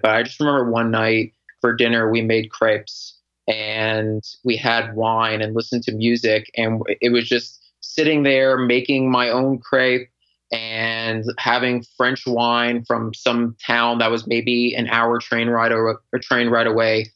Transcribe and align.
But 0.00 0.12
I 0.12 0.22
just 0.22 0.40
remember 0.40 0.70
one 0.70 0.90
night 0.90 1.32
for 1.60 1.74
dinner, 1.74 2.10
we 2.10 2.22
made 2.22 2.50
crepes 2.50 3.18
and 3.48 4.22
we 4.44 4.56
had 4.56 4.94
wine 4.94 5.42
and 5.42 5.54
listened 5.54 5.82
to 5.84 5.92
music. 5.92 6.50
And 6.56 6.82
it 7.00 7.10
was 7.10 7.28
just 7.28 7.60
sitting 7.80 8.22
there 8.22 8.58
making 8.58 9.10
my 9.10 9.30
own 9.30 9.58
crepe 9.58 10.08
and 10.52 11.24
having 11.38 11.84
French 11.96 12.26
wine 12.26 12.84
from 12.84 13.12
some 13.14 13.56
town 13.64 13.98
that 13.98 14.10
was 14.10 14.26
maybe 14.26 14.74
an 14.74 14.88
hour 14.88 15.18
train 15.18 15.48
ride 15.48 15.72
or 15.72 16.00
a 16.14 16.18
train 16.18 16.48
ride 16.48 16.66
away. 16.66 17.06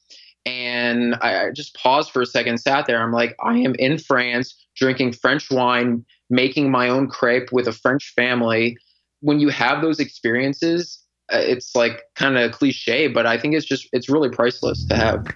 And 0.44 1.14
I 1.16 1.50
just 1.54 1.74
paused 1.76 2.10
for 2.10 2.22
a 2.22 2.26
second, 2.26 2.58
sat 2.58 2.86
there. 2.86 3.00
I'm 3.00 3.12
like, 3.12 3.36
I 3.42 3.58
am 3.58 3.74
in 3.76 3.98
France 3.98 4.54
drinking 4.76 5.12
French 5.12 5.50
wine, 5.50 6.04
making 6.30 6.70
my 6.70 6.88
own 6.88 7.08
crepe 7.08 7.52
with 7.52 7.68
a 7.68 7.72
French 7.72 8.12
family. 8.16 8.76
When 9.20 9.38
you 9.38 9.50
have 9.50 9.82
those 9.82 10.00
experiences, 10.00 11.01
it's 11.32 11.74
like 11.74 12.02
kind 12.14 12.36
of 12.36 12.52
cliche, 12.52 13.08
but 13.08 13.26
I 13.26 13.38
think 13.38 13.54
it's 13.54 13.66
just, 13.66 13.88
it's 13.92 14.08
really 14.08 14.28
priceless 14.28 14.84
to 14.86 14.96
have. 14.96 15.26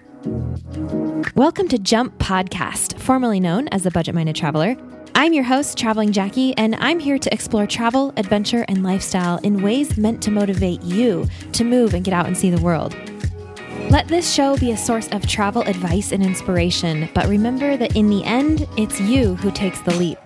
Welcome 1.34 1.68
to 1.68 1.78
Jump 1.78 2.18
Podcast, 2.18 2.98
formerly 2.98 3.40
known 3.40 3.68
as 3.68 3.82
the 3.82 3.90
Budget 3.90 4.14
Minded 4.14 4.36
Traveler. 4.36 4.76
I'm 5.14 5.32
your 5.32 5.44
host, 5.44 5.78
Traveling 5.78 6.12
Jackie, 6.12 6.54
and 6.58 6.74
I'm 6.74 7.00
here 7.00 7.18
to 7.18 7.32
explore 7.32 7.66
travel, 7.66 8.12
adventure, 8.18 8.66
and 8.68 8.82
lifestyle 8.82 9.38
in 9.38 9.62
ways 9.62 9.96
meant 9.96 10.22
to 10.24 10.30
motivate 10.30 10.82
you 10.82 11.26
to 11.52 11.64
move 11.64 11.94
and 11.94 12.04
get 12.04 12.12
out 12.12 12.26
and 12.26 12.36
see 12.36 12.50
the 12.50 12.60
world. 12.60 12.94
Let 13.88 14.08
this 14.08 14.30
show 14.30 14.56
be 14.58 14.72
a 14.72 14.76
source 14.76 15.08
of 15.08 15.26
travel 15.26 15.62
advice 15.62 16.12
and 16.12 16.22
inspiration, 16.22 17.08
but 17.14 17.26
remember 17.28 17.76
that 17.78 17.96
in 17.96 18.10
the 18.10 18.24
end, 18.24 18.68
it's 18.76 19.00
you 19.00 19.36
who 19.36 19.50
takes 19.50 19.80
the 19.80 19.94
leap. 19.94 20.18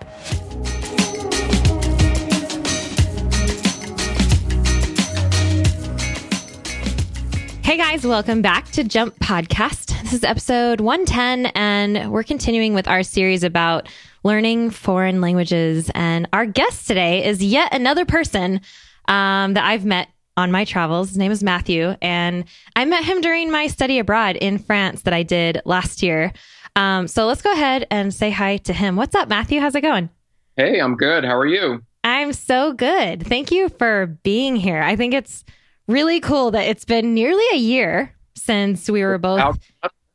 Hey 7.71 7.77
guys, 7.77 8.05
welcome 8.05 8.41
back 8.41 8.69
to 8.71 8.83
Jump 8.83 9.17
Podcast. 9.19 9.97
This 10.03 10.11
is 10.11 10.25
episode 10.25 10.81
110, 10.81 11.53
and 11.55 12.11
we're 12.11 12.21
continuing 12.21 12.73
with 12.73 12.85
our 12.85 13.01
series 13.01 13.45
about 13.45 13.87
learning 14.25 14.71
foreign 14.71 15.21
languages. 15.21 15.89
And 15.95 16.27
our 16.33 16.45
guest 16.45 16.85
today 16.85 17.25
is 17.25 17.41
yet 17.41 17.73
another 17.73 18.03
person 18.03 18.59
um, 19.07 19.53
that 19.53 19.63
I've 19.63 19.85
met 19.85 20.09
on 20.35 20.51
my 20.51 20.65
travels. 20.65 21.07
His 21.07 21.17
name 21.17 21.31
is 21.31 21.43
Matthew, 21.43 21.95
and 22.01 22.43
I 22.75 22.83
met 22.83 23.05
him 23.05 23.21
during 23.21 23.49
my 23.49 23.67
study 23.67 23.99
abroad 23.99 24.35
in 24.35 24.59
France 24.59 25.03
that 25.03 25.13
I 25.13 25.23
did 25.23 25.61
last 25.63 26.03
year. 26.03 26.33
Um, 26.75 27.07
so 27.07 27.25
let's 27.25 27.41
go 27.41 27.53
ahead 27.53 27.87
and 27.89 28.13
say 28.13 28.31
hi 28.31 28.57
to 28.57 28.73
him. 28.73 28.97
What's 28.97 29.15
up, 29.15 29.29
Matthew? 29.29 29.61
How's 29.61 29.75
it 29.75 29.79
going? 29.79 30.09
Hey, 30.57 30.79
I'm 30.79 30.97
good. 30.97 31.23
How 31.23 31.37
are 31.37 31.47
you? 31.47 31.85
I'm 32.03 32.33
so 32.33 32.73
good. 32.73 33.25
Thank 33.25 33.49
you 33.49 33.69
for 33.69 34.07
being 34.23 34.57
here. 34.57 34.81
I 34.81 34.97
think 34.97 35.13
it's 35.13 35.45
really 35.91 36.19
cool 36.19 36.51
that 36.51 36.67
it's 36.67 36.85
been 36.85 37.13
nearly 37.13 37.43
a 37.53 37.57
year 37.57 38.13
since 38.35 38.89
we 38.89 39.03
were 39.03 39.17
both 39.17 39.59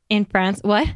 in 0.09 0.25
France. 0.25 0.61
What? 0.63 0.89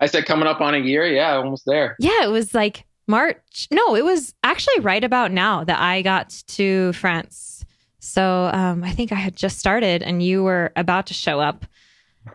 I 0.00 0.06
said 0.06 0.26
coming 0.26 0.48
up 0.48 0.60
on 0.60 0.74
a 0.74 0.78
year. 0.78 1.06
Yeah, 1.06 1.36
almost 1.36 1.64
there. 1.66 1.96
Yeah, 1.98 2.24
it 2.24 2.30
was 2.30 2.54
like 2.54 2.84
March. 3.06 3.68
No, 3.70 3.94
it 3.94 4.04
was 4.04 4.34
actually 4.42 4.80
right 4.80 5.02
about 5.02 5.32
now 5.32 5.64
that 5.64 5.80
I 5.80 6.02
got 6.02 6.30
to 6.48 6.92
France. 6.94 7.64
So 8.00 8.50
um, 8.52 8.82
I 8.82 8.90
think 8.90 9.12
I 9.12 9.16
had 9.16 9.36
just 9.36 9.58
started 9.58 10.02
and 10.02 10.22
you 10.22 10.42
were 10.42 10.72
about 10.74 11.06
to 11.06 11.14
show 11.14 11.40
up. 11.40 11.64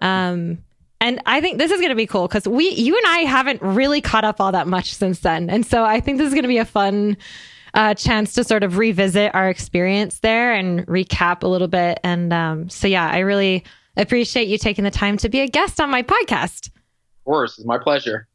Um, 0.02 0.60
and 1.00 1.22
I 1.26 1.42
think 1.42 1.58
this 1.58 1.72
is 1.72 1.80
going 1.80 1.90
to 1.90 1.96
be 1.96 2.08
cool 2.08 2.28
because 2.28 2.48
we, 2.48 2.70
you 2.70 2.96
and 2.96 3.06
I 3.06 3.20
haven't 3.20 3.62
really 3.62 4.02
caught 4.02 4.24
up 4.24 4.40
all 4.40 4.52
that 4.54 4.68
much 4.68 4.94
since 4.94 5.20
then. 5.20 5.50
And 5.50 5.66
so 5.66 5.84
I 5.84 6.00
think 6.00 6.18
this 6.18 6.28
is 6.28 6.34
going 6.34 6.44
to 6.44 6.50
be 6.50 6.58
a 6.58 6.66
fun 6.66 7.18
uh, 7.78 7.94
chance 7.94 8.34
to 8.34 8.44
sort 8.44 8.64
of 8.64 8.78
revisit 8.78 9.34
our 9.36 9.50
experience 9.50 10.20
there 10.20 10.52
and 10.52 10.86
recap 10.88 11.44
a 11.44 11.48
little 11.48 11.68
bit. 11.68 12.00
And 12.04 12.34
um, 12.34 12.70
so, 12.70 12.88
yeah, 12.88 13.08
I 13.08 13.20
really 13.20 13.64
appreciate 13.96 14.48
you 14.48 14.58
taking 14.58 14.84
the 14.84 14.92
time 14.92 15.16
to 15.18 15.30
be 15.30 15.42
a 15.42 15.48
guest 15.48 15.80
on 15.80 15.92
my 15.92 16.02
podcast. 16.02 16.68
Of 16.68 17.24
course, 17.26 17.60
it's 17.60 17.68
my 17.68 17.78
pleasure. 17.78 18.28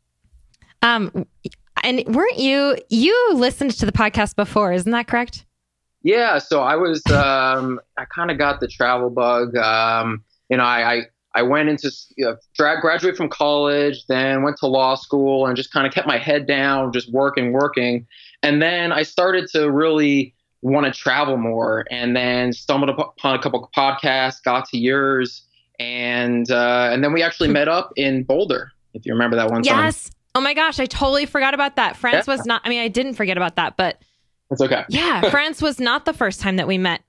Um, 0.83 1.27
and 1.83 2.05
weren't 2.07 2.39
you 2.39 2.77
you 2.89 3.31
listened 3.35 3.73
to 3.73 3.87
the 3.87 3.93
podcast 3.93 4.37
before? 4.37 4.73
Isn't 4.73 4.93
that 4.93 5.09
correct? 5.09 5.45
Yeah. 6.03 6.39
So 6.39 6.63
I 6.63 6.77
was 6.77 7.05
um, 7.09 7.81
I 7.99 8.05
kind 8.05 8.31
of 8.31 8.39
got 8.39 8.61
the 8.61 8.69
travel 8.69 9.11
bug. 9.11 9.57
Um, 9.57 10.23
you 10.51 10.57
know, 10.57 10.65
I, 10.65 10.95
I 10.95 11.03
I 11.35 11.43
went 11.43 11.69
into 11.69 11.91
you 12.17 12.27
know, 12.27 12.37
graduate 12.57 13.17
from 13.17 13.29
college, 13.29 14.05
then 14.07 14.43
went 14.43 14.59
to 14.59 14.67
law 14.67 14.95
school, 14.95 15.47
and 15.47 15.57
just 15.57 15.73
kind 15.73 15.87
of 15.87 15.93
kept 15.93 16.07
my 16.07 16.19
head 16.19 16.47
down, 16.47 16.93
just 16.93 17.11
working, 17.11 17.53
working. 17.53 18.07
And 18.43 18.61
then 18.61 18.93
I 18.93 19.03
started 19.03 19.49
to 19.53 19.71
really 19.71 20.35
want 20.63 20.87
to 20.87 20.93
travel 20.93 21.37
more, 21.37 21.85
and 21.91 22.17
then 22.17 22.53
stumbled 22.53 22.91
upon 22.91 23.35
a 23.35 23.39
couple 23.43 23.65
of 23.65 23.71
podcasts, 23.73 24.43
got 24.43 24.69
to 24.69 24.79
yours, 24.79 25.43
and 25.79 26.51
uh, 26.51 26.91
and 26.93 27.03
then 27.03 27.13
we 27.13 27.23
actually 27.23 27.49
met 27.49 27.69
up 27.69 27.93
in 27.97 28.23
Boulder, 28.23 28.73
if 28.95 29.05
you 29.05 29.13
remember 29.13 29.37
that 29.37 29.51
one. 29.51 29.65
Yes. 29.65 30.05
Time. 30.05 30.13
Oh 30.35 30.41
my 30.41 30.55
gosh, 30.55 30.81
I 30.81 30.87
totally 30.87 31.27
forgot 31.27 31.53
about 31.53 31.77
that. 31.77 31.97
France 31.97 32.27
yeah. 32.27 32.35
was 32.35 32.47
not. 32.47 32.63
I 32.65 32.69
mean, 32.69 32.81
I 32.81 32.89
didn't 32.89 33.15
forget 33.15 33.37
about 33.37 33.57
that, 33.57 33.77
but 33.77 34.01
it's 34.51 34.61
okay. 34.61 34.85
Yeah, 34.89 35.29
France 35.31 35.61
was 35.61 35.79
not 35.79 36.05
the 36.05 36.13
first 36.13 36.41
time 36.41 36.57
that 36.57 36.67
we 36.67 36.79
met. 36.79 37.03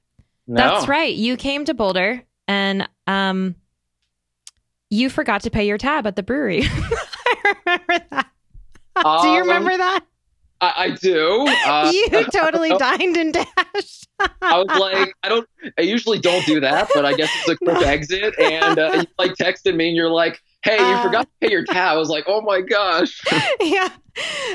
No. 0.47 0.61
That's 0.61 0.87
right. 0.87 1.13
You 1.13 1.37
came 1.37 1.65
to 1.65 1.73
Boulder, 1.73 2.23
and 2.47 2.87
um, 3.07 3.55
you 4.89 5.09
forgot 5.09 5.41
to 5.43 5.49
pay 5.49 5.65
your 5.65 5.77
tab 5.77 6.05
at 6.05 6.15
the 6.15 6.23
brewery. 6.23 6.63
I 6.65 7.55
remember 7.65 8.05
that. 8.11 8.27
Um, 8.95 9.21
do 9.21 9.27
you 9.29 9.41
um, 9.41 9.47
remember 9.47 9.77
that? 9.77 10.05
I, 10.63 10.83
I 10.83 10.89
do. 10.91 11.45
Uh, 11.65 11.91
you 12.11 12.23
totally 12.31 12.69
dined 12.77 13.17
and 13.17 13.33
dashed. 13.33 14.07
I 14.41 14.57
was 14.57 14.79
like, 14.79 15.13
I 15.21 15.29
don't. 15.29 15.47
I 15.77 15.81
usually 15.81 16.19
don't 16.19 16.45
do 16.45 16.61
that, 16.61 16.89
but 16.93 17.05
I 17.05 17.13
guess 17.13 17.29
it's 17.39 17.49
a 17.49 17.57
quick 17.57 17.81
exit. 17.85 18.33
And 18.39 18.79
uh, 18.79 18.91
you 18.93 19.05
like 19.19 19.33
texted 19.33 19.75
me, 19.75 19.89
and 19.89 19.95
you're 19.95 20.09
like, 20.09 20.41
"Hey, 20.63 20.77
you 20.77 20.83
uh, 20.83 21.03
forgot 21.03 21.23
to 21.23 21.31
pay 21.41 21.51
your 21.51 21.65
tab." 21.65 21.95
I 21.95 21.97
was 21.97 22.07
like, 22.09 22.23
"Oh 22.27 22.41
my 22.41 22.61
gosh." 22.61 23.21
yeah. 23.59 23.89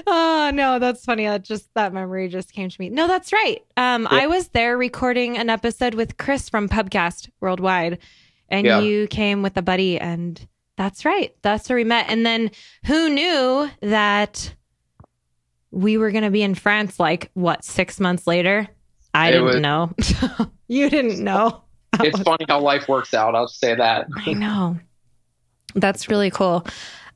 Oh 0.06 0.50
no, 0.54 0.78
that's 0.78 1.04
funny. 1.04 1.26
That 1.26 1.44
just 1.44 1.68
that 1.74 1.92
memory 1.92 2.28
just 2.28 2.52
came 2.52 2.70
to 2.70 2.80
me. 2.80 2.88
No, 2.88 3.06
that's 3.06 3.32
right. 3.32 3.62
Um, 3.76 4.04
yeah. 4.10 4.20
I 4.22 4.26
was 4.28 4.48
there 4.48 4.78
recording 4.78 5.36
an 5.36 5.50
episode 5.50 5.94
with 5.94 6.16
Chris 6.16 6.48
from 6.48 6.70
Pubcast 6.70 7.28
Worldwide, 7.40 7.98
and 8.48 8.66
yeah. 8.66 8.80
you 8.80 9.08
came 9.08 9.42
with 9.42 9.56
a 9.58 9.62
buddy, 9.62 9.98
and 9.98 10.40
that's 10.78 11.04
right. 11.04 11.36
That's 11.42 11.68
where 11.68 11.76
we 11.76 11.84
met. 11.84 12.06
And 12.08 12.24
then 12.24 12.52
who 12.86 13.10
knew 13.10 13.68
that 13.82 14.54
we 15.70 15.98
were 15.98 16.10
going 16.10 16.24
to 16.24 16.30
be 16.30 16.42
in 16.42 16.54
France 16.54 16.98
like 16.98 17.30
what 17.34 17.64
six 17.64 18.00
months 18.00 18.26
later. 18.26 18.68
I 19.14 19.28
it 19.28 19.32
didn't 19.32 19.44
was, 19.46 19.56
know. 19.56 19.92
you 20.68 20.90
didn't 20.90 21.22
know. 21.22 21.62
It's 22.00 22.20
funny 22.20 22.44
how 22.48 22.60
life 22.60 22.88
works 22.88 23.14
out. 23.14 23.34
I'll 23.34 23.48
say 23.48 23.74
that. 23.74 24.06
I 24.16 24.32
know. 24.32 24.78
That's 25.74 26.08
really 26.08 26.30
cool. 26.30 26.66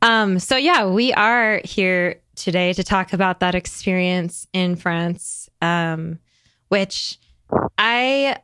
Um, 0.00 0.38
so 0.38 0.56
yeah, 0.56 0.86
we 0.86 1.12
are 1.12 1.60
here 1.64 2.20
today 2.34 2.72
to 2.72 2.82
talk 2.82 3.12
about 3.12 3.40
that 3.40 3.54
experience 3.54 4.46
in 4.52 4.76
France, 4.76 5.48
um, 5.60 6.18
which 6.68 7.18
I 7.78 8.38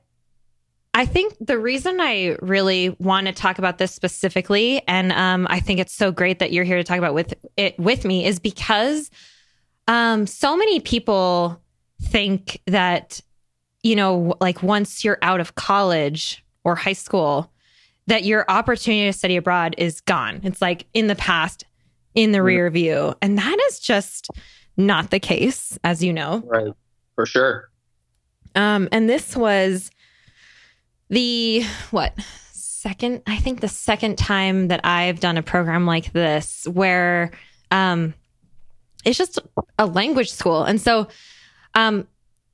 I 0.95 1.05
think 1.05 1.35
the 1.41 1.59
reason 1.59 2.01
I 2.01 2.37
really 2.41 2.97
want 2.99 3.27
to 3.27 3.33
talk 3.33 3.59
about 3.59 3.79
this 3.79 3.95
specifically, 3.95 4.83
and 4.89 5.13
um, 5.13 5.47
I 5.51 5.61
think 5.61 5.81
it's 5.81 5.95
so 5.95 6.11
great 6.11 6.39
that 6.39 6.53
you're 6.53 6.65
here 6.65 6.77
to 6.77 6.85
talk 6.85 6.99
about 6.99 7.15
with 7.15 7.35
it 7.57 7.79
with 7.79 8.05
me, 8.05 8.25
is 8.25 8.39
because 8.39 9.11
um, 9.89 10.27
so 10.27 10.57
many 10.57 10.79
people 10.79 11.61
think 12.03 12.61
that, 12.67 13.21
you 13.83 13.97
know, 13.97 14.35
like 14.41 14.63
once 14.63 15.03
you're 15.05 15.19
out 15.23 15.41
of 15.41 15.55
college 15.55 16.45
or 16.63 16.77
high 16.77 16.93
school, 16.93 17.51
that 18.07 18.25
your 18.25 18.45
opportunity 18.49 19.07
to 19.07 19.13
study 19.13 19.37
abroad 19.37 19.75
is 19.79 20.01
gone. 20.03 20.41
It's 20.45 20.63
like 20.63 20.87
in 20.95 21.09
the 21.09 21.17
past, 21.17 21.65
in 22.15 22.33
the 22.33 22.43
rear 22.43 22.71
view. 22.71 23.15
And 23.21 23.37
that 23.39 23.59
is 23.69 23.81
just 23.81 24.29
not 24.77 25.11
the 25.11 25.19
case, 25.19 25.79
as 25.83 26.05
you 26.05 26.13
know. 26.13 26.43
Right. 26.47 26.73
For 27.15 27.27
sure. 27.27 27.69
Um, 28.55 28.89
and 28.93 29.09
this 29.09 29.37
was 29.37 29.91
the 31.11 31.65
what 31.91 32.15
second, 32.53 33.23
I 33.27 33.39
think 33.39 33.61
the 33.61 33.69
second 33.69 34.17
time 34.19 34.69
that 34.69 34.85
I've 34.85 35.21
done 35.21 35.37
a 35.37 35.43
program 35.43 35.87
like 35.87 36.13
this 36.13 36.67
where 36.71 37.31
um 37.71 38.15
it's 39.09 39.19
just 39.19 39.39
a 39.79 39.87
language 39.87 40.31
school. 40.31 40.65
And 40.65 40.81
so 40.81 41.09
um, 41.75 42.07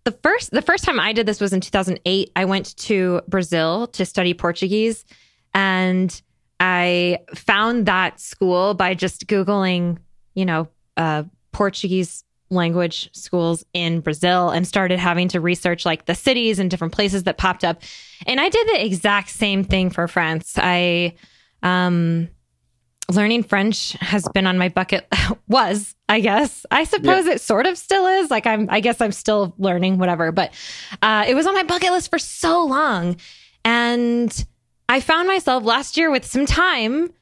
the 0.05 0.13
first 0.13 0.53
the 0.53 0.63
first 0.63 0.85
time 0.85 1.01
I 1.01 1.13
did 1.13 1.27
this 1.27 1.41
was 1.41 1.53
in 1.53 1.61
2008. 1.61 2.31
I 2.37 2.45
went 2.45 2.77
to 2.77 3.21
Brazil 3.27 3.89
to 3.89 4.07
study 4.07 4.35
Portuguese 4.35 5.05
and 5.53 6.23
I 6.61 7.19
found 7.35 7.87
that 7.87 8.21
school 8.21 8.75
by 8.75 8.95
just 8.95 9.27
googling, 9.27 9.99
you 10.35 10.45
know, 10.45 10.69
uh, 10.97 11.25
Portuguese 11.53 12.25
language 12.51 13.11
schools 13.13 13.65
in 13.73 14.01
Brazil 14.01 14.51
and 14.51 14.67
started 14.67 14.99
having 14.99 15.29
to 15.29 15.41
research 15.41 15.85
like 15.85 16.05
the 16.05 16.15
cities 16.15 16.59
and 16.61 16.71
different 16.71 16.93
places 16.93 17.25
that 17.25 17.37
popped 17.37 17.65
up. 17.65 17.83
And 18.27 18.41
I 18.41 18.49
did 18.49 18.69
the 18.69 18.85
exact 18.85 19.31
same 19.31 19.65
thing 19.65 19.91
for 19.91 20.07
France. 20.07 20.55
I 20.57 21.15
um 21.63 22.29
learning 23.11 23.43
French 23.43 23.93
has 24.01 24.27
been 24.33 24.47
on 24.47 24.59
my 24.59 24.69
bucket 24.69 25.07
was, 25.49 25.95
I 26.09 26.21
guess. 26.21 26.65
I 26.71 26.85
suppose 26.85 27.27
yeah. 27.27 27.33
it 27.33 27.41
sort 27.41 27.67
of 27.67 27.77
still 27.77 28.07
is. 28.07 28.31
Like 28.31 28.47
I'm 28.47 28.69
I 28.71 28.81
guess 28.81 29.01
I'm 29.01 29.13
still 29.13 29.55
learning 29.59 29.99
whatever, 29.99 30.33
but 30.33 30.53
uh, 31.03 31.25
it 31.27 31.35
was 31.35 31.47
on 31.47 31.55
my 31.55 31.63
bucket 31.63 31.91
list 31.91 32.11
for 32.11 32.19
so 32.19 32.65
long. 32.65 33.17
And 33.65 34.45
I 34.89 35.01
found 35.01 35.29
myself 35.29 35.65
last 35.65 35.97
year 35.97 36.11
with 36.11 36.25
some 36.25 36.47
time. 36.47 37.13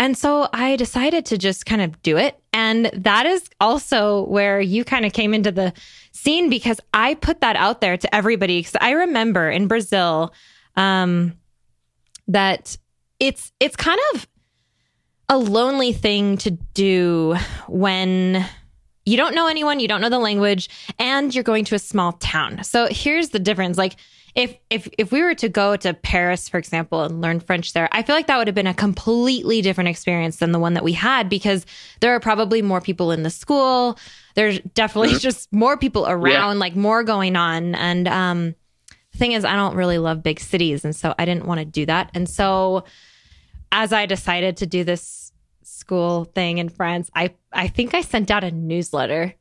And 0.00 0.16
so 0.16 0.48
I 0.52 0.76
decided 0.76 1.26
to 1.26 1.38
just 1.38 1.66
kind 1.66 1.82
of 1.82 2.00
do 2.02 2.16
it. 2.16 2.38
And 2.52 2.86
that 2.94 3.26
is 3.26 3.48
also 3.60 4.24
where 4.26 4.60
you 4.60 4.84
kind 4.84 5.04
of 5.04 5.12
came 5.12 5.34
into 5.34 5.50
the 5.50 5.72
scene 6.12 6.48
because 6.48 6.80
I 6.94 7.14
put 7.14 7.40
that 7.40 7.56
out 7.56 7.80
there 7.80 7.96
to 7.96 8.14
everybody. 8.14 8.60
Because 8.60 8.76
I 8.80 8.90
remember 8.92 9.50
in 9.50 9.66
Brazil 9.66 10.32
um, 10.76 11.36
that 12.28 12.76
it's 13.18 13.52
it's 13.58 13.74
kind 13.74 13.98
of 14.14 14.28
a 15.28 15.38
lonely 15.38 15.92
thing 15.92 16.38
to 16.38 16.50
do 16.50 17.36
when 17.66 18.46
you 19.04 19.16
don't 19.16 19.34
know 19.34 19.46
anyone, 19.46 19.80
you 19.80 19.88
don't 19.88 20.00
know 20.00 20.10
the 20.10 20.18
language, 20.18 20.68
and 20.98 21.34
you're 21.34 21.44
going 21.44 21.64
to 21.66 21.74
a 21.74 21.78
small 21.78 22.12
town. 22.12 22.62
So 22.64 22.88
here's 22.90 23.30
the 23.30 23.38
difference. 23.38 23.78
Like 23.78 23.96
if 24.34 24.56
if 24.70 24.88
if 24.98 25.10
we 25.10 25.22
were 25.22 25.34
to 25.36 25.48
go 25.48 25.76
to 25.76 25.94
Paris, 25.94 26.48
for 26.48 26.58
example, 26.58 27.02
and 27.02 27.20
learn 27.20 27.40
French 27.40 27.72
there, 27.72 27.88
I 27.90 28.02
feel 28.02 28.14
like 28.14 28.26
that 28.26 28.36
would 28.36 28.46
have 28.46 28.54
been 28.54 28.66
a 28.66 28.74
completely 28.74 29.62
different 29.62 29.88
experience 29.88 30.36
than 30.36 30.52
the 30.52 30.58
one 30.58 30.74
that 30.74 30.84
we 30.84 30.92
had 30.92 31.28
because 31.28 31.64
there 32.00 32.14
are 32.14 32.20
probably 32.20 32.62
more 32.62 32.80
people 32.80 33.10
in 33.10 33.22
the 33.22 33.30
school. 33.30 33.98
There's 34.34 34.60
definitely 34.74 35.10
mm-hmm. 35.10 35.18
just 35.18 35.52
more 35.52 35.76
people 35.76 36.06
around, 36.06 36.56
yeah. 36.56 36.60
like 36.60 36.76
more 36.76 37.02
going 37.02 37.34
on. 37.34 37.74
And 37.74 38.06
um, 38.06 38.54
the 39.12 39.18
thing 39.18 39.32
is, 39.32 39.44
I 39.44 39.56
don't 39.56 39.74
really 39.74 39.98
love 39.98 40.22
big 40.22 40.38
cities, 40.38 40.84
and 40.84 40.94
so 40.94 41.14
I 41.18 41.24
didn't 41.24 41.46
want 41.46 41.60
to 41.60 41.64
do 41.64 41.86
that. 41.86 42.10
And 42.14 42.28
so, 42.28 42.84
as 43.72 43.92
I 43.92 44.06
decided 44.06 44.58
to 44.58 44.66
do 44.66 44.84
this 44.84 45.17
school 45.78 46.24
thing 46.24 46.58
in 46.58 46.68
France, 46.68 47.10
I 47.14 47.34
I 47.52 47.68
think 47.68 47.94
I 47.94 48.00
sent 48.02 48.30
out 48.30 48.44
a 48.44 48.50
newsletter 48.50 49.34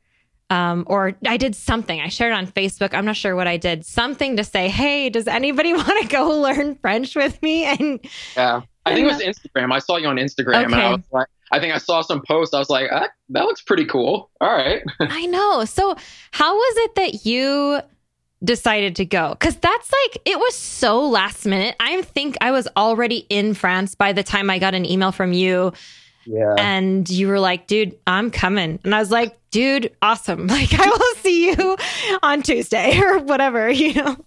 um, 0.50 0.86
or 0.88 1.14
I 1.26 1.38
did 1.38 1.56
something. 1.56 2.00
I 2.00 2.08
shared 2.08 2.34
on 2.34 2.48
Facebook. 2.48 2.94
I'm 2.94 3.06
not 3.06 3.18
sure 3.18 3.36
what 3.36 3.48
I 3.48 3.58
did. 3.58 3.86
Something 3.86 4.38
to 4.38 4.44
say, 4.44 4.70
"Hey, 4.70 5.10
does 5.10 5.28
anybody 5.28 5.74
want 5.74 6.02
to 6.02 6.08
go 6.08 6.40
learn 6.40 6.76
French 6.76 7.16
with 7.16 7.42
me?" 7.42 7.66
And 7.66 8.00
yeah, 8.36 8.62
I 8.86 8.94
think 8.94 9.10
it 9.10 9.12
was 9.12 9.22
Instagram. 9.22 9.74
I 9.74 9.80
saw 9.80 9.98
you 9.98 10.08
on 10.08 10.18
Instagram, 10.18 10.66
okay. 10.66 10.66
and 10.66 10.76
I 10.76 10.92
was 10.92 11.04
like, 11.12 11.28
I 11.52 11.60
think 11.60 11.74
I 11.74 11.78
saw 11.78 12.02
some 12.02 12.22
posts. 12.26 12.54
I 12.54 12.60
was 12.60 12.70
like, 12.70 12.90
ah, 12.92 13.08
"That 13.30 13.44
looks 13.44 13.62
pretty 13.62 13.86
cool." 13.86 14.30
All 14.40 14.52
right. 14.52 14.82
I 15.00 15.26
know. 15.26 15.66
So, 15.66 15.96
how 16.32 16.56
was 16.56 16.74
it 16.78 16.96
that 16.96 17.26
you? 17.26 17.82
decided 18.44 18.96
to 18.96 19.04
go 19.04 19.32
because 19.32 19.56
that's 19.56 19.92
like 19.92 20.22
it 20.24 20.38
was 20.38 20.54
so 20.54 21.10
last 21.10 21.44
minute 21.48 21.76
i 21.80 22.04
think 22.04 22.38
i 22.40 22.52
was 22.52 22.68
already 22.78 23.26
in 23.32 23.56
france 23.56 23.96
by 23.96 24.14
the 24.14 24.22
time 24.22 24.48
i 24.48 24.60
got 24.60 24.76
an 24.76 24.86
email 24.86 25.12
from 25.12 25.34
you 25.34 25.74
yeah. 26.28 26.56
And 26.58 27.10
you 27.10 27.30
were 27.30 27.40
like, 27.40 27.68
dude, 27.68 27.98
I'm 28.06 28.32
coming. 28.32 28.80
And 28.84 28.94
I 28.94 29.00
was 29.00 29.12
like, 29.12 29.38
dude, 29.50 29.96
awesome. 30.02 30.48
Like, 30.58 30.74
I 30.74 30.88
will 30.88 31.16
see 31.22 31.50
you 31.50 31.78
on 32.22 32.42
Tuesday 32.42 33.00
or 33.04 33.20
whatever, 33.20 33.70
you 33.72 33.94
know? 33.94 34.18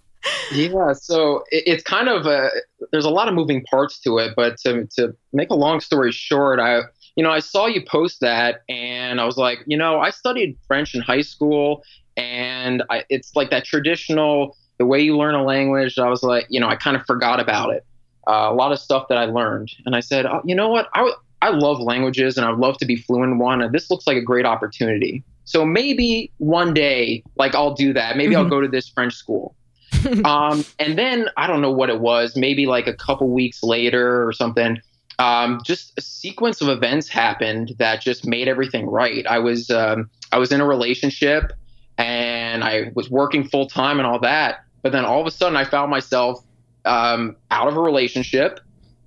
Yeah. 0.53 0.93
So 0.95 1.45
it, 1.51 1.65
it's 1.67 1.83
kind 1.83 2.09
of 2.09 2.27
a, 2.27 2.51
there's 2.91 3.05
a 3.05 3.11
lot 3.11 3.29
of 3.29 3.35
moving 3.35 3.63
parts 3.65 4.01
to 4.01 4.19
it. 4.19 4.33
But 4.35 4.57
to, 4.59 4.87
to 4.97 5.15
make 5.33 5.51
a 5.51 5.55
long 5.55 5.81
story 5.81 6.13
short, 6.13 6.59
I, 6.59 6.81
you 7.17 7.25
know, 7.25 7.31
I 7.31 7.41
saw 7.41 7.67
you 7.67 7.85
post 7.85 8.21
that 8.21 8.63
and 8.69 9.21
I 9.21 9.27
was 9.27 9.37
like, 9.37 9.59
you 9.67 9.77
know, 9.77 10.01
I 10.01 10.11
studied 10.11 10.57
French 10.67 10.95
in 10.95 11.03
high 11.03 11.23
school 11.23 11.83
and 12.17 12.83
I, 12.89 13.05
it's 13.11 13.37
like 13.37 13.51
that 13.51 13.65
traditional, 13.65 14.57
the 14.79 14.87
way 14.87 15.01
you 15.01 15.19
learn 15.19 15.35
a 15.35 15.45
language. 15.45 15.99
I 15.99 16.09
was 16.09 16.23
like, 16.23 16.47
you 16.49 16.61
know, 16.61 16.69
I 16.69 16.77
kind 16.77 16.97
of 16.97 17.05
forgot 17.05 17.41
about 17.41 17.75
it. 17.75 17.85
Uh, 18.27 18.49
a 18.51 18.55
lot 18.55 18.73
of 18.73 18.79
stuff 18.79 19.09
that 19.09 19.19
I 19.19 19.27
learned. 19.27 19.71
And 19.85 19.97
I 19.97 20.01
said, 20.01 20.25
oh, 20.25 20.41
you 20.45 20.55
know 20.55 20.69
what? 20.69 20.89
I, 20.95 21.13
I 21.43 21.51
love 21.51 21.81
languages 21.81 22.37
and 22.37 22.47
I 22.47 22.51
would 22.51 22.59
love 22.59 22.79
to 22.79 22.87
be 22.87 22.97
fluent 22.97 23.33
in 23.33 23.39
one. 23.39 23.63
And 23.63 23.75
this 23.75 23.91
looks 23.91 24.07
like 24.07 24.17
a 24.17 24.23
great 24.23 24.45
opportunity. 24.45 25.25
So 25.45 25.65
maybe 25.65 26.31
one 26.39 26.75
day, 26.75 27.23
like 27.37 27.55
I'll 27.55 27.75
do 27.75 27.93
that. 27.93 28.17
Maybe 28.17 28.35
mm-hmm. 28.35 28.45
I'll 28.45 28.51
go 28.51 28.61
to 28.61 28.69
this 28.69 28.89
French 28.89 29.15
school. 29.15 29.57
um, 30.25 30.65
and 30.79 30.99
then 30.99 31.29
I 31.37 31.47
don't 31.47 31.61
know 31.61 31.73
what 31.73 31.91
it 31.91 32.01
was. 32.01 32.37
Maybe 32.37 32.67
like 32.67 32.87
a 32.87 32.95
couple 32.95 33.29
weeks 33.29 33.63
later 33.63 34.27
or 34.27 34.33
something. 34.33 34.79
Um, 35.19 35.61
just 35.65 35.93
a 35.99 36.01
sequence 36.01 36.61
of 36.61 36.69
events 36.69 37.09
happened 37.09 37.75
that 37.79 38.01
just 38.01 38.27
made 38.27 38.49
everything 38.49 38.87
right. 38.87 39.27
I 39.27 39.39
was 39.39 39.71
um, 39.71 40.09
I 40.33 40.39
was 40.39 40.53
in 40.53 40.61
a 40.61 40.67
relationship 40.67 41.53
and 41.99 42.65
I 42.65 42.93
was 42.95 43.11
working 43.11 43.47
full 43.47 43.67
time 43.67 43.99
and 43.99 44.07
all 44.07 44.19
that. 44.21 44.65
But 44.83 44.93
then 44.93 45.05
all 45.05 45.21
of 45.21 45.27
a 45.27 45.31
sudden, 45.31 45.57
I 45.57 45.65
found 45.65 45.91
myself 45.91 46.43
um, 46.87 47.37
out 47.51 47.69
of 47.69 47.77
a 47.77 47.81
relationship 47.81 48.61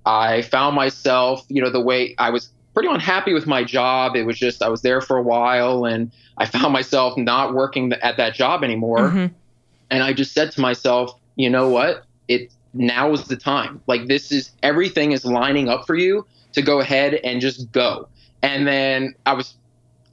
I 0.05 0.41
found 0.43 0.75
myself, 0.75 1.45
you 1.47 1.61
know, 1.61 1.69
the 1.69 1.81
way 1.81 2.15
I 2.17 2.29
was 2.29 2.49
pretty 2.73 2.89
unhappy 2.89 3.33
with 3.33 3.47
my 3.47 3.63
job. 3.63 4.15
It 4.15 4.23
was 4.23 4.37
just, 4.37 4.61
I 4.61 4.69
was 4.69 4.81
there 4.81 5.01
for 5.01 5.17
a 5.17 5.21
while 5.21 5.85
and 5.85 6.11
I 6.37 6.45
found 6.45 6.73
myself 6.73 7.17
not 7.17 7.53
working 7.53 7.93
at 7.93 8.17
that 8.17 8.33
job 8.33 8.63
anymore. 8.63 9.09
Mm-hmm. 9.09 9.33
And 9.89 10.03
I 10.03 10.13
just 10.13 10.33
said 10.33 10.51
to 10.53 10.61
myself, 10.61 11.17
you 11.35 11.49
know 11.49 11.69
what? 11.69 12.05
It 12.27 12.51
now 12.73 13.11
is 13.11 13.25
the 13.25 13.37
time. 13.37 13.81
Like 13.87 14.07
this 14.07 14.31
is 14.31 14.51
everything 14.63 15.11
is 15.11 15.25
lining 15.25 15.69
up 15.69 15.85
for 15.85 15.95
you 15.95 16.25
to 16.53 16.61
go 16.61 16.79
ahead 16.79 17.15
and 17.23 17.39
just 17.39 17.71
go. 17.71 18.07
And 18.41 18.67
then 18.67 19.15
I 19.25 19.33
was 19.33 19.55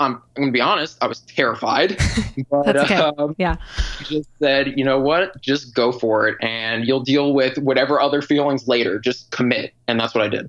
I'm, 0.00 0.14
I'm 0.14 0.20
going 0.36 0.48
to 0.48 0.52
be 0.52 0.60
honest, 0.60 0.98
I 1.00 1.06
was 1.06 1.20
terrified. 1.20 1.98
But 2.48 2.76
okay. 2.76 2.94
um, 2.96 3.34
yeah. 3.38 3.56
just 4.02 4.28
said, 4.40 4.72
you 4.76 4.84
know 4.84 4.98
what? 4.98 5.40
Just 5.40 5.74
go 5.74 5.92
for 5.92 6.26
it 6.26 6.36
and 6.42 6.86
you'll 6.86 7.02
deal 7.02 7.32
with 7.34 7.58
whatever 7.58 8.00
other 8.00 8.22
feelings 8.22 8.66
later. 8.66 8.98
Just 8.98 9.30
commit. 9.30 9.74
And 9.86 10.00
that's 10.00 10.14
what 10.14 10.24
I 10.24 10.28
did. 10.28 10.48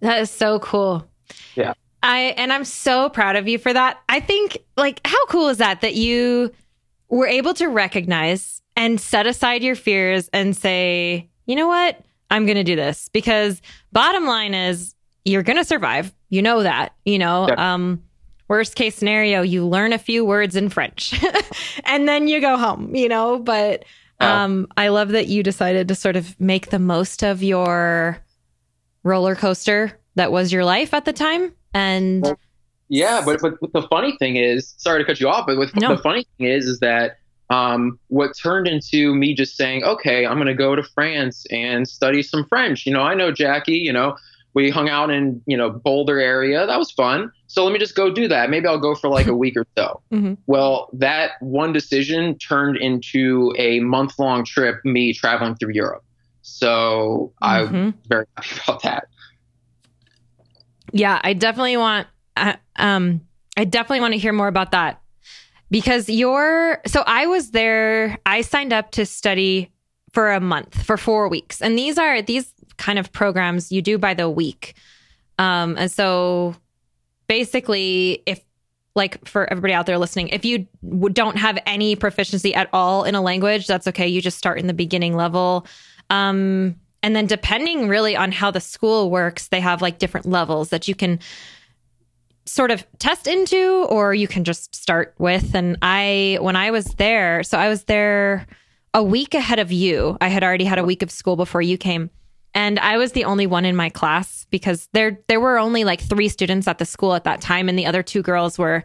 That 0.00 0.18
is 0.18 0.30
so 0.30 0.58
cool. 0.58 1.06
Yeah. 1.54 1.74
I 2.02 2.34
and 2.36 2.52
I'm 2.52 2.64
so 2.64 3.08
proud 3.08 3.36
of 3.36 3.48
you 3.48 3.58
for 3.58 3.72
that. 3.72 4.00
I 4.08 4.20
think 4.20 4.58
like 4.76 5.00
how 5.04 5.26
cool 5.26 5.48
is 5.48 5.58
that 5.58 5.80
that 5.80 5.94
you 5.94 6.52
were 7.08 7.26
able 7.26 7.54
to 7.54 7.68
recognize 7.68 8.62
and 8.76 9.00
set 9.00 9.26
aside 9.26 9.62
your 9.62 9.74
fears 9.74 10.28
and 10.32 10.56
say, 10.56 11.28
"You 11.46 11.56
know 11.56 11.68
what? 11.68 12.00
I'm 12.30 12.46
going 12.46 12.56
to 12.56 12.64
do 12.64 12.76
this." 12.76 13.08
Because 13.08 13.60
bottom 13.92 14.26
line 14.26 14.54
is 14.54 14.94
you're 15.24 15.42
going 15.42 15.58
to 15.58 15.64
survive. 15.64 16.14
You 16.28 16.42
know 16.42 16.62
that, 16.62 16.94
you 17.04 17.18
know. 17.18 17.48
Um 17.56 18.02
worst 18.48 18.74
case 18.74 18.96
scenario, 18.96 19.42
you 19.42 19.66
learn 19.66 19.92
a 19.92 19.98
few 19.98 20.24
words 20.24 20.56
in 20.56 20.68
French 20.68 21.22
and 21.84 22.08
then 22.08 22.28
you 22.28 22.40
go 22.40 22.56
home, 22.56 22.94
you 22.94 23.08
know? 23.08 23.38
But 23.38 23.84
um, 24.20 24.66
I 24.76 24.88
love 24.88 25.10
that 25.10 25.28
you 25.28 25.42
decided 25.42 25.88
to 25.88 25.94
sort 25.94 26.16
of 26.16 26.38
make 26.40 26.70
the 26.70 26.78
most 26.78 27.22
of 27.22 27.42
your 27.42 28.18
roller 29.04 29.36
coaster 29.36 29.98
that 30.16 30.32
was 30.32 30.52
your 30.52 30.64
life 30.64 30.92
at 30.92 31.04
the 31.04 31.12
time. 31.12 31.52
And 31.72 32.36
yeah, 32.88 33.22
but, 33.24 33.40
but, 33.40 33.60
but 33.60 33.72
the 33.72 33.86
funny 33.88 34.16
thing 34.18 34.36
is, 34.36 34.74
sorry 34.78 35.02
to 35.02 35.04
cut 35.04 35.20
you 35.20 35.28
off, 35.28 35.46
but 35.46 35.58
with, 35.58 35.74
no. 35.76 35.94
the 35.94 36.02
funny 36.02 36.26
thing 36.36 36.48
is, 36.48 36.66
is 36.66 36.80
that 36.80 37.18
um, 37.50 37.98
what 38.08 38.36
turned 38.36 38.66
into 38.66 39.14
me 39.14 39.34
just 39.34 39.56
saying, 39.56 39.84
okay, 39.84 40.26
I'm 40.26 40.36
going 40.36 40.48
to 40.48 40.54
go 40.54 40.74
to 40.74 40.82
France 40.82 41.46
and 41.50 41.88
study 41.88 42.22
some 42.22 42.44
French. 42.46 42.86
You 42.86 42.92
know, 42.92 43.02
I 43.02 43.14
know 43.14 43.30
Jackie, 43.30 43.78
you 43.78 43.92
know, 43.92 44.16
we 44.54 44.70
hung 44.70 44.88
out 44.88 45.10
in 45.10 45.42
you 45.46 45.56
know 45.56 45.70
Boulder 45.70 46.18
area. 46.18 46.66
That 46.66 46.78
was 46.78 46.90
fun. 46.90 47.30
So 47.46 47.64
let 47.64 47.72
me 47.72 47.78
just 47.78 47.94
go 47.94 48.12
do 48.12 48.28
that. 48.28 48.50
Maybe 48.50 48.66
I'll 48.66 48.78
go 48.78 48.94
for 48.94 49.08
like 49.08 49.26
a 49.26 49.34
week 49.34 49.56
or 49.56 49.66
so. 49.76 50.02
Mm-hmm. 50.10 50.34
Well, 50.46 50.88
that 50.94 51.32
one 51.40 51.72
decision 51.72 52.38
turned 52.38 52.78
into 52.78 53.54
a 53.58 53.80
month 53.80 54.18
long 54.18 54.44
trip. 54.44 54.76
Me 54.84 55.12
traveling 55.12 55.54
through 55.54 55.74
Europe. 55.74 56.02
So 56.42 57.32
mm-hmm. 57.42 57.76
I'm 57.76 57.94
very 58.08 58.26
happy 58.36 58.60
about 58.64 58.82
that. 58.82 59.04
Yeah, 60.92 61.20
I 61.22 61.34
definitely 61.34 61.76
want. 61.76 62.08
Uh, 62.36 62.54
um, 62.76 63.20
I 63.56 63.64
definitely 63.64 64.00
want 64.00 64.14
to 64.14 64.18
hear 64.18 64.32
more 64.32 64.48
about 64.48 64.72
that 64.72 65.02
because 65.70 66.08
you're. 66.08 66.80
So 66.86 67.02
I 67.06 67.26
was 67.26 67.50
there. 67.50 68.18
I 68.24 68.40
signed 68.40 68.72
up 68.72 68.90
to 68.92 69.04
study 69.04 69.70
for 70.12 70.32
a 70.32 70.40
month 70.40 70.82
for 70.82 70.96
four 70.96 71.28
weeks, 71.28 71.60
and 71.60 71.78
these 71.78 71.98
are 71.98 72.22
these 72.22 72.52
kind 72.78 72.98
of 72.98 73.12
programs 73.12 73.70
you 73.70 73.82
do 73.82 73.98
by 73.98 74.14
the 74.14 74.30
week. 74.30 74.74
Um, 75.38 75.76
and 75.78 75.90
so 75.90 76.56
basically, 77.26 78.22
if 78.26 78.40
like 78.94 79.26
for 79.26 79.48
everybody 79.50 79.72
out 79.72 79.86
there 79.86 79.98
listening, 79.98 80.28
if 80.28 80.44
you 80.44 80.66
don't 81.12 81.36
have 81.36 81.58
any 81.66 81.94
proficiency 81.94 82.54
at 82.54 82.68
all 82.72 83.04
in 83.04 83.14
a 83.14 83.20
language, 83.20 83.66
that's 83.66 83.86
okay. 83.86 84.08
You 84.08 84.20
just 84.20 84.38
start 84.38 84.58
in 84.58 84.66
the 84.66 84.74
beginning 84.74 85.14
level. 85.14 85.66
Um, 86.10 86.76
and 87.02 87.14
then 87.14 87.26
depending 87.26 87.88
really 87.88 88.16
on 88.16 88.32
how 88.32 88.50
the 88.50 88.60
school 88.60 89.10
works, 89.10 89.48
they 89.48 89.60
have 89.60 89.80
like 89.80 89.98
different 89.98 90.26
levels 90.26 90.70
that 90.70 90.88
you 90.88 90.94
can 90.94 91.20
sort 92.44 92.70
of 92.70 92.84
test 92.98 93.26
into 93.26 93.86
or 93.88 94.14
you 94.14 94.26
can 94.26 94.42
just 94.42 94.74
start 94.74 95.14
with. 95.18 95.54
And 95.54 95.78
I, 95.80 96.38
when 96.40 96.56
I 96.56 96.70
was 96.70 96.86
there, 96.94 97.42
so 97.44 97.56
I 97.58 97.68
was 97.68 97.84
there 97.84 98.46
a 98.94 99.02
week 99.02 99.34
ahead 99.34 99.58
of 99.58 99.70
you. 99.70 100.16
I 100.20 100.28
had 100.28 100.42
already 100.42 100.64
had 100.64 100.78
a 100.78 100.84
week 100.84 101.02
of 101.02 101.10
school 101.10 101.36
before 101.36 101.62
you 101.62 101.78
came. 101.78 102.10
And 102.54 102.78
I 102.78 102.96
was 102.96 103.12
the 103.12 103.24
only 103.24 103.46
one 103.46 103.64
in 103.64 103.76
my 103.76 103.88
class 103.88 104.46
because 104.50 104.88
there 104.92 105.20
there 105.28 105.40
were 105.40 105.58
only 105.58 105.84
like 105.84 106.00
three 106.00 106.28
students 106.28 106.66
at 106.66 106.78
the 106.78 106.84
school 106.84 107.14
at 107.14 107.24
that 107.24 107.40
time, 107.40 107.68
and 107.68 107.78
the 107.78 107.86
other 107.86 108.02
two 108.02 108.22
girls 108.22 108.58
were 108.58 108.84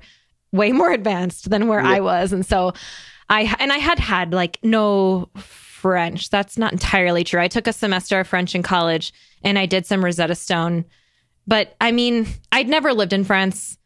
way 0.51 0.71
more 0.71 0.91
advanced 0.91 1.49
than 1.49 1.67
where 1.67 1.81
yeah. 1.81 1.89
I 1.89 1.99
was. 1.99 2.31
And 2.31 2.45
so 2.45 2.73
I 3.29 3.55
and 3.59 3.73
I 3.73 3.77
had 3.77 3.99
had 3.99 4.33
like 4.33 4.59
no 4.63 5.29
French. 5.35 6.29
That's 6.29 6.57
not 6.57 6.71
entirely 6.71 7.23
true. 7.23 7.41
I 7.41 7.47
took 7.47 7.67
a 7.67 7.73
semester 7.73 8.19
of 8.19 8.27
French 8.27 8.55
in 8.55 8.63
college 8.63 9.13
and 9.43 9.59
I 9.59 9.65
did 9.65 9.85
some 9.85 10.03
Rosetta 10.03 10.35
Stone. 10.35 10.85
But 11.45 11.75
I 11.81 11.91
mean, 11.91 12.27
I'd 12.51 12.69
never 12.69 12.93
lived 12.93 13.11
in 13.11 13.25
France. 13.25 13.77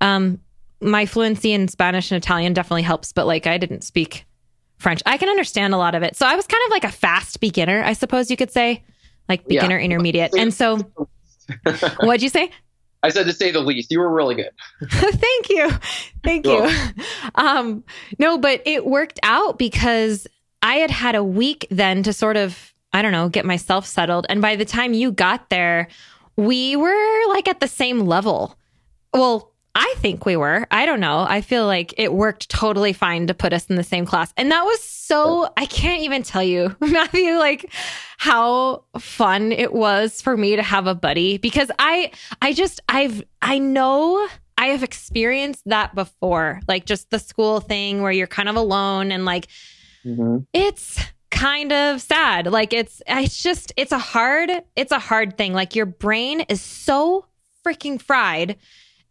Um, 0.00 0.40
my 0.82 1.06
fluency 1.06 1.52
in 1.52 1.68
Spanish 1.68 2.10
and 2.10 2.22
Italian 2.22 2.52
definitely 2.52 2.82
helps, 2.82 3.12
but 3.12 3.26
like 3.26 3.46
I 3.46 3.56
didn't 3.56 3.84
speak 3.84 4.26
French. 4.76 5.02
I 5.06 5.16
can 5.16 5.30
understand 5.30 5.72
a 5.72 5.78
lot 5.78 5.94
of 5.94 6.02
it. 6.02 6.16
So 6.16 6.26
I 6.26 6.36
was 6.36 6.46
kind 6.46 6.62
of 6.66 6.70
like 6.70 6.84
a 6.84 6.92
fast 6.92 7.40
beginner, 7.40 7.82
I 7.82 7.94
suppose 7.94 8.30
you 8.30 8.36
could 8.36 8.50
say. 8.50 8.84
Like 9.28 9.46
beginner, 9.46 9.78
Yeah. 9.78 9.84
intermediate. 9.84 10.34
And 10.36 10.52
so, 10.52 10.78
what'd 12.00 12.22
you 12.22 12.28
say? 12.28 12.50
I 13.02 13.10
said 13.10 13.26
to 13.26 13.32
say 13.32 13.50
the 13.50 13.60
least. 13.60 13.90
You 13.90 14.00
were 14.00 14.12
really 14.12 14.34
good. 14.34 14.50
Thank 14.90 15.48
you. 15.50 15.70
Thank 16.24 16.46
You're 16.46 16.66
you. 16.68 16.76
Um, 17.36 17.84
no, 18.18 18.38
but 18.38 18.62
it 18.64 18.86
worked 18.86 19.20
out 19.22 19.58
because 19.58 20.26
I 20.62 20.76
had 20.76 20.90
had 20.90 21.14
a 21.14 21.22
week 21.22 21.66
then 21.70 22.02
to 22.04 22.12
sort 22.12 22.36
of, 22.36 22.72
I 22.92 23.02
don't 23.02 23.12
know, 23.12 23.28
get 23.28 23.44
myself 23.44 23.86
settled. 23.86 24.26
And 24.28 24.40
by 24.40 24.56
the 24.56 24.64
time 24.64 24.94
you 24.94 25.12
got 25.12 25.50
there, 25.50 25.88
we 26.36 26.74
were 26.76 27.28
like 27.28 27.46
at 27.46 27.60
the 27.60 27.68
same 27.68 28.00
level. 28.00 28.56
Well, 29.12 29.52
I 29.78 29.94
think 29.98 30.24
we 30.24 30.36
were. 30.36 30.66
I 30.70 30.86
don't 30.86 31.00
know. 31.00 31.26
I 31.28 31.42
feel 31.42 31.66
like 31.66 31.92
it 31.98 32.12
worked 32.14 32.48
totally 32.48 32.94
fine 32.94 33.26
to 33.26 33.34
put 33.34 33.52
us 33.52 33.66
in 33.66 33.76
the 33.76 33.84
same 33.84 34.06
class. 34.06 34.32
And 34.38 34.50
that 34.50 34.62
was 34.64 34.82
so, 34.82 35.50
I 35.56 35.66
can't 35.66 36.00
even 36.02 36.22
tell 36.22 36.42
you, 36.42 36.74
Matthew, 36.80 37.34
like 37.34 37.70
how 38.16 38.84
fun 38.98 39.52
it 39.52 39.74
was 39.74 40.22
for 40.22 40.34
me 40.34 40.56
to 40.56 40.62
have 40.62 40.86
a 40.86 40.94
buddy 40.94 41.36
because 41.36 41.70
I, 41.78 42.10
I 42.40 42.54
just, 42.54 42.80
I've, 42.88 43.22
I 43.42 43.58
know 43.58 44.26
I 44.56 44.68
have 44.68 44.82
experienced 44.82 45.62
that 45.66 45.94
before, 45.94 46.60
like 46.66 46.86
just 46.86 47.10
the 47.10 47.18
school 47.18 47.60
thing 47.60 48.00
where 48.00 48.10
you're 48.12 48.26
kind 48.26 48.48
of 48.48 48.56
alone 48.56 49.12
and 49.12 49.24
like 49.26 49.46
Mhm. 50.06 50.46
it's 50.54 50.98
kind 51.30 51.72
of 51.72 52.00
sad. 52.00 52.46
Like 52.46 52.72
it's 52.72 53.02
it's 53.08 53.42
just 53.42 53.72
it's 53.76 53.90
a 53.92 53.98
hard 53.98 54.50
it's 54.76 54.92
a 54.92 54.98
hard 55.00 55.36
thing. 55.36 55.52
Like 55.52 55.74
your 55.74 55.84
brain 55.84 56.42
is 56.42 56.62
so 56.62 57.26
freaking 57.66 58.00
fried 58.00 58.56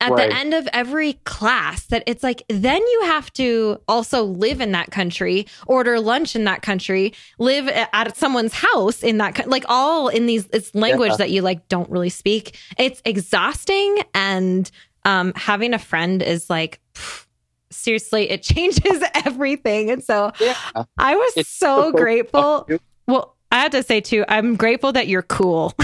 at 0.02 0.12
Right. 0.12 0.30
the 0.30 0.36
end 0.36 0.54
of 0.54 0.68
every 0.74 1.14
class 1.24 1.86
that 1.88 2.04
it's 2.06 2.22
like 2.24 2.44
then 2.50 2.82
you 2.82 3.02
have 3.06 3.32
to 3.34 3.80
also 3.88 4.24
live 4.24 4.60
in 4.62 4.72
that 4.74 4.92
country, 4.92 5.48
order 5.68 6.00
lunch 6.00 6.36
in 6.36 6.44
that 6.44 6.62
country, 6.62 7.14
live 7.40 7.68
at 7.68 8.18
someone's 8.18 8.54
house 8.54 9.04
in 9.04 9.18
that 9.20 9.48
like 9.50 9.64
all 9.70 10.08
in 10.10 10.26
these 10.26 10.48
it's 10.54 10.74
language 10.76 11.12
Yeah. 11.12 11.18
that 11.18 11.30
you 11.32 11.42
like 11.42 11.68
don't 11.70 11.90
really 11.90 12.10
speak. 12.10 12.58
It's 12.78 13.02
exhausting 13.06 13.98
and 14.14 14.70
um 15.06 15.34
having 15.36 15.74
a 15.74 15.80
friend 15.80 16.22
is 16.22 16.50
like 16.50 16.80
pff, 16.94 17.26
seriously 17.72 18.30
it 18.30 18.44
changes 18.52 19.04
everything. 19.26 19.90
And 19.92 20.04
so 20.04 20.32
Yeah. 20.40 20.56
I 20.98 21.16
was 21.16 21.34
It's 21.38 21.50
so 21.50 21.84
so 21.84 21.92
grateful. 21.94 22.68
Well, 23.08 23.36
I 23.52 23.60
have 23.62 23.72
to 23.72 23.84
say 23.84 24.02
too, 24.02 24.26
I'm 24.28 24.56
grateful 24.56 24.92
that 24.92 25.08
you're 25.08 25.22
cool. 25.22 25.74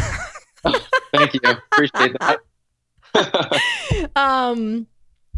Thank 1.14 1.34
you. 1.34 1.40
Appreciate 1.44 2.16
that. 2.20 2.40
um 4.16 4.88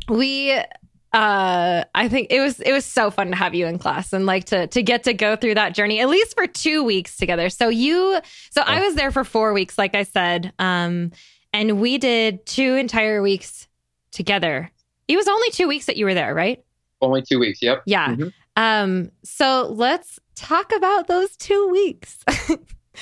we 0.09 0.51
uh 0.51 1.83
I 1.93 2.09
think 2.09 2.27
it 2.31 2.39
was 2.39 2.59
it 2.59 2.71
was 2.71 2.85
so 2.85 3.11
fun 3.11 3.27
to 3.29 3.35
have 3.35 3.53
you 3.53 3.65
in 3.67 3.77
class 3.77 4.13
and 4.13 4.25
like 4.25 4.45
to 4.45 4.67
to 4.67 4.81
get 4.81 5.03
to 5.03 5.13
go 5.13 5.35
through 5.35 5.55
that 5.55 5.75
journey 5.75 5.99
at 5.99 6.09
least 6.09 6.35
for 6.35 6.47
2 6.47 6.83
weeks 6.83 7.17
together. 7.17 7.49
So 7.49 7.69
you 7.69 8.19
so 8.49 8.61
I 8.61 8.81
was 8.81 8.95
there 8.95 9.11
for 9.11 9.23
4 9.23 9.53
weeks 9.53 9.77
like 9.77 9.95
I 9.95 10.03
said. 10.03 10.53
Um 10.59 11.11
and 11.53 11.79
we 11.79 11.97
did 11.99 12.45
two 12.47 12.75
entire 12.75 13.21
weeks 13.21 13.67
together. 14.11 14.71
It 15.07 15.15
was 15.15 15.27
only 15.27 15.49
2 15.51 15.67
weeks 15.67 15.85
that 15.85 15.97
you 15.97 16.05
were 16.05 16.15
there, 16.15 16.33
right? 16.33 16.63
Only 17.01 17.21
two 17.21 17.37
weeks. 17.39 17.61
Yep. 17.61 17.83
Yeah. 17.85 18.15
Mhm. 18.15 18.33
Um 18.55 19.11
so 19.23 19.67
let's 19.71 20.19
talk 20.35 20.71
about 20.75 21.07
those 21.07 21.35
2 21.37 21.69
weeks. 21.69 22.23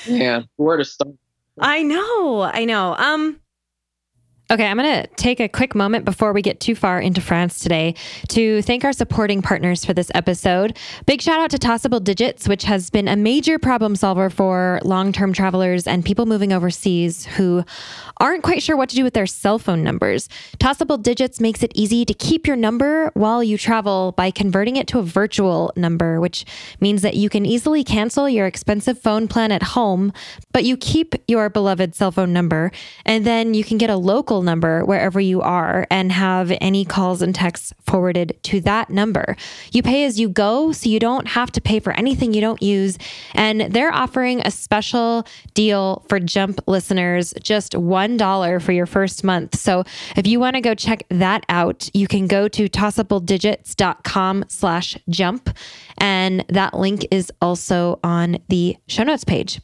Yeah. 0.06 0.44
Where 0.56 0.78
to 0.78 0.86
start? 0.86 1.14
I 1.58 1.82
know, 1.82 2.40
I 2.40 2.64
know. 2.64 2.94
Um 2.96 3.38
Okay, 4.52 4.66
I'm 4.66 4.76
going 4.76 5.02
to 5.02 5.08
take 5.16 5.40
a 5.40 5.48
quick 5.48 5.74
moment 5.74 6.04
before 6.04 6.34
we 6.34 6.42
get 6.42 6.60
too 6.60 6.74
far 6.74 7.00
into 7.00 7.22
France 7.22 7.60
today 7.60 7.94
to 8.28 8.60
thank 8.60 8.84
our 8.84 8.92
supporting 8.92 9.40
partners 9.40 9.82
for 9.82 9.94
this 9.94 10.10
episode. 10.14 10.76
Big 11.06 11.22
shout 11.22 11.40
out 11.40 11.48
to 11.52 11.58
Tossable 11.58 12.00
Digits, 12.00 12.46
which 12.46 12.64
has 12.64 12.90
been 12.90 13.08
a 13.08 13.16
major 13.16 13.58
problem 13.58 13.96
solver 13.96 14.28
for 14.28 14.78
long 14.84 15.10
term 15.10 15.32
travelers 15.32 15.86
and 15.86 16.04
people 16.04 16.26
moving 16.26 16.52
overseas 16.52 17.24
who 17.24 17.64
aren't 18.18 18.42
quite 18.42 18.62
sure 18.62 18.76
what 18.76 18.90
to 18.90 18.94
do 18.94 19.04
with 19.04 19.14
their 19.14 19.26
cell 19.26 19.58
phone 19.58 19.82
numbers. 19.82 20.28
Tossable 20.58 20.98
Digits 20.98 21.40
makes 21.40 21.62
it 21.62 21.72
easy 21.74 22.04
to 22.04 22.12
keep 22.12 22.46
your 22.46 22.56
number 22.56 23.10
while 23.14 23.42
you 23.42 23.56
travel 23.56 24.12
by 24.18 24.30
converting 24.30 24.76
it 24.76 24.86
to 24.88 24.98
a 24.98 25.02
virtual 25.02 25.72
number, 25.76 26.20
which 26.20 26.44
means 26.78 27.00
that 27.00 27.14
you 27.14 27.30
can 27.30 27.46
easily 27.46 27.82
cancel 27.82 28.28
your 28.28 28.46
expensive 28.46 28.98
phone 28.98 29.28
plan 29.28 29.50
at 29.50 29.62
home, 29.62 30.12
but 30.52 30.64
you 30.64 30.76
keep 30.76 31.14
your 31.26 31.48
beloved 31.48 31.94
cell 31.94 32.12
phone 32.12 32.34
number, 32.34 32.70
and 33.06 33.24
then 33.24 33.54
you 33.54 33.64
can 33.64 33.78
get 33.78 33.88
a 33.88 33.96
local 33.96 34.41
number 34.42 34.84
wherever 34.84 35.20
you 35.20 35.40
are 35.40 35.86
and 35.90 36.12
have 36.12 36.52
any 36.60 36.84
calls 36.84 37.22
and 37.22 37.34
texts 37.34 37.72
forwarded 37.84 38.38
to 38.44 38.60
that 38.60 38.90
number. 38.90 39.36
You 39.72 39.82
pay 39.82 40.04
as 40.04 40.18
you 40.18 40.28
go, 40.28 40.72
so 40.72 40.88
you 40.88 40.98
don't 40.98 41.28
have 41.28 41.50
to 41.52 41.60
pay 41.60 41.80
for 41.80 41.92
anything 41.92 42.34
you 42.34 42.40
don't 42.40 42.62
use. 42.62 42.98
And 43.34 43.72
they're 43.72 43.92
offering 43.92 44.40
a 44.40 44.50
special 44.50 45.26
deal 45.54 46.04
for 46.08 46.18
Jump 46.20 46.60
listeners, 46.66 47.34
just 47.42 47.72
$1 47.72 48.62
for 48.62 48.72
your 48.72 48.86
first 48.86 49.24
month. 49.24 49.58
So 49.58 49.84
if 50.16 50.26
you 50.26 50.40
want 50.40 50.54
to 50.54 50.60
go 50.60 50.74
check 50.74 51.04
that 51.10 51.44
out, 51.48 51.88
you 51.92 52.08
can 52.08 52.26
go 52.26 52.48
to 52.48 52.68
tossabledigits.com 52.68 54.44
slash 54.48 54.96
jump. 55.08 55.50
And 55.98 56.44
that 56.48 56.74
link 56.74 57.06
is 57.10 57.30
also 57.40 58.00
on 58.02 58.38
the 58.48 58.76
show 58.88 59.02
notes 59.02 59.24
page. 59.24 59.60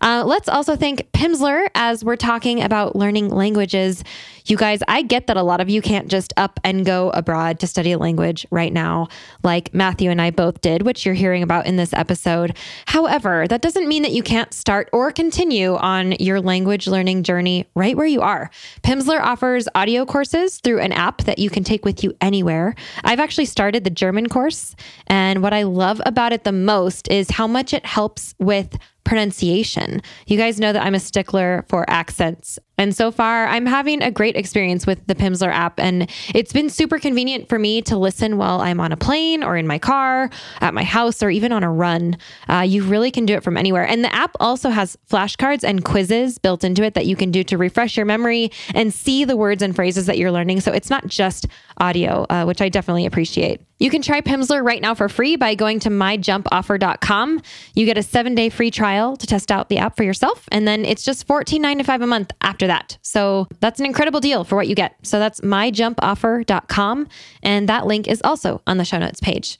Uh, 0.00 0.22
let's 0.26 0.48
also 0.48 0.76
thank 0.76 1.10
Pimsleur 1.12 1.68
as 1.74 2.04
we're 2.04 2.16
talking 2.16 2.62
about 2.62 2.96
learning 2.96 3.30
languages. 3.30 4.04
You 4.46 4.58
guys, 4.58 4.80
I 4.86 5.00
get 5.00 5.26
that 5.28 5.38
a 5.38 5.42
lot 5.42 5.62
of 5.62 5.70
you 5.70 5.80
can't 5.80 6.08
just 6.08 6.34
up 6.36 6.60
and 6.62 6.84
go 6.84 7.08
abroad 7.10 7.60
to 7.60 7.66
study 7.66 7.92
a 7.92 7.98
language 7.98 8.46
right 8.50 8.72
now, 8.72 9.08
like 9.42 9.72
Matthew 9.72 10.10
and 10.10 10.20
I 10.20 10.30
both 10.32 10.60
did, 10.60 10.82
which 10.82 11.06
you're 11.06 11.14
hearing 11.14 11.42
about 11.42 11.64
in 11.64 11.76
this 11.76 11.94
episode. 11.94 12.54
However, 12.84 13.46
that 13.48 13.62
doesn't 13.62 13.88
mean 13.88 14.02
that 14.02 14.12
you 14.12 14.22
can't 14.22 14.52
start 14.52 14.90
or 14.92 15.10
continue 15.10 15.76
on 15.76 16.12
your 16.12 16.42
language 16.42 16.86
learning 16.86 17.22
journey 17.22 17.66
right 17.74 17.96
where 17.96 18.06
you 18.06 18.20
are. 18.20 18.50
Pimsleur 18.82 19.20
offers 19.20 19.66
audio 19.74 20.04
courses 20.04 20.58
through 20.58 20.80
an 20.80 20.92
app 20.92 21.22
that 21.22 21.38
you 21.38 21.48
can 21.48 21.64
take 21.64 21.86
with 21.86 22.04
you 22.04 22.14
anywhere. 22.20 22.74
I've 23.02 23.20
actually 23.20 23.46
started 23.46 23.84
the 23.84 23.90
German 23.90 24.28
course, 24.28 24.76
and 25.06 25.42
what 25.42 25.54
I 25.54 25.62
love 25.62 26.02
about 26.04 26.34
it 26.34 26.44
the 26.44 26.52
most 26.52 27.08
is 27.08 27.30
how 27.30 27.46
much 27.46 27.72
it 27.72 27.86
helps 27.86 28.34
with 28.38 28.76
pronunciation. 29.04 30.02
You 30.26 30.36
guys 30.36 30.58
know 30.58 30.72
that 30.72 30.82
I'm 30.84 30.94
a 30.94 31.00
stickler 31.00 31.64
for 31.68 31.88
accents. 31.88 32.58
And 32.76 32.94
so 32.94 33.10
far, 33.10 33.46
I'm 33.46 33.66
having 33.66 34.02
a 34.02 34.10
great 34.10 34.36
experience 34.36 34.86
with 34.86 35.06
the 35.06 35.14
Pimsleur 35.14 35.52
app. 35.52 35.78
And 35.78 36.10
it's 36.34 36.52
been 36.52 36.68
super 36.68 36.98
convenient 36.98 37.48
for 37.48 37.58
me 37.58 37.82
to 37.82 37.96
listen 37.96 38.36
while 38.36 38.60
I'm 38.60 38.80
on 38.80 38.92
a 38.92 38.96
plane 38.96 39.42
or 39.42 39.56
in 39.56 39.66
my 39.66 39.78
car, 39.78 40.30
at 40.60 40.74
my 40.74 40.82
house, 40.82 41.22
or 41.22 41.30
even 41.30 41.52
on 41.52 41.62
a 41.62 41.70
run. 41.70 42.16
Uh, 42.48 42.60
you 42.60 42.84
really 42.84 43.10
can 43.10 43.26
do 43.26 43.34
it 43.34 43.44
from 43.44 43.56
anywhere. 43.56 43.86
And 43.86 44.04
the 44.04 44.14
app 44.14 44.36
also 44.40 44.70
has 44.70 44.96
flashcards 45.08 45.62
and 45.62 45.84
quizzes 45.84 46.38
built 46.38 46.64
into 46.64 46.82
it 46.82 46.94
that 46.94 47.06
you 47.06 47.16
can 47.16 47.30
do 47.30 47.44
to 47.44 47.56
refresh 47.56 47.96
your 47.96 48.06
memory 48.06 48.50
and 48.74 48.92
see 48.92 49.24
the 49.24 49.36
words 49.36 49.62
and 49.62 49.74
phrases 49.74 50.06
that 50.06 50.18
you're 50.18 50.32
learning. 50.32 50.60
So 50.60 50.72
it's 50.72 50.90
not 50.90 51.06
just 51.06 51.46
audio, 51.78 52.26
uh, 52.30 52.44
which 52.44 52.60
I 52.60 52.68
definitely 52.68 53.06
appreciate. 53.06 53.60
You 53.78 53.90
can 53.90 54.02
try 54.02 54.20
Pimsleur 54.20 54.64
right 54.64 54.80
now 54.80 54.94
for 54.94 55.08
free 55.08 55.36
by 55.36 55.56
going 55.56 55.80
to 55.80 55.90
myjumpoffer.com. 55.90 57.42
You 57.74 57.86
get 57.86 57.98
a 57.98 58.02
seven 58.02 58.34
day 58.34 58.48
free 58.48 58.70
trial 58.70 59.16
to 59.16 59.26
test 59.26 59.50
out 59.50 59.68
the 59.68 59.78
app 59.78 59.96
for 59.96 60.04
yourself. 60.04 60.48
And 60.52 60.66
then 60.66 60.84
it's 60.84 61.04
just 61.04 61.26
$14.95 61.26 62.02
a 62.02 62.06
month 62.06 62.30
after 62.40 62.63
that. 62.66 62.98
So 63.02 63.46
that's 63.60 63.80
an 63.80 63.86
incredible 63.86 64.20
deal 64.20 64.44
for 64.44 64.56
what 64.56 64.68
you 64.68 64.74
get. 64.74 64.96
So 65.02 65.18
that's 65.18 65.40
myjumpoffer.com. 65.40 67.08
And 67.42 67.68
that 67.68 67.86
link 67.86 68.08
is 68.08 68.20
also 68.22 68.62
on 68.66 68.78
the 68.78 68.84
show 68.84 68.98
notes 68.98 69.20
page. 69.20 69.58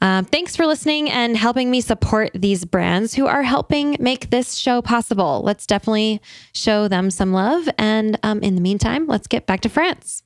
Um, 0.00 0.24
thanks 0.24 0.54
for 0.54 0.66
listening 0.66 1.10
and 1.10 1.36
helping 1.36 1.70
me 1.70 1.80
support 1.80 2.30
these 2.32 2.64
brands 2.64 3.14
who 3.14 3.26
are 3.26 3.42
helping 3.42 3.96
make 3.98 4.30
this 4.30 4.54
show 4.54 4.80
possible. 4.80 5.42
Let's 5.44 5.66
definitely 5.66 6.20
show 6.52 6.86
them 6.86 7.10
some 7.10 7.32
love. 7.32 7.68
And 7.78 8.18
um, 8.22 8.40
in 8.40 8.54
the 8.54 8.60
meantime, 8.60 9.06
let's 9.06 9.26
get 9.26 9.46
back 9.46 9.60
to 9.62 9.68
France. 9.68 10.22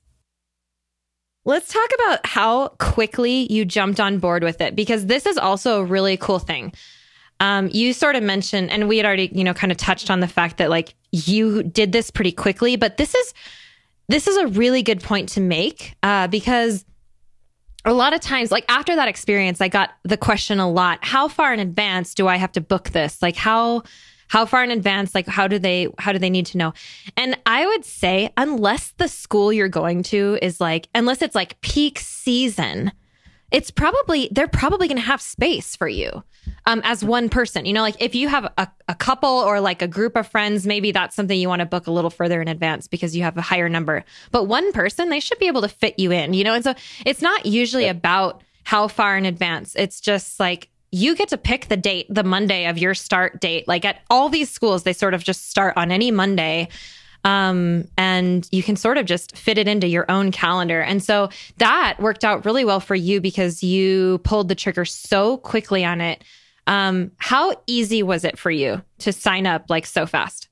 Let's 1.44 1.72
talk 1.72 1.88
about 1.94 2.26
how 2.26 2.68
quickly 2.78 3.52
you 3.52 3.64
jumped 3.64 3.98
on 3.98 4.18
board 4.18 4.44
with 4.44 4.60
it 4.60 4.76
because 4.76 5.06
this 5.06 5.26
is 5.26 5.38
also 5.38 5.80
a 5.80 5.84
really 5.84 6.16
cool 6.16 6.38
thing. 6.38 6.72
Um, 7.42 7.68
you 7.72 7.92
sort 7.92 8.14
of 8.14 8.22
mentioned, 8.22 8.70
and 8.70 8.88
we 8.88 8.98
had 8.98 9.04
already, 9.04 9.28
you 9.32 9.42
know, 9.42 9.52
kind 9.52 9.72
of 9.72 9.76
touched 9.76 10.10
on 10.10 10.20
the 10.20 10.28
fact 10.28 10.58
that 10.58 10.70
like 10.70 10.94
you 11.10 11.64
did 11.64 11.90
this 11.90 12.08
pretty 12.08 12.30
quickly, 12.30 12.76
but 12.76 12.98
this 12.98 13.16
is 13.16 13.34
this 14.08 14.28
is 14.28 14.36
a 14.36 14.46
really 14.46 14.82
good 14.82 15.02
point 15.02 15.28
to 15.30 15.40
make 15.40 15.96
uh, 16.04 16.28
because 16.28 16.84
a 17.84 17.92
lot 17.92 18.14
of 18.14 18.20
times, 18.20 18.52
like 18.52 18.64
after 18.68 18.94
that 18.94 19.08
experience, 19.08 19.60
I 19.60 19.66
got 19.66 19.90
the 20.04 20.16
question 20.16 20.60
a 20.60 20.70
lot: 20.70 21.00
How 21.02 21.26
far 21.26 21.52
in 21.52 21.58
advance 21.58 22.14
do 22.14 22.28
I 22.28 22.36
have 22.36 22.52
to 22.52 22.60
book 22.60 22.90
this? 22.90 23.20
Like 23.20 23.34
how 23.34 23.82
how 24.28 24.46
far 24.46 24.62
in 24.62 24.70
advance 24.70 25.14
like 25.14 25.26
how 25.26 25.48
do 25.48 25.58
they 25.58 25.88
how 25.98 26.12
do 26.12 26.18
they 26.18 26.30
need 26.30 26.46
to 26.46 26.56
know 26.56 26.72
and 27.18 27.36
i 27.44 27.66
would 27.66 27.84
say 27.84 28.32
unless 28.38 28.92
the 28.92 29.06
school 29.06 29.52
you're 29.52 29.68
going 29.68 30.02
to 30.02 30.38
is 30.40 30.58
like 30.58 30.88
unless 30.94 31.20
it's 31.20 31.34
like 31.34 31.60
peak 31.60 31.98
season 31.98 32.90
it's 33.52 33.70
probably 33.70 34.28
they're 34.32 34.48
probably 34.48 34.88
going 34.88 34.98
to 34.98 35.02
have 35.02 35.20
space 35.20 35.76
for 35.76 35.88
you 35.88 36.22
um, 36.66 36.80
as 36.84 37.04
one 37.04 37.28
person 37.28 37.64
you 37.66 37.72
know 37.72 37.82
like 37.82 38.00
if 38.00 38.14
you 38.14 38.28
have 38.28 38.52
a, 38.58 38.68
a 38.88 38.94
couple 38.94 39.28
or 39.28 39.60
like 39.60 39.82
a 39.82 39.88
group 39.88 40.16
of 40.16 40.26
friends 40.26 40.66
maybe 40.66 40.90
that's 40.90 41.14
something 41.14 41.38
you 41.38 41.48
want 41.48 41.60
to 41.60 41.66
book 41.66 41.86
a 41.86 41.90
little 41.90 42.10
further 42.10 42.40
in 42.40 42.48
advance 42.48 42.88
because 42.88 43.14
you 43.14 43.22
have 43.22 43.36
a 43.36 43.42
higher 43.42 43.68
number 43.68 44.04
but 44.30 44.44
one 44.44 44.72
person 44.72 45.08
they 45.10 45.20
should 45.20 45.38
be 45.38 45.46
able 45.46 45.62
to 45.62 45.68
fit 45.68 45.98
you 45.98 46.10
in 46.10 46.34
you 46.34 46.42
know 46.42 46.54
and 46.54 46.64
so 46.64 46.74
it's 47.06 47.22
not 47.22 47.46
usually 47.46 47.86
about 47.86 48.42
how 48.64 48.88
far 48.88 49.16
in 49.16 49.26
advance 49.26 49.74
it's 49.76 50.00
just 50.00 50.40
like 50.40 50.68
you 50.92 51.16
get 51.16 51.28
to 51.28 51.38
pick 51.38 51.68
the 51.68 51.76
date, 51.76 52.06
the 52.10 52.22
Monday 52.22 52.66
of 52.66 52.76
your 52.76 52.94
start 52.94 53.40
date. 53.40 53.66
Like 53.66 53.86
at 53.86 54.02
all 54.10 54.28
these 54.28 54.50
schools, 54.50 54.82
they 54.82 54.92
sort 54.92 55.14
of 55.14 55.24
just 55.24 55.48
start 55.48 55.72
on 55.76 55.90
any 55.90 56.10
Monday. 56.10 56.68
Um, 57.24 57.86
and 57.96 58.48
you 58.50 58.62
can 58.62 58.74
sort 58.76 58.98
of 58.98 59.06
just 59.06 59.36
fit 59.36 59.58
it 59.58 59.68
into 59.68 59.86
your 59.86 60.10
own 60.10 60.32
calendar. 60.32 60.80
And 60.80 61.02
so 61.02 61.28
that 61.58 61.96
worked 62.00 62.24
out 62.24 62.44
really 62.44 62.64
well 62.64 62.80
for 62.80 62.94
you 62.94 63.20
because 63.20 63.62
you 63.62 64.18
pulled 64.24 64.48
the 64.48 64.54
trigger 64.54 64.84
so 64.84 65.36
quickly 65.38 65.84
on 65.84 66.00
it. 66.00 66.24
Um, 66.66 67.12
how 67.18 67.54
easy 67.66 68.02
was 68.02 68.24
it 68.24 68.38
for 68.38 68.50
you 68.50 68.82
to 68.98 69.12
sign 69.12 69.46
up 69.46 69.66
like 69.68 69.86
so 69.86 70.06
fast? 70.06 70.48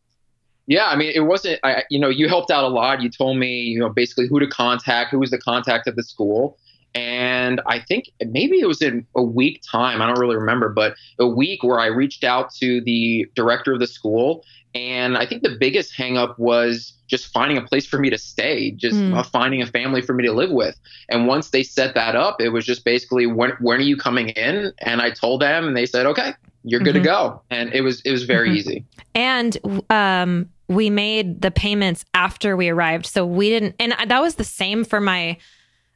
Yeah, 0.66 0.86
I 0.86 0.94
mean, 0.94 1.10
it 1.12 1.20
wasn't. 1.20 1.58
I, 1.64 1.82
you 1.90 1.98
know, 1.98 2.08
you 2.08 2.28
helped 2.28 2.50
out 2.50 2.62
a 2.62 2.68
lot. 2.68 3.02
You 3.02 3.10
told 3.10 3.38
me, 3.38 3.62
you 3.62 3.80
know, 3.80 3.88
basically 3.88 4.28
who 4.28 4.38
to 4.38 4.46
contact, 4.46 5.10
who 5.10 5.18
was 5.18 5.30
the 5.30 5.38
contact 5.38 5.88
of 5.88 5.96
the 5.96 6.04
school, 6.04 6.58
and 6.94 7.60
I 7.66 7.80
think 7.80 8.10
maybe 8.20 8.60
it 8.60 8.66
was 8.66 8.82
in 8.82 9.06
a 9.14 9.22
week 9.22 9.62
time. 9.70 10.02
I 10.02 10.06
don't 10.06 10.18
really 10.18 10.36
remember, 10.36 10.68
but 10.68 10.94
a 11.18 11.26
week 11.26 11.62
where 11.62 11.78
I 11.78 11.86
reached 11.86 12.24
out 12.24 12.52
to 12.54 12.80
the 12.80 13.26
director 13.34 13.72
of 13.72 13.80
the 13.80 13.86
school 13.86 14.44
and 14.74 15.16
I 15.16 15.26
think 15.26 15.42
the 15.42 15.56
biggest 15.58 15.96
hangup 15.96 16.38
was 16.38 16.92
just 17.08 17.32
finding 17.32 17.58
a 17.58 17.62
place 17.62 17.86
for 17.86 17.98
me 17.98 18.08
to 18.10 18.18
stay, 18.18 18.70
just 18.70 18.96
mm. 18.96 19.16
uh, 19.16 19.22
finding 19.24 19.60
a 19.62 19.66
family 19.66 20.00
for 20.00 20.12
me 20.12 20.24
to 20.24 20.32
live 20.32 20.50
with. 20.50 20.78
And 21.08 21.26
once 21.26 21.50
they 21.50 21.64
set 21.64 21.94
that 21.94 22.14
up, 22.14 22.40
it 22.40 22.50
was 22.50 22.64
just 22.64 22.84
basically 22.84 23.26
when 23.26 23.50
when 23.60 23.78
are 23.78 23.82
you 23.82 23.96
coming 23.96 24.28
in? 24.30 24.72
And 24.78 25.02
I 25.02 25.10
told 25.10 25.42
them, 25.42 25.66
and 25.66 25.76
they 25.76 25.86
said, 25.86 26.06
okay, 26.06 26.34
you're 26.62 26.80
good 26.80 26.94
mm-hmm. 26.94 27.02
to 27.02 27.08
go. 27.08 27.42
And 27.50 27.72
it 27.72 27.80
was 27.80 28.00
it 28.02 28.12
was 28.12 28.24
very 28.24 28.50
mm-hmm. 28.50 28.58
easy. 28.58 28.84
And 29.14 29.58
um, 29.90 30.48
we 30.68 30.88
made 30.88 31.42
the 31.42 31.50
payments 31.50 32.04
after 32.14 32.56
we 32.56 32.68
arrived, 32.68 33.06
so 33.06 33.26
we 33.26 33.48
didn't. 33.48 33.74
And 33.80 33.92
that 34.06 34.20
was 34.20 34.36
the 34.36 34.44
same 34.44 34.84
for 34.84 35.00
my 35.00 35.36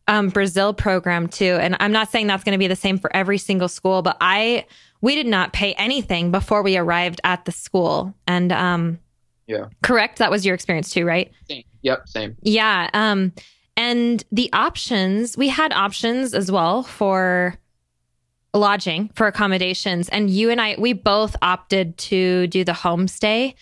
um, 0.06 0.28
Brazil 0.28 0.74
program 0.74 1.28
too. 1.28 1.58
And 1.60 1.76
I'm 1.80 1.92
not 1.92 2.10
saying 2.10 2.26
that's 2.26 2.44
going 2.44 2.52
to 2.52 2.58
be 2.58 2.66
the 2.66 2.76
same 2.76 2.98
for 2.98 3.14
every 3.14 3.38
single 3.38 3.68
school, 3.68 4.02
but 4.02 4.16
I 4.20 4.66
we 5.00 5.14
did 5.14 5.26
not 5.26 5.52
pay 5.52 5.74
anything 5.74 6.30
before 6.30 6.62
we 6.62 6.78
arrived 6.78 7.20
at 7.24 7.44
the 7.44 7.52
school. 7.52 8.14
And 8.26 8.50
um 8.52 8.98
yeah. 9.46 9.66
Correct, 9.82 10.18
that 10.18 10.30
was 10.30 10.46
your 10.46 10.54
experience 10.54 10.90
too, 10.90 11.04
right? 11.04 11.30
Same. 11.48 11.64
Yep, 11.82 12.08
same. 12.08 12.36
Yeah, 12.42 12.88
um 12.94 13.32
and 13.76 14.24
the 14.32 14.50
options, 14.52 15.36
we 15.36 15.48
had 15.48 15.72
options 15.72 16.32
as 16.32 16.50
well 16.50 16.82
for 16.84 17.58
lodging, 18.54 19.10
for 19.14 19.26
accommodations, 19.26 20.08
and 20.08 20.30
you 20.30 20.48
and 20.50 20.60
I 20.60 20.76
we 20.78 20.92
both 20.92 21.36
opted 21.42 21.98
to 21.98 22.46
do 22.46 22.64
the 22.64 22.72
homestay. 22.72 23.54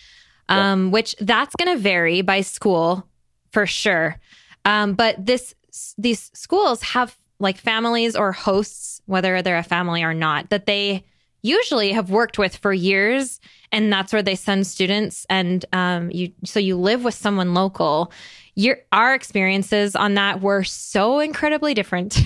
Um 0.49 0.91
which 0.91 1.15
that's 1.19 1.55
going 1.55 1.75
to 1.75 1.81
vary 1.81 2.21
by 2.21 2.41
school 2.41 3.07
for 3.51 3.65
sure. 3.65 4.17
Um 4.65 4.93
but 4.93 5.25
this 5.25 5.55
these 5.97 6.31
schools 6.33 6.81
have 6.81 7.17
like 7.39 7.57
families 7.57 8.15
or 8.15 8.31
hosts 8.31 9.01
whether 9.05 9.41
they're 9.41 9.57
a 9.57 9.63
family 9.63 10.03
or 10.03 10.13
not 10.13 10.49
that 10.49 10.65
they 10.65 11.03
usually 11.41 11.91
have 11.91 12.09
worked 12.09 12.37
with 12.37 12.55
for 12.55 12.71
years 12.71 13.39
and 13.71 13.91
that's 13.91 14.13
where 14.13 14.23
they 14.23 14.35
send 14.35 14.65
students 14.65 15.25
and 15.29 15.65
um, 15.73 16.09
you 16.11 16.31
so 16.45 16.59
you 16.59 16.77
live 16.77 17.03
with 17.03 17.13
someone 17.13 17.53
local 17.53 18.11
your 18.55 18.77
our 18.91 19.13
experiences 19.13 19.95
on 19.95 20.13
that 20.13 20.41
were 20.41 20.63
so 20.63 21.19
incredibly 21.19 21.73
different 21.73 22.17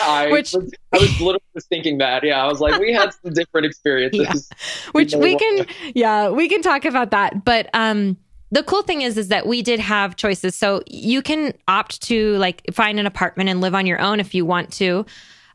I, 0.00 0.26
which, 0.30 0.52
was, 0.52 0.72
I 0.92 0.98
was 0.98 1.20
literally 1.20 1.42
just 1.54 1.68
thinking 1.68 1.98
that. 1.98 2.22
Yeah, 2.22 2.42
I 2.42 2.46
was 2.46 2.60
like, 2.60 2.80
we 2.80 2.92
had 2.92 3.12
some 3.12 3.32
different 3.32 3.66
experiences. 3.70 4.48
Yeah. 4.48 4.90
Which 4.92 5.14
we 5.14 5.36
can, 5.36 5.66
yeah, 5.96 6.28
we 6.28 6.48
can 6.48 6.62
talk 6.62 6.84
about 6.84 7.10
that. 7.10 7.44
But 7.44 7.68
um, 7.74 8.16
the 8.50 8.62
cool 8.62 8.82
thing 8.82 9.02
is, 9.02 9.16
is 9.16 9.28
that 9.28 9.46
we 9.46 9.62
did 9.62 9.80
have 9.80 10.16
choices. 10.16 10.54
So 10.54 10.82
you 10.86 11.22
can 11.22 11.52
opt 11.68 12.02
to 12.02 12.36
like 12.38 12.62
find 12.72 12.98
an 12.98 13.06
apartment 13.06 13.48
and 13.48 13.60
live 13.60 13.74
on 13.74 13.86
your 13.86 14.00
own 14.00 14.20
if 14.20 14.34
you 14.34 14.44
want 14.44 14.72
to. 14.74 15.06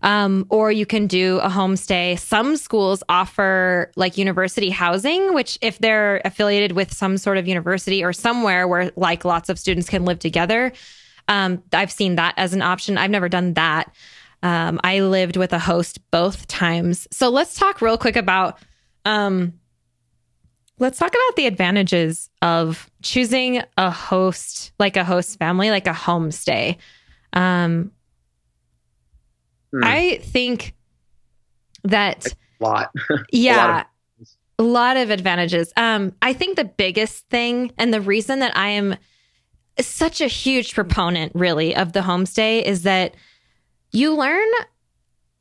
Um, 0.01 0.45
or 0.49 0.71
you 0.71 0.85
can 0.85 1.07
do 1.07 1.39
a 1.39 1.49
homestay. 1.49 2.19
Some 2.19 2.57
schools 2.57 3.01
offer 3.09 3.91
like 3.95 4.19
university 4.19 4.69
housing, 4.69 5.33
which, 5.33 5.57
if 5.61 5.79
they're 5.79 6.21
affiliated 6.23 6.73
with 6.73 6.93
some 6.93 7.17
sort 7.17 7.39
of 7.39 7.47
university 7.47 8.03
or 8.03 8.13
somewhere 8.13 8.67
where 8.67 8.91
like 8.95 9.25
lots 9.25 9.49
of 9.49 9.57
students 9.57 9.89
can 9.89 10.05
live 10.05 10.19
together, 10.19 10.73
um, 11.27 11.63
I've 11.73 11.91
seen 11.91 12.15
that 12.15 12.35
as 12.37 12.53
an 12.53 12.61
option. 12.61 12.99
I've 12.99 13.09
never 13.09 13.29
done 13.29 13.53
that. 13.55 13.95
Um, 14.43 14.79
I 14.83 14.99
lived 14.99 15.37
with 15.37 15.53
a 15.53 15.59
host 15.59 15.99
both 16.11 16.45
times. 16.45 17.07
So 17.09 17.29
let's 17.29 17.55
talk 17.55 17.81
real 17.81 17.97
quick 17.97 18.15
about. 18.15 18.59
Um, 19.05 19.53
let's 20.79 20.97
talk 20.99 21.09
about 21.09 21.35
the 21.35 21.47
advantages 21.47 22.29
of 22.41 22.89
choosing 23.01 23.61
a 23.77 23.89
host, 23.91 24.71
like 24.79 24.97
a 24.97 25.03
host 25.03 25.37
family, 25.39 25.69
like 25.69 25.87
a 25.87 25.91
homestay. 25.91 26.77
Um, 27.33 27.91
Hmm. 29.75 29.83
I 29.83 30.19
think 30.23 30.73
that 31.83 32.27
a 32.27 32.63
lot. 32.63 32.91
yeah. 33.31 33.55
a, 33.65 33.67
lot 33.73 33.87
a 34.59 34.63
lot 34.63 34.97
of 34.97 35.09
advantages. 35.09 35.73
Um, 35.75 36.13
I 36.21 36.31
think 36.31 36.55
the 36.55 36.63
biggest 36.63 37.27
thing 37.29 37.73
and 37.77 37.93
the 37.93 37.99
reason 37.99 38.39
that 38.39 38.55
I 38.55 38.69
am 38.69 38.95
such 39.79 40.21
a 40.21 40.27
huge 40.27 40.73
proponent 40.73 41.33
really 41.35 41.75
of 41.75 41.91
the 41.91 41.99
homestay 41.99 42.61
is 42.63 42.83
that 42.83 43.15
you 43.91 44.15
learn 44.15 44.47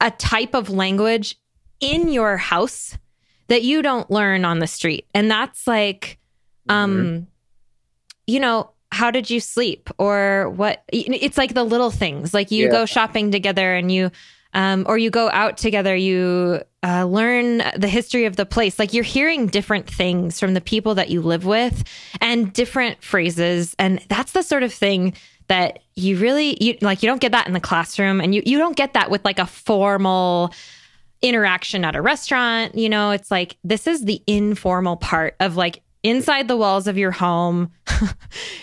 a 0.00 0.10
type 0.10 0.54
of 0.54 0.68
language 0.68 1.36
in 1.78 2.08
your 2.08 2.36
house 2.36 2.98
that 3.48 3.62
you 3.62 3.82
don't 3.82 4.10
learn 4.10 4.44
on 4.44 4.58
the 4.58 4.66
street. 4.66 5.06
And 5.14 5.30
that's 5.30 5.66
like 5.66 6.18
um 6.68 6.96
mm-hmm. 6.96 7.24
you 8.26 8.40
know, 8.40 8.70
how 8.94 9.10
did 9.10 9.28
you 9.28 9.40
sleep 9.40 9.90
or 9.98 10.50
what 10.50 10.84
it's 10.92 11.36
like 11.36 11.52
the 11.52 11.64
little 11.64 11.90
things 11.90 12.32
like 12.32 12.52
you 12.52 12.66
yeah. 12.66 12.70
go 12.70 12.86
shopping 12.86 13.32
together 13.32 13.74
and 13.74 13.90
you 13.90 14.10
um, 14.52 14.86
or 14.88 14.96
you 14.96 15.10
go 15.10 15.28
out 15.30 15.56
together 15.56 15.96
you 15.96 16.62
uh, 16.84 17.04
learn 17.04 17.58
the 17.76 17.88
history 17.88 18.24
of 18.24 18.36
the 18.36 18.46
place 18.46 18.78
like 18.78 18.94
you're 18.94 19.02
hearing 19.02 19.48
different 19.48 19.90
things 19.90 20.38
from 20.38 20.54
the 20.54 20.60
people 20.60 20.94
that 20.94 21.10
you 21.10 21.20
live 21.20 21.44
with 21.44 21.82
and 22.20 22.52
different 22.52 23.02
phrases 23.02 23.74
and 23.80 24.00
that's 24.08 24.30
the 24.30 24.44
sort 24.44 24.62
of 24.62 24.72
thing 24.72 25.12
that 25.48 25.80
you 25.96 26.16
really 26.16 26.56
you 26.62 26.78
like 26.80 27.02
you 27.02 27.08
don't 27.08 27.20
get 27.20 27.32
that 27.32 27.48
in 27.48 27.52
the 27.52 27.60
classroom 27.60 28.20
and 28.20 28.32
you 28.32 28.42
you 28.46 28.58
don't 28.58 28.76
get 28.76 28.94
that 28.94 29.10
with 29.10 29.24
like 29.24 29.40
a 29.40 29.46
formal 29.46 30.54
interaction 31.24 31.84
at 31.84 31.96
a 31.96 32.02
restaurant 32.02 32.74
you 32.74 32.88
know 32.88 33.10
it's 33.10 33.30
like 33.30 33.56
this 33.64 33.86
is 33.86 34.04
the 34.04 34.22
informal 34.26 34.96
part 34.96 35.34
of 35.40 35.56
like 35.56 35.82
inside 36.04 36.46
the 36.46 36.56
walls 36.56 36.86
of 36.86 36.96
your 36.96 37.10
home. 37.10 37.72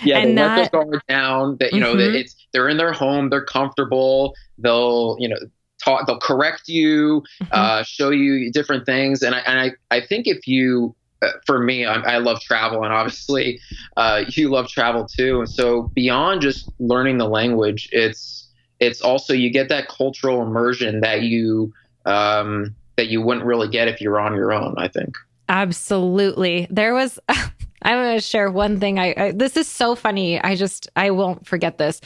yeah, 0.04 0.20
and 0.20 0.38
they 0.38 0.42
that, 0.42 0.58
let 0.58 0.72
their 0.72 0.86
guard 0.86 1.02
down. 1.10 1.58
That 1.60 1.74
you 1.74 1.82
mm-hmm. 1.82 1.98
know, 1.98 1.98
that 1.98 2.16
it's 2.16 2.36
they're 2.54 2.70
in 2.70 2.78
their 2.78 2.94
home, 2.94 3.30
they're 3.30 3.44
comfortable. 3.44 4.34
They'll 4.58 5.18
you 5.20 5.28
know 5.28 5.38
talk, 5.84 6.08
they'll 6.08 6.20
correct 6.20 6.70
you, 6.70 7.24
mm-hmm. 7.42 7.48
uh, 7.52 7.84
show 7.84 8.12
you 8.12 8.50
different 8.52 8.86
things, 8.86 9.22
and 9.22 9.36
I 9.36 9.40
and 9.40 9.60
I 9.60 9.96
I 9.96 10.00
think 10.00 10.28
if 10.28 10.48
you. 10.48 10.96
Uh, 11.24 11.30
for 11.46 11.60
me, 11.60 11.86
I, 11.86 12.16
I, 12.16 12.18
love 12.18 12.42
travel, 12.42 12.84
and 12.84 12.92
obviously, 12.92 13.60
uh, 13.96 14.24
you 14.30 14.50
love 14.50 14.70
travel 14.70 15.06
too. 15.06 15.42
And 15.42 15.48
so, 15.48 15.84
beyond 15.94 16.42
just 16.42 16.68
learning 16.80 17.20
the 17.20 17.28
language, 17.28 17.88
it's 17.92 18.50
it's 18.80 19.02
also 19.02 19.32
you 19.32 19.52
get 19.52 19.70
that 19.70 19.88
cultural 19.88 20.42
immersion 20.42 21.02
that 21.02 21.22
you 21.22 21.72
um, 22.06 22.76
that 22.98 23.08
you 23.08 23.22
wouldn't 23.22 23.46
really 23.46 23.68
get 23.68 23.88
if 23.88 24.02
you're 24.02 24.20
on 24.20 24.36
your 24.36 24.54
own. 24.54 24.76
I 24.78 24.88
think. 24.88 25.16
Absolutely. 25.52 26.66
There 26.70 26.94
was, 26.94 27.20
I'm 27.28 27.52
going 27.84 28.18
to 28.18 28.22
share 28.22 28.50
one 28.50 28.80
thing. 28.80 29.00
I, 29.00 29.14
I, 29.18 29.32
this 29.34 29.58
is 29.58 29.68
so 29.68 29.96
funny. 29.96 30.42
I 30.42 30.56
just, 30.56 30.90
I 30.96 31.12
won't 31.12 31.46
forget 31.46 31.78
this. 31.78 32.00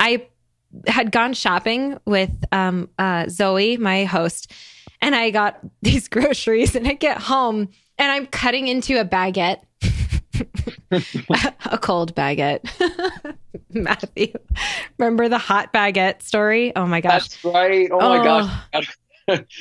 I 0.00 0.26
had 0.88 1.12
gone 1.12 1.32
shopping 1.32 1.98
with 2.04 2.30
um, 2.50 2.88
uh, 2.98 3.28
Zoe, 3.28 3.76
my 3.76 4.04
host, 4.04 4.52
and 5.00 5.14
I 5.14 5.30
got 5.30 5.60
these 5.82 6.08
groceries 6.08 6.74
and 6.74 6.88
I 6.88 6.94
get 6.94 7.18
home 7.18 7.68
and 7.98 8.12
I'm 8.12 8.26
cutting 8.26 8.66
into 8.66 9.00
a 9.00 9.04
baguette. 9.04 9.60
a 11.70 11.78
cold 11.78 12.14
baguette. 12.16 12.64
Matthew. 13.70 14.32
Remember 14.98 15.28
the 15.28 15.38
hot 15.38 15.72
baguette 15.72 16.22
story? 16.22 16.74
Oh 16.74 16.86
my 16.86 17.00
gosh. 17.00 17.28
That's 17.28 17.44
right. 17.44 17.88
Oh, 17.92 17.98
oh. 18.00 18.18
my 18.18 18.24
gosh. 18.24 18.96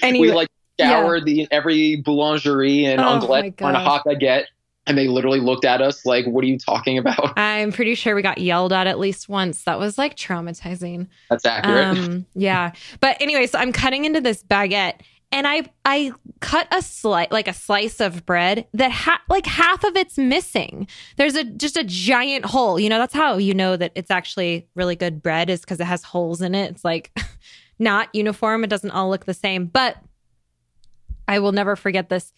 Anyway, 0.02 0.28
we 0.28 0.34
like 0.34 0.50
scoured 0.80 1.28
yeah. 1.28 1.34
the 1.34 1.48
every 1.52 2.04
boulangerie 2.06 2.86
and 2.86 3.02
oh 3.02 3.16
Anglet 3.16 3.62
on 3.62 3.76
a 3.76 3.80
hot 3.80 4.06
baguette. 4.06 4.46
And 4.86 4.98
they 4.98 5.10
literally 5.10 5.42
looked 5.42 5.66
at 5.66 5.82
us 5.82 6.06
like, 6.06 6.26
what 6.28 6.46
are 6.46 6.48
you 6.48 6.58
talking 6.58 6.98
about? 6.98 7.34
I'm 7.38 7.74
pretty 7.74 7.94
sure 7.94 8.16
we 8.16 8.22
got 8.22 8.38
yelled 8.38 8.72
at 8.72 8.88
at 8.88 9.00
least 9.00 9.28
once. 9.28 9.66
That 9.66 9.80
was 9.80 9.98
like 9.98 10.16
traumatizing. 10.16 11.08
That's 11.30 11.46
accurate. 11.46 11.98
Um, 11.98 12.26
yeah. 12.36 12.72
But 13.02 13.18
anyway, 13.20 13.48
so 13.48 13.60
I'm 13.60 13.74
cutting 13.74 14.06
into 14.06 14.22
this 14.22 14.44
baguette 14.44 15.02
and 15.32 15.48
I 15.48 15.64
I 15.84 16.14
cut 16.40 16.68
a 16.72 16.82
slice 16.82 17.28
like 17.32 17.48
a 17.48 17.54
slice 17.54 18.00
of 18.00 18.26
bread 18.26 18.68
that 18.74 18.92
ha- 18.92 19.22
like 19.30 19.46
half 19.46 19.84
of 19.84 19.96
it's 19.96 20.18
missing. 20.18 20.88
There's 21.18 21.36
a 21.36 21.44
just 21.44 21.76
a 21.76 21.84
giant 21.84 22.46
hole. 22.46 22.80
You 22.80 22.90
know, 22.90 22.98
that's 22.98 23.14
how 23.14 23.38
you 23.38 23.54
know 23.54 23.76
that 23.76 23.92
it's 23.96 24.12
actually 24.12 24.68
really 24.76 24.96
good 24.96 25.22
bread 25.22 25.50
is 25.50 25.62
because 25.62 25.80
it 25.80 25.86
has 25.86 26.04
holes 26.04 26.42
in 26.42 26.56
it. 26.56 26.72
It's 26.72 26.86
like 26.86 27.12
not 27.80 28.10
uniform. 28.14 28.64
It 28.64 28.70
doesn't 28.70 28.92
all 28.92 29.10
look 29.10 29.26
the 29.26 29.34
same. 29.34 29.66
But 29.66 29.98
I 31.28 31.40
will 31.40 31.52
never 31.52 31.76
forget 31.76 32.10
this. 32.10 32.34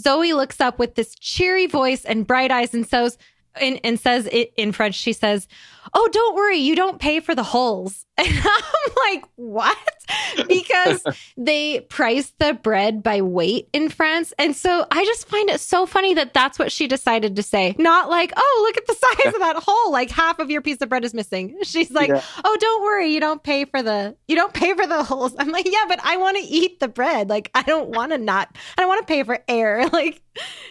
Zoe 0.00 0.32
looks 0.32 0.60
up 0.60 0.78
with 0.78 0.94
this 0.94 1.14
cheery 1.14 1.66
voice 1.66 2.04
and 2.04 2.26
bright 2.26 2.50
eyes 2.50 2.74
and 2.74 2.86
says, 2.86 3.18
and, 3.60 3.80
and 3.84 4.00
says 4.00 4.26
it 4.32 4.52
in 4.56 4.72
French. 4.72 4.94
She 4.94 5.12
says, 5.12 5.48
oh, 5.94 6.08
don't 6.12 6.34
worry, 6.34 6.58
you 6.58 6.74
don't 6.74 6.98
pay 6.98 7.20
for 7.20 7.34
the 7.34 7.42
holes. 7.42 8.06
And 8.18 8.28
I'm 8.28 8.92
like, 9.08 9.24
what? 9.36 9.78
Because 10.48 11.02
they 11.36 11.80
price 11.80 12.32
the 12.38 12.54
bread 12.54 13.02
by 13.02 13.22
weight 13.22 13.68
in 13.72 13.88
France. 13.88 14.32
And 14.38 14.54
so 14.54 14.86
I 14.90 15.04
just 15.04 15.28
find 15.28 15.48
it 15.50 15.60
so 15.60 15.86
funny 15.86 16.14
that 16.14 16.34
that's 16.34 16.58
what 16.58 16.70
she 16.70 16.86
decided 16.86 17.36
to 17.36 17.42
say. 17.42 17.74
Not 17.78 18.08
like, 18.08 18.32
oh, 18.36 18.64
look 18.66 18.76
at 18.76 18.86
the 18.86 18.94
size 19.00 19.24
yeah. 19.24 19.30
of 19.30 19.38
that 19.40 19.56
hole. 19.56 19.92
Like 19.92 20.10
half 20.10 20.38
of 20.38 20.50
your 20.50 20.60
piece 20.60 20.80
of 20.80 20.88
bread 20.88 21.04
is 21.04 21.14
missing. 21.14 21.56
She's 21.62 21.90
like, 21.90 22.08
yeah. 22.08 22.22
oh, 22.44 22.56
don't 22.60 22.82
worry, 22.82 23.08
you 23.08 23.20
don't 23.20 23.42
pay 23.42 23.64
for 23.64 23.82
the 23.82 24.16
you 24.28 24.36
don't 24.36 24.52
pay 24.52 24.74
for 24.74 24.86
the 24.86 25.02
holes. 25.02 25.34
I'm 25.38 25.50
like, 25.50 25.66
yeah, 25.66 25.84
but 25.88 26.00
I 26.04 26.16
want 26.16 26.36
to 26.36 26.42
eat 26.42 26.80
the 26.80 26.88
bread. 26.88 27.28
Like 27.28 27.50
I 27.54 27.62
don't 27.62 27.90
want 27.90 28.12
to 28.12 28.18
not 28.18 28.56
I 28.76 28.82
don't 28.82 28.88
want 28.88 29.06
to 29.06 29.10
pay 29.10 29.22
for 29.22 29.38
air. 29.48 29.88
Like 29.92 30.22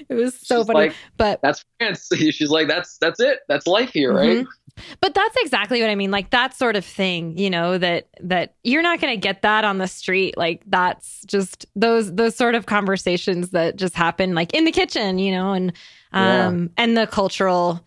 it 0.10 0.16
was 0.16 0.36
so 0.36 0.60
She's 0.60 0.68
funny. 0.68 0.80
Like, 0.80 0.96
but 1.18 1.40
that's 1.42 1.64
France. 1.78 2.10
She's 2.16 2.50
like, 2.50 2.68
that's 2.68 2.98
that's 2.98 3.20
it. 3.20 3.40
That's 3.48 3.68
life 3.68 3.92
here, 3.92 4.14
right? 4.14 4.40
Mm-hmm. 4.40 4.50
But 5.00 5.14
that's 5.14 5.36
exactly 5.38 5.82
what 5.82 5.90
I 5.90 5.96
mean. 5.96 6.12
Like 6.12 6.30
that 6.32 6.56
sort 6.56 6.76
of 6.76 6.86
thing, 6.86 7.38
you 7.38 7.50
know, 7.50 7.78
that 7.78 8.08
that 8.22 8.56
you're 8.64 8.82
not 8.82 9.00
going 9.00 9.14
to 9.14 9.20
get 9.20 9.42
that 9.42 9.64
on 9.64 9.78
the 9.78 9.88
street. 9.88 10.38
Like 10.38 10.64
that's 10.68 11.24
just 11.26 11.66
those 11.76 12.14
those 12.14 12.36
sort 12.36 12.56
of 12.56 12.66
conversations 12.66 13.52
that 13.52 13.76
just 13.76 13.96
happen 13.96 14.36
like 14.36 14.54
in 14.54 14.66
the 14.66 14.72
kitchen, 14.72 15.20
you 15.20 15.32
know, 15.32 15.54
and 15.54 15.72
um 16.14 16.64
yeah. 16.64 16.84
and 16.84 16.98
the 16.98 17.08
cultural 17.08 17.86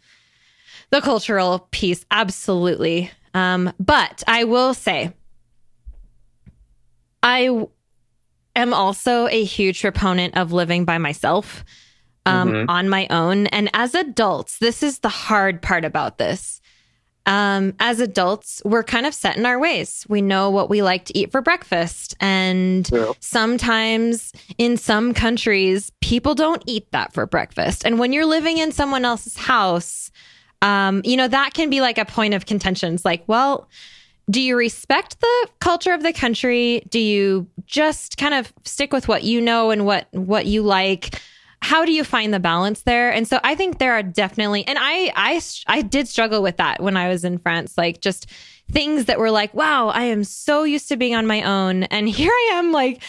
the 0.90 1.00
cultural 1.00 1.68
piece 1.70 2.04
absolutely. 2.10 3.10
Um 3.34 3.72
but 3.78 4.22
I 4.26 4.44
will 4.44 4.74
say 4.74 5.12
I 7.22 7.66
am 8.54 8.74
also 8.74 9.28
a 9.28 9.44
huge 9.44 9.80
proponent 9.80 10.36
of 10.36 10.52
living 10.52 10.84
by 10.84 10.98
myself 10.98 11.64
um, 12.26 12.50
mm-hmm. 12.50 12.70
on 12.70 12.88
my 12.88 13.06
own. 13.08 13.46
And 13.48 13.70
as 13.74 13.94
adults, 13.94 14.58
this 14.58 14.82
is 14.82 15.00
the 15.00 15.08
hard 15.08 15.62
part 15.62 15.84
about 15.84 16.18
this 16.18 16.60
um, 17.26 17.74
as 17.80 18.00
adults, 18.00 18.60
we're 18.64 18.82
kind 18.82 19.06
of 19.06 19.14
set 19.14 19.36
in 19.36 19.46
our 19.46 19.58
ways. 19.58 20.04
We 20.08 20.20
know 20.20 20.50
what 20.50 20.68
we 20.68 20.82
like 20.82 21.06
to 21.06 21.18
eat 21.18 21.32
for 21.32 21.40
breakfast. 21.40 22.14
And 22.20 22.88
yeah. 22.92 23.12
sometimes 23.20 24.32
in 24.58 24.76
some 24.76 25.14
countries, 25.14 25.90
people 26.00 26.34
don't 26.34 26.62
eat 26.66 26.90
that 26.92 27.14
for 27.14 27.24
breakfast. 27.26 27.84
And 27.84 27.98
when 27.98 28.12
you're 28.12 28.26
living 28.26 28.58
in 28.58 28.72
someone 28.72 29.04
else's 29.04 29.36
house, 29.36 30.10
um, 30.60 31.00
you 31.04 31.16
know, 31.16 31.28
that 31.28 31.54
can 31.54 31.70
be 31.70 31.80
like 31.80 31.98
a 31.98 32.04
point 32.04 32.34
of 32.34 32.46
contention. 32.46 32.94
It's 32.94 33.04
like, 33.04 33.24
well, 33.26 33.68
do 34.30 34.40
you 34.40 34.56
respect 34.56 35.20
the 35.20 35.48
culture 35.60 35.92
of 35.92 36.02
the 36.02 36.12
country? 36.12 36.86
Do 36.88 36.98
you 36.98 37.46
just 37.66 38.16
kind 38.16 38.34
of 38.34 38.52
stick 38.64 38.92
with 38.92 39.08
what 39.08 39.22
you 39.22 39.40
know 39.40 39.70
and 39.70 39.84
what 39.84 40.08
what 40.12 40.46
you 40.46 40.62
like? 40.62 41.20
How 41.64 41.86
do 41.86 41.92
you 41.92 42.04
find 42.04 42.34
the 42.34 42.38
balance 42.38 42.82
there? 42.82 43.10
And 43.10 43.26
so 43.26 43.40
I 43.42 43.54
think 43.54 43.78
there 43.78 43.94
are 43.94 44.02
definitely, 44.02 44.66
and 44.66 44.78
I, 44.78 45.10
I, 45.16 45.40
I 45.66 45.80
did 45.80 46.06
struggle 46.06 46.42
with 46.42 46.58
that 46.58 46.82
when 46.82 46.94
I 46.94 47.08
was 47.08 47.24
in 47.24 47.38
France, 47.38 47.78
like 47.78 48.02
just 48.02 48.26
things 48.70 49.06
that 49.06 49.18
were 49.18 49.30
like, 49.30 49.54
wow, 49.54 49.88
I 49.88 50.02
am 50.02 50.24
so 50.24 50.64
used 50.64 50.88
to 50.88 50.98
being 50.98 51.14
on 51.14 51.26
my 51.26 51.42
own. 51.42 51.84
And 51.84 52.06
here 52.20 52.30
I 52.30 52.50
am 52.56 52.70
like 52.70 53.02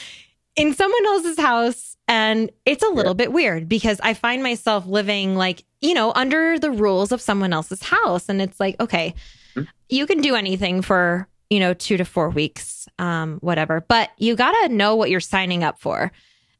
in 0.55 0.73
someone 0.73 1.05
else's 1.05 1.37
house. 1.37 1.97
And 2.07 2.49
it's 2.65 2.81
a 2.83 2.87
little 2.87 3.11
yeah. 3.11 3.25
bit 3.25 3.33
weird 3.33 3.67
because 3.67 3.99
I 4.01 4.13
find 4.13 4.41
myself 4.41 4.87
living 4.87 5.35
like, 5.35 5.65
you 5.81 5.93
know, 5.93 6.13
under 6.15 6.57
the 6.57 6.71
rules 6.71 7.11
of 7.11 7.19
someone 7.19 7.51
else's 7.51 7.83
house. 7.83 8.29
And 8.29 8.41
it's 8.41 8.57
like, 8.57 8.79
okay, 8.79 9.15
mm-hmm. 9.53 9.67
you 9.89 10.07
can 10.07 10.21
do 10.21 10.33
anything 10.33 10.81
for, 10.81 11.27
you 11.49 11.59
know, 11.59 11.73
two 11.73 11.97
to 11.97 12.05
four 12.05 12.29
weeks, 12.29 12.87
um, 12.99 13.37
whatever, 13.41 13.81
but 13.81 14.11
you 14.17 14.37
got 14.37 14.53
to 14.61 14.73
know 14.73 14.95
what 14.95 15.09
you're 15.09 15.19
signing 15.19 15.61
up 15.61 15.77
for. 15.77 16.13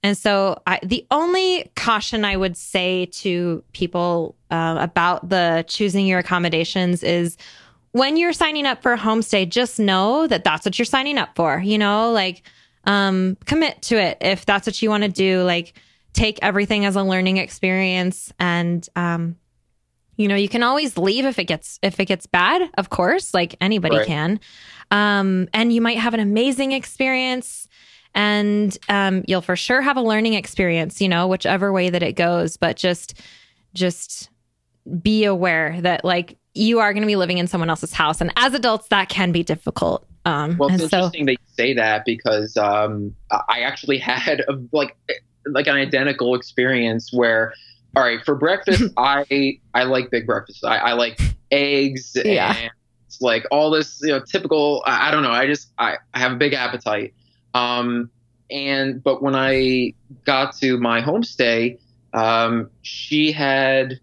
And 0.06 0.16
so, 0.16 0.62
I, 0.68 0.80
the 0.84 1.04
only 1.10 1.72
caution 1.76 2.26
I 2.26 2.38
would 2.38 2.56
say 2.56 3.08
to 3.08 3.64
people 3.74 4.36
uh, 4.52 4.78
about 4.80 5.30
the 5.30 5.66
choosing 5.68 6.06
your 6.06 6.20
accommodations 6.20 7.02
is 7.02 7.38
when 7.92 8.16
you're 8.16 8.32
signing 8.32 8.68
up 8.68 8.84
for 8.84 8.94
a 8.94 9.00
homestay, 9.00 9.50
just 9.50 9.80
know 9.80 10.28
that 10.28 10.44
that's 10.44 10.64
what 10.64 10.78
you're 10.78 10.86
signing 10.86 11.18
up 11.18 11.36
for. 11.36 11.58
You 11.58 11.80
know, 11.80 12.12
like 12.12 12.44
um, 12.84 13.36
commit 13.46 13.82
to 13.82 13.96
it 14.00 14.20
if 14.22 14.46
that's 14.46 14.68
what 14.68 14.80
you 14.80 14.92
want 14.92 15.06
to 15.06 15.10
do. 15.10 15.42
Like 15.42 15.74
take 16.14 16.38
everything 16.44 16.86
as 16.86 16.96
a 16.96 17.02
learning 17.02 17.38
experience, 17.38 18.32
and 18.40 18.88
um, 18.96 19.38
you 20.18 20.28
know, 20.28 20.36
you 20.36 20.50
can 20.50 20.62
always 20.62 21.00
leave 21.00 21.26
if 21.26 21.40
it 21.40 21.46
gets 21.46 21.80
if 21.82 22.00
it 22.00 22.06
gets 22.06 22.28
bad. 22.28 22.70
Of 22.78 22.92
course, 22.92 23.34
like 23.34 23.56
anybody 23.60 23.98
right. 23.98 24.06
can. 24.06 24.40
Um, 24.92 25.50
and 25.52 25.74
you 25.74 25.82
might 25.82 25.98
have 25.98 26.14
an 26.14 26.20
amazing 26.20 26.74
experience 26.74 27.68
and 28.16 28.78
um, 28.90 29.24
you'll 29.28 29.42
for 29.42 29.56
sure 29.56 29.82
have 29.82 29.98
a 29.98 30.02
learning 30.02 30.34
experience 30.34 31.00
you 31.00 31.08
know 31.08 31.28
whichever 31.28 31.72
way 31.72 31.90
that 31.90 32.02
it 32.02 32.14
goes 32.14 32.58
but 32.58 32.76
just 32.76 33.22
just 33.74 34.30
be 35.02 35.26
aware 35.26 35.80
that 35.82 36.04
like 36.04 36.38
you 36.54 36.80
are 36.80 36.94
going 36.94 37.02
to 37.02 37.08
be 37.08 37.18
living 37.18 37.38
in 37.38 37.48
someone 37.48 37.70
else's 37.70 37.92
house. 37.92 38.22
And 38.22 38.32
as 38.38 38.54
adults 38.54 38.88
that 38.88 39.10
can 39.10 39.32
be 39.32 39.44
difficult 39.44 40.08
um, 40.24 40.58
well 40.58 40.70
it's 40.74 40.84
interesting 40.84 41.24
so, 41.24 41.26
that 41.26 41.32
you 41.34 41.48
say 41.56 41.74
that 41.74 42.04
because 42.06 42.58
um, 42.58 43.16
i 43.50 43.62
actually 43.62 43.98
had 44.00 44.40
a, 44.42 44.60
like 44.72 44.98
like 45.48 45.68
an 45.68 45.76
identical 45.76 46.34
experience 46.34 47.14
where 47.14 47.54
all 47.96 48.04
right 48.04 48.26
for 48.26 48.34
breakfast 48.34 48.92
i 48.98 49.60
i 49.76 49.84
like 49.84 50.10
big 50.10 50.26
breakfast 50.26 50.66
i, 50.66 50.78
I 50.78 50.94
like 50.94 51.22
eggs 51.52 52.18
yeah. 52.26 52.56
and 52.58 52.72
like 53.22 53.46
all 53.52 53.72
this 53.72 54.00
you 54.02 54.10
know 54.10 54.20
typical 54.20 54.84
I, 54.86 55.08
I 55.08 55.12
don't 55.12 55.24
know. 55.24 55.32
I 55.32 55.46
just 55.48 55.72
I, 55.78 55.98
I 56.14 56.20
have 56.20 56.34
a 56.34 56.36
big 56.36 56.54
appetite 56.54 57.14
um, 57.56 58.12
and 58.52 59.02
but 59.02 59.24
when 59.24 59.34
I 59.34 59.94
got 60.26 60.56
to 60.58 60.78
my 60.78 61.02
homestay, 61.02 61.80
um, 62.14 62.70
she 62.82 63.32
had 63.32 64.00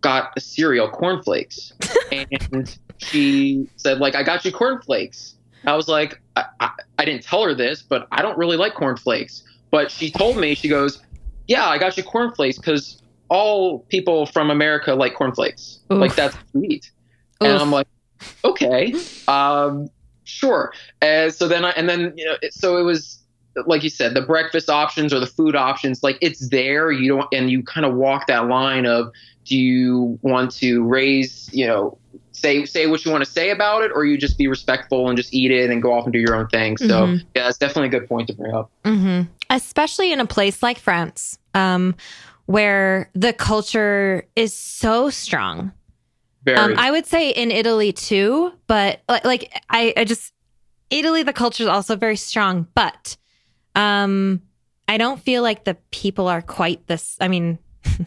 got 0.00 0.32
a 0.36 0.40
cereal, 0.40 0.88
cornflakes, 0.88 1.72
and 2.12 2.78
she 2.98 3.68
said 3.76 3.98
like, 3.98 4.14
"I 4.14 4.22
got 4.22 4.44
you 4.44 4.52
cornflakes." 4.52 5.34
I 5.66 5.74
was 5.74 5.88
like, 5.88 6.20
I, 6.36 6.44
I, 6.60 6.70
I 6.98 7.04
didn't 7.04 7.22
tell 7.22 7.42
her 7.42 7.54
this, 7.54 7.82
but 7.82 8.06
I 8.12 8.20
don't 8.22 8.36
really 8.36 8.58
like 8.58 8.74
cornflakes. 8.74 9.44
But 9.70 9.90
she 9.90 10.10
told 10.10 10.36
me, 10.36 10.54
she 10.54 10.68
goes, 10.68 11.02
"Yeah, 11.48 11.66
I 11.66 11.78
got 11.78 11.96
you 11.96 12.04
cornflakes 12.04 12.58
because 12.58 13.02
all 13.30 13.80
people 13.80 14.26
from 14.26 14.50
America 14.50 14.94
like 14.94 15.14
cornflakes. 15.14 15.80
Oof. 15.92 15.98
Like 15.98 16.14
that's 16.14 16.36
sweet." 16.52 16.92
Oof. 17.42 17.48
And 17.48 17.58
I'm 17.58 17.72
like, 17.72 17.88
okay. 18.44 18.94
Um, 19.26 19.88
Sure. 20.24 20.72
And 21.00 21.32
so 21.32 21.46
then 21.48 21.64
I, 21.64 21.70
and 21.70 21.88
then, 21.88 22.12
you 22.16 22.24
know, 22.24 22.36
so 22.50 22.76
it 22.78 22.82
was, 22.82 23.20
like 23.66 23.82
you 23.84 23.90
said, 23.90 24.14
the 24.14 24.22
breakfast 24.22 24.68
options 24.68 25.12
or 25.12 25.20
the 25.20 25.26
food 25.26 25.54
options, 25.54 26.02
like 26.02 26.18
it's 26.20 26.48
there. 26.48 26.90
You 26.90 27.08
don't, 27.16 27.28
and 27.32 27.50
you 27.50 27.62
kind 27.62 27.86
of 27.86 27.94
walk 27.94 28.26
that 28.26 28.48
line 28.48 28.86
of, 28.86 29.12
do 29.44 29.56
you 29.56 30.18
want 30.22 30.50
to 30.52 30.82
raise, 30.84 31.50
you 31.52 31.66
know, 31.66 31.98
say 32.32 32.64
say 32.64 32.86
what 32.86 33.04
you 33.04 33.12
want 33.12 33.24
to 33.24 33.30
say 33.30 33.50
about 33.50 33.82
it, 33.82 33.92
or 33.94 34.04
you 34.04 34.18
just 34.18 34.38
be 34.38 34.48
respectful 34.48 35.08
and 35.08 35.16
just 35.16 35.32
eat 35.32 35.50
it 35.50 35.70
and 35.70 35.82
go 35.82 35.92
off 35.92 36.04
and 36.04 36.12
do 36.12 36.18
your 36.18 36.34
own 36.34 36.48
thing. 36.48 36.76
So 36.78 36.86
mm-hmm. 36.86 37.26
yeah, 37.36 37.44
that's 37.44 37.58
definitely 37.58 37.96
a 37.96 38.00
good 38.00 38.08
point 38.08 38.26
to 38.28 38.34
bring 38.34 38.54
up. 38.54 38.70
Mm-hmm. 38.84 39.30
Especially 39.50 40.12
in 40.12 40.20
a 40.20 40.26
place 40.26 40.62
like 40.62 40.78
France, 40.78 41.38
um, 41.52 41.94
where 42.46 43.10
the 43.14 43.32
culture 43.32 44.26
is 44.34 44.52
so 44.54 45.10
strong. 45.10 45.72
Um, 46.46 46.74
I 46.76 46.90
would 46.90 47.06
say 47.06 47.30
in 47.30 47.50
Italy 47.50 47.92
too, 47.92 48.52
but 48.66 49.00
like, 49.08 49.24
like 49.24 49.62
I, 49.70 49.94
I 49.96 50.04
just 50.04 50.32
Italy, 50.90 51.22
the 51.22 51.32
culture 51.32 51.64
is 51.64 51.68
also 51.68 51.96
very 51.96 52.16
strong, 52.16 52.66
but 52.74 53.16
um, 53.74 54.42
I 54.86 54.98
don't 54.98 55.20
feel 55.20 55.42
like 55.42 55.64
the 55.64 55.76
people 55.90 56.28
are 56.28 56.42
quite 56.42 56.86
this. 56.86 57.16
I 57.20 57.28
mean, 57.28 57.58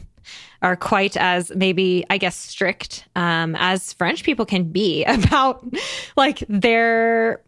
are 0.61 0.75
quite 0.75 1.17
as 1.17 1.51
maybe 1.55 2.05
I 2.09 2.17
guess 2.17 2.35
strict 2.35 3.07
um, 3.15 3.55
as 3.57 3.93
French 3.93 4.23
people 4.23 4.45
can 4.45 4.71
be 4.71 5.03
about 5.07 5.65
like 6.15 6.43
their 6.47 7.41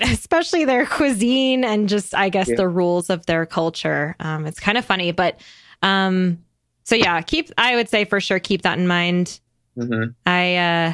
especially 0.00 0.64
their 0.64 0.86
cuisine 0.86 1.64
and 1.64 1.88
just 1.88 2.14
I 2.14 2.28
guess 2.28 2.48
yeah. 2.48 2.56
the 2.56 2.68
rules 2.68 3.10
of 3.10 3.26
their 3.26 3.46
culture. 3.46 4.16
Um, 4.20 4.46
it's 4.46 4.60
kind 4.60 4.78
of 4.78 4.84
funny, 4.84 5.12
but 5.12 5.40
um, 5.82 6.38
so 6.84 6.94
yeah, 6.94 7.20
keep 7.22 7.50
I 7.58 7.76
would 7.76 7.88
say 7.88 8.04
for 8.04 8.20
sure 8.20 8.38
keep 8.38 8.62
that 8.62 8.78
in 8.78 8.86
mind. 8.86 9.40
Mm-hmm. 9.78 10.10
I 10.26 10.56
uh, 10.56 10.92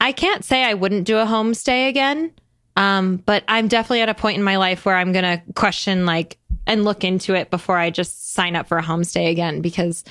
I 0.00 0.12
can't 0.12 0.44
say 0.44 0.64
I 0.64 0.74
wouldn't 0.74 1.04
do 1.04 1.18
a 1.18 1.24
homestay 1.24 1.88
again, 1.88 2.32
um, 2.76 3.16
but 3.16 3.44
I'm 3.48 3.68
definitely 3.68 4.02
at 4.02 4.08
a 4.08 4.14
point 4.14 4.38
in 4.38 4.44
my 4.44 4.56
life 4.56 4.84
where 4.84 4.96
I'm 4.96 5.12
gonna 5.12 5.42
question 5.54 6.06
like 6.06 6.38
and 6.66 6.84
look 6.84 7.04
into 7.04 7.34
it 7.34 7.50
before 7.50 7.78
I 7.78 7.90
just 7.90 8.34
sign 8.34 8.56
up 8.56 8.66
for 8.66 8.78
a 8.78 8.82
homestay 8.82 9.30
again 9.30 9.60
because 9.60 10.04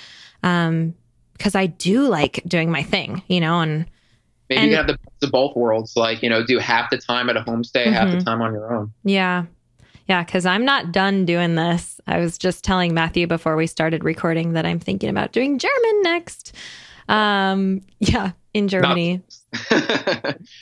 um, 0.43 0.95
because 1.33 1.55
I 1.55 1.65
do 1.65 2.07
like 2.07 2.41
doing 2.47 2.71
my 2.71 2.83
thing, 2.83 3.21
you 3.27 3.41
know, 3.41 3.59
and 3.59 3.85
maybe 4.49 4.61
and, 4.61 4.71
you 4.71 4.77
have 4.77 4.87
the 4.87 4.93
best 4.93 5.23
of 5.23 5.31
both 5.31 5.55
worlds, 5.55 5.95
like 5.95 6.23
you 6.23 6.29
know, 6.29 6.45
do 6.45 6.59
half 6.59 6.89
the 6.89 6.97
time 6.97 7.29
at 7.29 7.37
a 7.37 7.41
homestay, 7.41 7.85
mm-hmm. 7.85 7.93
half 7.93 8.09
the 8.09 8.17
mm-hmm. 8.17 8.25
time 8.25 8.41
on 8.41 8.53
your 8.53 8.73
own. 8.73 8.93
Yeah, 9.03 9.45
yeah, 10.07 10.23
because 10.23 10.45
I'm 10.45 10.65
not 10.65 10.91
done 10.91 11.25
doing 11.25 11.55
this. 11.55 11.99
I 12.07 12.19
was 12.19 12.37
just 12.37 12.63
telling 12.63 12.93
Matthew 12.93 13.27
before 13.27 13.55
we 13.55 13.67
started 13.67 14.03
recording 14.03 14.53
that 14.53 14.65
I'm 14.65 14.79
thinking 14.79 15.09
about 15.09 15.31
doing 15.31 15.57
German 15.57 16.01
next. 16.03 16.55
Um, 17.07 17.81
yeah, 17.99 18.31
in 18.53 18.67
Germany. 18.67 19.21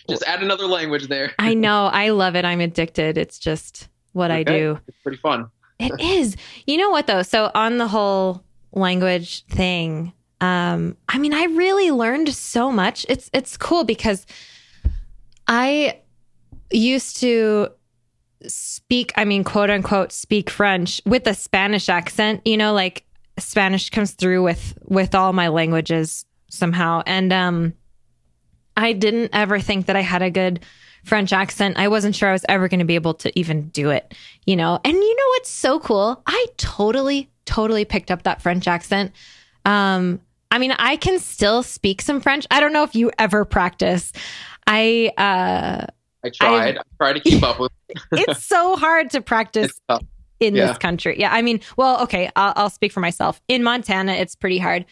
just 0.09 0.23
add 0.25 0.41
another 0.41 0.65
language 0.65 1.07
there. 1.07 1.31
I 1.39 1.53
know. 1.53 1.85
I 1.85 2.09
love 2.09 2.35
it. 2.35 2.45
I'm 2.45 2.59
addicted. 2.59 3.17
It's 3.17 3.39
just 3.39 3.87
what 4.13 4.31
okay. 4.31 4.39
I 4.39 4.43
do. 4.43 4.79
It's 4.87 4.97
pretty 5.03 5.17
fun. 5.17 5.47
it 5.79 5.91
is. 5.99 6.35
You 6.65 6.77
know 6.77 6.89
what 6.89 7.07
though? 7.07 7.21
So 7.21 7.51
on 7.53 7.77
the 7.77 7.87
whole 7.87 8.43
language 8.71 9.45
thing, 9.45 10.13
um, 10.41 10.97
I 11.07 11.19
mean, 11.19 11.33
I 11.33 11.45
really 11.45 11.91
learned 11.91 12.29
so 12.33 12.71
much. 12.71 13.05
It's 13.07 13.29
it's 13.33 13.57
cool 13.57 13.83
because 13.83 14.25
I 15.47 15.99
used 16.71 17.17
to 17.21 17.69
speak, 18.47 19.13
I 19.15 19.23
mean, 19.23 19.43
quote 19.43 19.69
unquote, 19.69 20.11
speak 20.11 20.49
French 20.49 21.01
with 21.05 21.27
a 21.27 21.33
Spanish 21.33 21.89
accent. 21.89 22.41
You 22.45 22.57
know, 22.57 22.73
like 22.73 23.05
Spanish 23.37 23.89
comes 23.89 24.11
through 24.11 24.43
with 24.43 24.77
with 24.85 25.15
all 25.15 25.33
my 25.33 25.47
languages 25.47 26.25
somehow, 26.53 27.03
and 27.05 27.33
um, 27.33 27.73
I 28.77 28.93
didn't 28.93 29.31
ever 29.33 29.59
think 29.59 29.87
that 29.87 29.95
I 29.95 30.01
had 30.01 30.21
a 30.21 30.29
good 30.29 30.61
French 31.03 31.33
accent. 31.33 31.77
I 31.77 31.87
wasn't 31.87 32.15
sure 32.15 32.29
I 32.29 32.33
was 32.33 32.45
ever 32.47 32.67
going 32.67 32.79
to 32.79 32.85
be 32.85 32.95
able 32.95 33.13
to 33.15 33.37
even 33.37 33.69
do 33.69 33.89
it, 33.89 34.13
you 34.45 34.55
know. 34.55 34.79
And 34.83 34.93
you 34.93 35.15
know 35.15 35.27
what's 35.29 35.49
so 35.49 35.79
cool? 35.79 36.21
I 36.25 36.45
totally, 36.57 37.29
totally 37.45 37.85
picked 37.85 38.11
up 38.11 38.23
that 38.23 38.41
French 38.41 38.67
accent. 38.67 39.11
Um, 39.65 40.21
I 40.51 40.59
mean, 40.59 40.71
I 40.71 40.97
can 40.97 41.19
still 41.19 41.63
speak 41.63 42.01
some 42.01 42.21
French. 42.21 42.45
I 42.51 42.59
don't 42.59 42.73
know 42.73 42.83
if 42.83 42.95
you 42.95 43.11
ever 43.17 43.43
practice. 43.43 44.13
I 44.67 45.11
uh 45.17 45.87
I 46.23 46.29
tried. 46.29 46.77
I, 46.77 46.79
I 46.79 46.83
tried 46.97 47.13
to 47.13 47.19
keep 47.19 47.43
up 47.43 47.59
with. 47.59 47.71
it's 48.13 48.45
so 48.45 48.75
hard 48.75 49.09
to 49.11 49.21
practice 49.21 49.71
in 50.39 50.55
yeah. 50.55 50.67
this 50.67 50.77
country. 50.77 51.19
Yeah, 51.19 51.33
I 51.33 51.41
mean, 51.41 51.59
well, 51.75 52.01
okay, 52.03 52.29
I'll, 52.35 52.53
I'll 52.55 52.69
speak 52.69 52.91
for 52.91 52.99
myself. 52.99 53.41
In 53.47 53.63
Montana, 53.63 54.13
it's 54.13 54.35
pretty 54.35 54.57
hard. 54.57 54.85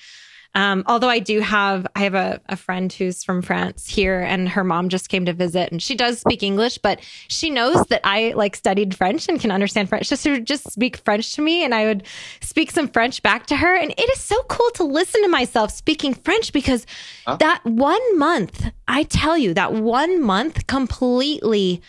Um, 0.54 0.84
although 0.86 1.10
I 1.10 1.20
do 1.20 1.40
have, 1.40 1.88
I 1.96 2.00
have 2.00 2.14
a, 2.14 2.42
a 2.50 2.58
friend 2.58 2.92
who's 2.92 3.24
from 3.24 3.42
France 3.42 3.88
here, 3.88 4.20
and 4.20 4.50
her 4.50 4.64
mom 4.64 4.90
just 4.90 5.08
came 5.08 5.26
to 5.26 5.34
visit, 5.34 5.72
and 5.72 5.82
she 5.82 5.96
does 5.96 6.20
speak 6.20 6.44
English, 6.44 6.78
but 6.80 7.00
she 7.30 7.50
knows 7.50 7.86
that 7.88 8.02
I 8.04 8.34
like 8.36 8.56
studied 8.56 8.96
French 8.96 9.30
and 9.30 9.40
can 9.40 9.52
understand 9.52 9.88
French. 9.88 10.10
Just 10.10 10.24
to 10.24 10.42
just 10.42 10.70
speak 10.70 10.98
French 10.98 11.34
to 11.36 11.42
me, 11.42 11.64
and 11.64 11.74
I 11.74 11.86
would 11.86 12.04
speak 12.42 12.72
some 12.72 12.90
French 12.90 13.24
back 13.24 13.46
to 13.48 13.56
her, 13.56 13.76
and 13.76 13.92
it 13.92 14.10
is 14.12 14.20
so 14.20 14.42
cool 14.50 14.70
to 14.72 14.84
listen 14.84 15.22
to 15.24 15.30
myself 15.30 15.72
speaking 15.72 16.14
French 16.14 16.52
because 16.52 16.86
huh? 17.26 17.38
that 17.38 17.64
one 17.64 18.20
month, 18.20 18.72
I 18.88 19.04
tell 19.04 19.38
you, 19.38 19.54
that 19.54 19.74
one 19.74 20.22
month 20.22 20.68
completely 20.68 21.82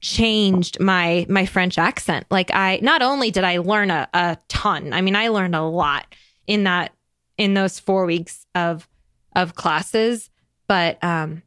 changed 0.00 0.80
my 0.80 1.26
my 1.28 1.46
French 1.46 1.78
accent. 1.78 2.26
Like 2.30 2.50
I 2.52 2.78
not 2.82 3.02
only 3.02 3.30
did 3.30 3.44
I 3.44 3.58
learn 3.58 3.90
a, 3.90 4.08
a 4.12 4.38
ton, 4.48 4.92
I 4.92 5.00
mean 5.02 5.16
I 5.16 5.28
learned 5.28 5.54
a 5.54 5.62
lot 5.62 6.06
in 6.46 6.64
that 6.64 6.92
in 7.38 7.54
those 7.54 7.78
four 7.78 8.04
weeks 8.04 8.44
of 8.54 8.88
of 9.34 9.54
classes. 9.54 10.30
But 10.66 11.02
um, 11.02 11.42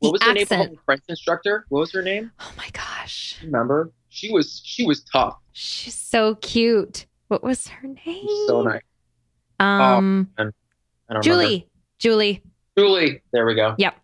what 0.00 0.12
was 0.12 0.20
the 0.20 0.30
accent, 0.30 0.50
name 0.50 0.60
of 0.60 0.70
the 0.70 0.82
French 0.84 1.02
instructor? 1.08 1.64
What 1.68 1.80
was 1.80 1.92
her 1.92 2.02
name? 2.02 2.32
Oh 2.40 2.52
my 2.56 2.68
gosh! 2.72 3.38
Remember? 3.44 3.92
She 4.08 4.32
was 4.32 4.60
she 4.64 4.84
was 4.84 5.04
tough. 5.04 5.36
She's 5.52 5.94
so 5.94 6.34
cute. 6.36 7.06
What 7.28 7.44
was 7.44 7.68
her 7.68 7.88
name? 7.88 8.26
so 8.46 8.62
nice. 8.62 8.82
Um, 9.60 10.28
oh, 10.38 10.50
Julie. 11.20 11.68
Remember. 11.78 11.92
Julie. 12.00 12.42
Julie. 12.76 13.22
There 13.32 13.46
we 13.46 13.54
go. 13.54 13.74
Yep. 13.78 13.96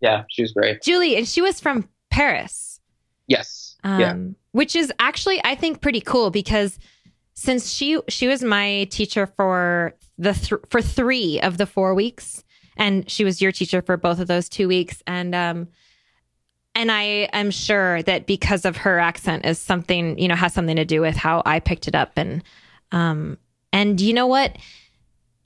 Yeah, 0.00 0.24
she 0.28 0.42
was 0.42 0.52
great. 0.52 0.82
Julie, 0.82 1.16
and 1.16 1.26
she 1.26 1.40
was 1.40 1.60
from 1.60 1.88
Paris. 2.10 2.80
Yes. 3.26 3.76
Um, 3.84 4.00
yeah. 4.00 4.16
Which 4.52 4.76
is 4.76 4.92
actually, 4.98 5.40
I 5.44 5.54
think, 5.54 5.80
pretty 5.80 6.00
cool 6.00 6.30
because 6.30 6.78
since 7.36 7.70
she 7.70 8.00
she 8.08 8.26
was 8.26 8.42
my 8.42 8.88
teacher 8.90 9.26
for 9.26 9.94
the 10.18 10.32
th- 10.32 10.60
for 10.70 10.82
three 10.82 11.40
of 11.40 11.58
the 11.58 11.66
four 11.66 11.94
weeks, 11.94 12.42
and 12.76 13.08
she 13.08 13.24
was 13.24 13.40
your 13.40 13.52
teacher 13.52 13.82
for 13.82 13.96
both 13.96 14.18
of 14.18 14.26
those 14.26 14.48
two 14.48 14.66
weeks, 14.66 15.02
and 15.06 15.34
um, 15.34 15.68
and 16.74 16.90
I 16.90 17.28
am 17.32 17.50
sure 17.50 18.02
that 18.02 18.26
because 18.26 18.64
of 18.64 18.78
her 18.78 18.98
accent 18.98 19.44
is 19.44 19.58
something 19.58 20.18
you 20.18 20.28
know 20.28 20.34
has 20.34 20.54
something 20.54 20.76
to 20.76 20.84
do 20.84 21.00
with 21.02 21.14
how 21.14 21.42
I 21.44 21.60
picked 21.60 21.86
it 21.86 21.94
up, 21.94 22.12
and 22.16 22.42
um, 22.90 23.38
and 23.72 24.00
you 24.00 24.12
know 24.12 24.26
what. 24.26 24.56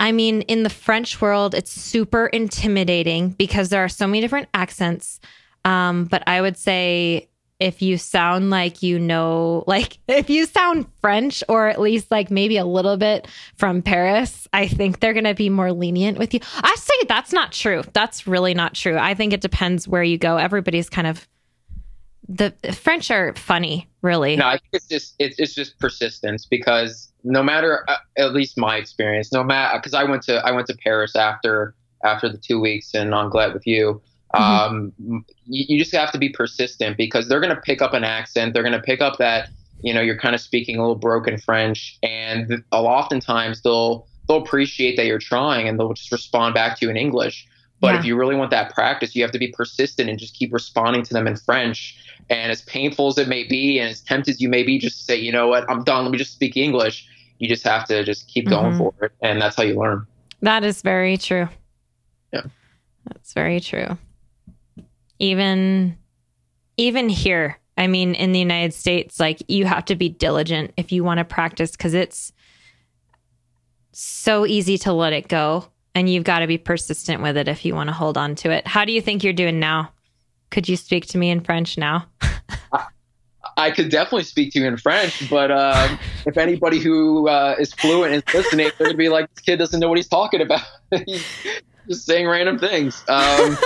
I 0.02 0.12
mean, 0.12 0.40
in 0.42 0.62
the 0.62 0.70
French 0.70 1.20
world, 1.20 1.54
it's 1.54 1.70
super 1.70 2.26
intimidating 2.28 3.30
because 3.32 3.68
there 3.68 3.84
are 3.84 3.88
so 3.90 4.06
many 4.06 4.22
different 4.22 4.48
accents. 4.54 5.20
Um, 5.66 6.06
but 6.06 6.22
I 6.26 6.40
would 6.40 6.56
say 6.56 7.28
if 7.60 7.82
you 7.82 7.98
sound 7.98 8.50
like 8.50 8.82
you 8.82 8.98
know, 8.98 9.62
like 9.66 9.98
if 10.08 10.28
you 10.30 10.46
sound 10.46 10.86
French 11.00 11.44
or 11.48 11.68
at 11.68 11.80
least 11.80 12.10
like 12.10 12.30
maybe 12.30 12.56
a 12.56 12.64
little 12.64 12.96
bit 12.96 13.28
from 13.56 13.82
Paris, 13.82 14.48
I 14.52 14.66
think 14.66 15.00
they're 15.00 15.12
going 15.12 15.24
to 15.24 15.34
be 15.34 15.50
more 15.50 15.72
lenient 15.72 16.18
with 16.18 16.34
you. 16.34 16.40
I 16.56 16.74
say 16.76 16.94
that's 17.06 17.32
not 17.32 17.52
true. 17.52 17.84
That's 17.92 18.26
really 18.26 18.54
not 18.54 18.74
true. 18.74 18.96
I 18.96 19.14
think 19.14 19.32
it 19.32 19.42
depends 19.42 19.86
where 19.86 20.02
you 20.02 20.18
go. 20.18 20.38
Everybody's 20.38 20.88
kind 20.88 21.06
of 21.06 21.28
the 22.28 22.54
French 22.72 23.10
are 23.10 23.34
funny, 23.34 23.88
really. 24.02 24.36
No, 24.36 24.46
I 24.46 24.52
think 24.52 24.70
it's 24.72 24.86
just 24.86 25.14
it's, 25.18 25.38
it's 25.38 25.54
just 25.54 25.78
persistence 25.78 26.46
because 26.46 27.12
no 27.24 27.42
matter 27.42 27.84
uh, 27.88 27.96
at 28.16 28.32
least 28.32 28.56
my 28.56 28.76
experience, 28.76 29.32
no 29.32 29.42
matter 29.42 29.78
because 29.78 29.94
I 29.94 30.04
went 30.04 30.22
to 30.22 30.36
I 30.46 30.52
went 30.52 30.66
to 30.68 30.76
Paris 30.76 31.16
after 31.16 31.74
after 32.04 32.28
the 32.28 32.38
two 32.38 32.60
weeks 32.60 32.94
in 32.94 33.12
Anglet 33.12 33.52
with 33.52 33.66
you 33.66 34.00
Mm-hmm. 34.34 35.12
Um, 35.12 35.24
you, 35.46 35.64
you 35.68 35.78
just 35.78 35.94
have 35.94 36.12
to 36.12 36.18
be 36.18 36.28
persistent 36.28 36.96
because 36.96 37.28
they're 37.28 37.40
going 37.40 37.54
to 37.54 37.60
pick 37.60 37.82
up 37.82 37.94
an 37.94 38.04
accent. 38.04 38.54
They're 38.54 38.62
going 38.62 38.72
to 38.72 38.80
pick 38.80 39.00
up 39.00 39.18
that 39.18 39.48
you 39.82 39.92
know 39.94 40.00
you're 40.00 40.18
kind 40.18 40.34
of 40.34 40.40
speaking 40.40 40.76
a 40.76 40.80
little 40.80 40.96
broken 40.96 41.38
French, 41.38 41.98
and 42.02 42.62
oftentimes 42.70 43.62
they'll 43.62 44.06
they'll 44.28 44.38
appreciate 44.42 44.96
that 44.96 45.06
you're 45.06 45.18
trying 45.18 45.66
and 45.66 45.78
they'll 45.78 45.92
just 45.92 46.12
respond 46.12 46.54
back 46.54 46.78
to 46.78 46.86
you 46.86 46.90
in 46.90 46.96
English. 46.96 47.46
But 47.80 47.94
yeah. 47.94 48.00
if 48.00 48.04
you 48.04 48.16
really 48.16 48.36
want 48.36 48.50
that 48.50 48.74
practice, 48.74 49.16
you 49.16 49.22
have 49.22 49.32
to 49.32 49.38
be 49.38 49.48
persistent 49.48 50.10
and 50.10 50.18
just 50.18 50.34
keep 50.34 50.52
responding 50.52 51.02
to 51.04 51.14
them 51.14 51.26
in 51.26 51.34
French. 51.36 51.96
And 52.28 52.52
as 52.52 52.60
painful 52.62 53.08
as 53.08 53.16
it 53.16 53.26
may 53.26 53.44
be, 53.44 53.78
and 53.78 53.88
as 53.88 54.02
tempted 54.02 54.32
as 54.32 54.40
you 54.40 54.50
may 54.50 54.62
be, 54.62 54.78
just 54.78 55.06
say, 55.06 55.16
you 55.16 55.32
know 55.32 55.48
what, 55.48 55.68
I'm 55.68 55.82
done. 55.82 56.04
Let 56.04 56.12
me 56.12 56.18
just 56.18 56.32
speak 56.32 56.58
English. 56.58 57.08
You 57.38 57.48
just 57.48 57.64
have 57.64 57.86
to 57.86 58.04
just 58.04 58.28
keep 58.28 58.48
going 58.48 58.74
mm-hmm. 58.74 58.78
for 58.78 59.06
it, 59.06 59.12
and 59.22 59.40
that's 59.40 59.56
how 59.56 59.62
you 59.62 59.80
learn. 59.80 60.06
That 60.42 60.62
is 60.62 60.82
very 60.82 61.16
true. 61.16 61.48
Yeah, 62.32 62.42
that's 63.06 63.32
very 63.32 63.60
true 63.60 63.96
even 65.20 65.96
even 66.76 67.08
here 67.08 67.58
i 67.78 67.86
mean 67.86 68.14
in 68.14 68.32
the 68.32 68.38
united 68.40 68.74
states 68.74 69.20
like 69.20 69.40
you 69.48 69.64
have 69.64 69.84
to 69.84 69.94
be 69.94 70.08
diligent 70.08 70.72
if 70.76 70.90
you 70.90 71.04
want 71.04 71.18
to 71.18 71.24
practice 71.24 71.72
because 71.72 71.94
it's 71.94 72.32
so 73.92 74.44
easy 74.46 74.76
to 74.76 74.92
let 74.92 75.12
it 75.12 75.28
go 75.28 75.64
and 75.94 76.08
you've 76.08 76.24
got 76.24 76.40
to 76.40 76.46
be 76.46 76.58
persistent 76.58 77.22
with 77.22 77.36
it 77.36 77.46
if 77.46 77.64
you 77.64 77.74
want 77.74 77.88
to 77.88 77.94
hold 77.94 78.18
on 78.18 78.34
to 78.34 78.50
it 78.50 78.66
how 78.66 78.84
do 78.84 78.92
you 78.92 79.00
think 79.00 79.22
you're 79.22 79.32
doing 79.32 79.60
now 79.60 79.92
could 80.50 80.68
you 80.68 80.76
speak 80.76 81.06
to 81.06 81.18
me 81.18 81.30
in 81.30 81.40
french 81.40 81.78
now 81.78 82.06
I 83.56 83.70
could 83.70 83.90
definitely 83.90 84.24
speak 84.24 84.52
to 84.54 84.60
you 84.60 84.66
in 84.66 84.78
French, 84.78 85.28
but 85.28 85.50
um, 85.50 85.98
if 86.24 86.38
anybody 86.38 86.78
who 86.78 87.28
uh, 87.28 87.56
is 87.58 87.74
fluent 87.74 88.14
is 88.14 88.22
listening, 88.32 88.70
they're 88.78 88.88
gonna 88.88 88.96
be 88.96 89.10
like, 89.10 89.32
"This 89.34 89.44
kid 89.44 89.56
doesn't 89.58 89.80
know 89.80 89.88
what 89.88 89.98
he's 89.98 90.08
talking 90.08 90.40
about." 90.40 90.62
he's 91.06 91.26
just 91.86 92.06
saying 92.06 92.26
random 92.26 92.58
things. 92.58 93.04
Um, 93.08 93.58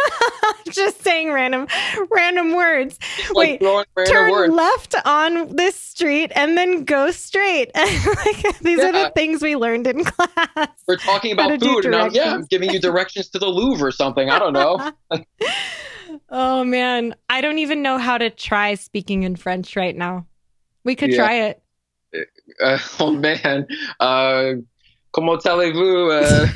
just 0.71 1.03
saying 1.03 1.33
random, 1.33 1.67
random 2.11 2.55
words. 2.55 2.99
Wait, 3.33 3.61
random 3.61 3.85
turn 4.07 4.31
words. 4.31 4.53
left 4.53 4.95
on 5.05 5.55
this 5.55 5.79
street 5.79 6.33
and 6.35 6.57
then 6.57 6.85
go 6.85 7.11
straight. 7.11 7.71
like, 7.75 8.59
these 8.61 8.79
yeah. 8.79 8.89
are 8.89 8.93
the 8.93 9.13
things 9.15 9.43
we 9.43 9.57
learned 9.57 9.87
in 9.87 10.05
class. 10.05 10.69
We're 10.87 10.97
talking 10.97 11.33
about 11.33 11.61
food, 11.61 11.85
and 11.85 11.95
I'm, 11.95 12.13
yeah, 12.13 12.35
I'm 12.35 12.45
giving 12.45 12.71
you 12.71 12.81
directions 12.81 13.29
to 13.31 13.39
the 13.39 13.49
Louvre 13.49 13.87
or 13.87 13.93
something. 13.93 14.31
I 14.31 14.39
don't 14.39 14.53
know. 14.53 14.93
oh 16.31 16.65
man, 16.65 17.15
I 17.29 17.41
don't 17.41 17.59
even 17.59 17.83
know 17.83 17.99
how 17.99 18.19
to 18.19 18.31
try 18.31 18.75
speaking 18.75 19.23
in 19.25 19.37
French 19.37 19.77
right 19.77 19.97
now. 19.97 20.27
We 20.85 20.95
could 20.97 21.11
yeah. 21.11 21.17
try 21.17 21.35
it. 21.35 21.63
Uh, 22.63 22.79
oh 23.01 23.11
man. 23.11 23.67
Uh, 24.01 24.55
comment 25.13 25.45
allez-vous? 25.47 26.11
Uh, 26.11 26.49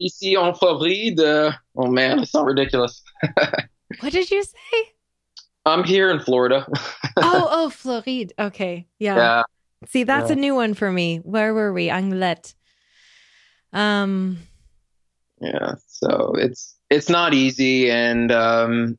ici 0.00 0.36
en 0.36 0.54
Floride. 0.54 1.54
Oh 1.76 1.86
man, 1.86 2.18
it 2.18 2.30
not 2.34 2.44
ridiculous. 2.44 3.02
what 4.00 4.12
did 4.12 4.30
you 4.30 4.42
say? 4.42 4.92
I'm 5.64 5.82
here 5.82 6.10
in 6.10 6.20
Florida. 6.20 6.66
oh, 7.16 7.48
oh, 7.50 7.70
Floride. 7.70 8.32
Okay, 8.38 8.86
yeah. 8.98 9.16
yeah. 9.16 9.42
See, 9.88 10.04
that's 10.04 10.30
yeah. 10.30 10.36
a 10.36 10.38
new 10.38 10.54
one 10.54 10.74
for 10.74 10.90
me. 10.90 11.18
Where 11.18 11.52
were 11.52 11.72
we? 11.72 11.90
Anglet. 11.90 12.54
Um. 13.72 14.38
Yeah. 15.40 15.74
So 15.86 16.34
it's 16.38 16.76
it's 16.88 17.08
not 17.08 17.34
easy, 17.34 17.90
and 17.90 18.30
um, 18.30 18.98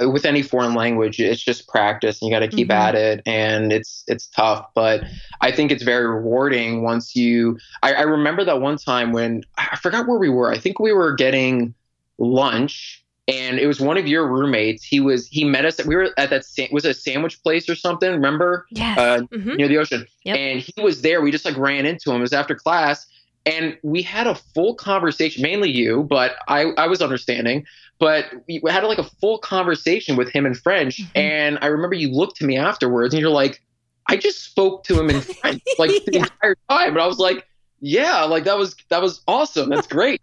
with 0.00 0.24
any 0.24 0.42
foreign 0.42 0.74
language, 0.74 1.18
it's 1.20 1.42
just 1.42 1.68
practice 1.68 2.20
and 2.20 2.28
you 2.28 2.34
got 2.34 2.40
to 2.40 2.48
keep 2.48 2.68
mm-hmm. 2.68 2.88
at 2.88 2.94
it. 2.94 3.22
And 3.26 3.72
it's, 3.72 4.04
it's 4.06 4.26
tough, 4.26 4.66
but 4.74 5.04
I 5.40 5.50
think 5.52 5.70
it's 5.70 5.82
very 5.82 6.06
rewarding 6.06 6.82
once 6.82 7.16
you, 7.16 7.58
I, 7.82 7.94
I, 7.94 8.02
remember 8.02 8.44
that 8.44 8.60
one 8.60 8.76
time 8.76 9.12
when 9.12 9.42
I 9.56 9.76
forgot 9.76 10.06
where 10.06 10.18
we 10.18 10.28
were. 10.28 10.52
I 10.52 10.58
think 10.58 10.78
we 10.78 10.92
were 10.92 11.14
getting 11.14 11.74
lunch 12.18 13.02
and 13.28 13.58
it 13.58 13.66
was 13.66 13.80
one 13.80 13.96
of 13.96 14.06
your 14.06 14.28
roommates. 14.28 14.84
He 14.84 15.00
was, 15.00 15.26
he 15.26 15.44
met 15.44 15.64
us, 15.64 15.84
we 15.84 15.96
were 15.96 16.10
at 16.16 16.30
that, 16.30 16.44
was 16.70 16.84
a 16.84 16.94
sandwich 16.94 17.42
place 17.42 17.68
or 17.68 17.74
something. 17.74 18.10
Remember? 18.10 18.66
Yes. 18.70 18.98
Uh, 18.98 19.20
mm-hmm. 19.32 19.54
Near 19.54 19.68
the 19.68 19.78
ocean. 19.78 20.06
Yep. 20.24 20.36
And 20.36 20.60
he 20.60 20.82
was 20.82 21.02
there. 21.02 21.22
We 21.22 21.30
just 21.30 21.44
like 21.44 21.56
ran 21.56 21.86
into 21.86 22.10
him. 22.10 22.18
It 22.18 22.20
was 22.20 22.32
after 22.32 22.54
class 22.54 23.06
and 23.46 23.78
we 23.82 24.02
had 24.02 24.26
a 24.26 24.34
full 24.34 24.74
conversation, 24.74 25.42
mainly 25.42 25.70
you, 25.70 26.02
but 26.02 26.36
I, 26.48 26.72
I 26.76 26.88
was 26.88 27.00
understanding 27.00 27.64
but 27.98 28.26
we 28.46 28.60
had 28.68 28.84
like 28.84 28.98
a 28.98 29.04
full 29.04 29.38
conversation 29.38 30.16
with 30.16 30.30
him 30.30 30.46
in 30.46 30.54
French. 30.54 30.98
Mm-hmm. 30.98 31.18
And 31.18 31.58
I 31.62 31.66
remember 31.66 31.94
you 31.94 32.10
looked 32.10 32.36
to 32.38 32.44
me 32.44 32.56
afterwards 32.56 33.14
and 33.14 33.20
you're 33.20 33.30
like, 33.30 33.62
I 34.08 34.16
just 34.16 34.44
spoke 34.44 34.84
to 34.84 34.98
him 34.98 35.10
in 35.10 35.20
French 35.40 35.62
like 35.78 35.90
the 36.04 36.12
yeah. 36.12 36.20
entire 36.20 36.56
time. 36.68 36.90
And 36.90 37.00
I 37.00 37.06
was 37.06 37.18
like, 37.18 37.46
yeah, 37.80 38.24
like 38.24 38.44
that 38.44 38.58
was 38.58 38.76
that 38.88 39.02
was 39.02 39.22
awesome. 39.26 39.70
That's 39.70 39.86
great. 39.86 40.20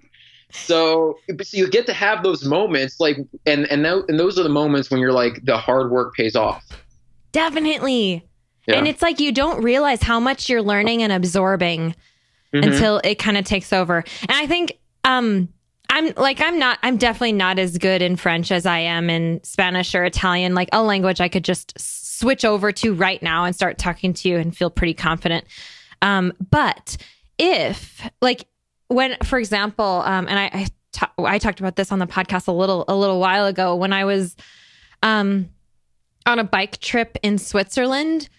so, 0.52 1.18
so 1.42 1.58
you 1.58 1.70
get 1.70 1.86
to 1.88 1.94
have 1.94 2.24
those 2.24 2.46
moments, 2.46 3.00
like, 3.00 3.18
and 3.46 3.66
and, 3.72 3.86
and 3.86 4.20
those 4.20 4.40
are 4.40 4.44
the 4.44 4.50
moments 4.50 4.92
when 4.92 5.00
you're 5.00 5.12
like, 5.12 5.44
the 5.46 5.58
hard 5.58 5.92
work 5.92 6.14
pays 6.16 6.36
off. 6.36 6.64
Definitely. 7.32 8.28
Yeah. 8.68 8.78
And 8.78 8.88
it's 8.88 9.02
like 9.02 9.20
you 9.20 9.32
don't 9.32 9.64
realize 9.64 10.04
how 10.04 10.20
much 10.20 10.50
you're 10.50 10.62
learning 10.62 11.04
and 11.04 11.12
absorbing 11.12 11.96
mm-hmm. 12.54 12.72
until 12.72 13.02
it 13.04 13.16
kind 13.16 13.38
of 13.38 13.46
takes 13.46 13.74
over. 13.74 13.98
And 14.22 14.32
I 14.32 14.48
think 14.48 14.78
um 15.04 15.50
I'm 15.90 16.14
like 16.16 16.42
I'm 16.42 16.60
not 16.60 16.80
I'm 16.84 16.98
definitely 16.98 17.34
not 17.34 17.60
as 17.60 17.78
good 17.78 18.02
in 18.02 18.16
French 18.16 18.52
as 18.52 18.66
I 18.66 18.80
am 18.80 19.10
in 19.10 19.44
Spanish 19.44 19.94
or 19.96 20.04
Italian, 20.04 20.56
like 20.56 20.70
a 20.72 20.82
language 20.82 21.22
I 21.22 21.30
could 21.30 21.44
just 21.44 21.80
switch 21.80 22.46
over 22.46 22.72
to 22.72 22.94
right 22.94 23.22
now 23.22 23.44
and 23.46 23.56
start 23.56 23.78
talking 23.78 24.14
to 24.14 24.30
you 24.30 24.38
and 24.38 24.56
feel 24.56 24.70
pretty 24.70 24.94
confident. 24.94 25.46
Um, 26.02 26.34
but 26.50 26.98
if 27.38 28.10
like 28.22 28.46
when, 28.88 29.18
for 29.24 29.40
example, 29.40 30.04
um, 30.06 30.28
and 30.28 30.38
I, 30.40 30.50
I, 30.54 30.68
ta- 30.92 31.14
I 31.18 31.40
talked 31.40 31.60
about 31.60 31.76
this 31.76 31.92
on 31.92 32.00
the 32.00 32.08
podcast 32.08 32.48
a 32.48 32.52
little 32.52 32.86
a 32.88 32.96
little 32.96 33.20
while 33.20 33.46
ago 33.46 33.76
when 33.76 33.94
I 33.94 34.06
was 34.06 34.36
um, 35.02 35.50
on 36.26 36.40
a 36.40 36.44
bike 36.44 36.80
trip 36.80 37.18
in 37.24 37.38
Switzerland. 37.38 38.30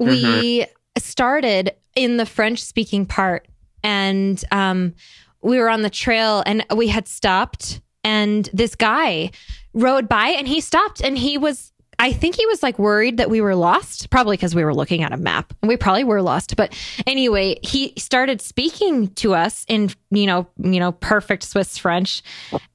Mm-hmm. 0.00 0.40
We 0.40 0.66
started 0.96 1.74
in 1.96 2.16
the 2.16 2.26
French 2.26 2.62
speaking 2.62 3.06
part, 3.06 3.47
and 3.82 4.42
um, 4.50 4.94
we 5.42 5.58
were 5.58 5.68
on 5.68 5.82
the 5.82 5.90
trail, 5.90 6.42
and 6.46 6.64
we 6.74 6.88
had 6.88 7.08
stopped, 7.08 7.80
and 8.04 8.48
this 8.52 8.74
guy 8.74 9.30
rode 9.74 10.08
by, 10.08 10.28
and 10.28 10.48
he 10.48 10.60
stopped, 10.60 11.00
and 11.00 11.16
he 11.16 11.38
was 11.38 11.72
I 12.00 12.12
think 12.12 12.36
he 12.36 12.46
was 12.46 12.62
like 12.62 12.78
worried 12.78 13.16
that 13.16 13.28
we 13.28 13.40
were 13.40 13.56
lost, 13.56 14.08
probably 14.10 14.36
because 14.36 14.54
we 14.54 14.62
were 14.62 14.74
looking 14.74 15.02
at 15.02 15.12
a 15.12 15.16
map 15.16 15.52
and 15.60 15.68
we 15.68 15.76
probably 15.76 16.04
were 16.04 16.22
lost. 16.22 16.54
But 16.54 16.72
anyway, 17.08 17.58
he 17.62 17.92
started 17.98 18.40
speaking 18.40 19.08
to 19.14 19.34
us 19.34 19.64
in, 19.66 19.90
you 20.10 20.26
know, 20.26 20.46
you 20.62 20.78
know, 20.78 20.92
perfect 20.92 21.42
Swiss 21.42 21.76
French. 21.76 22.22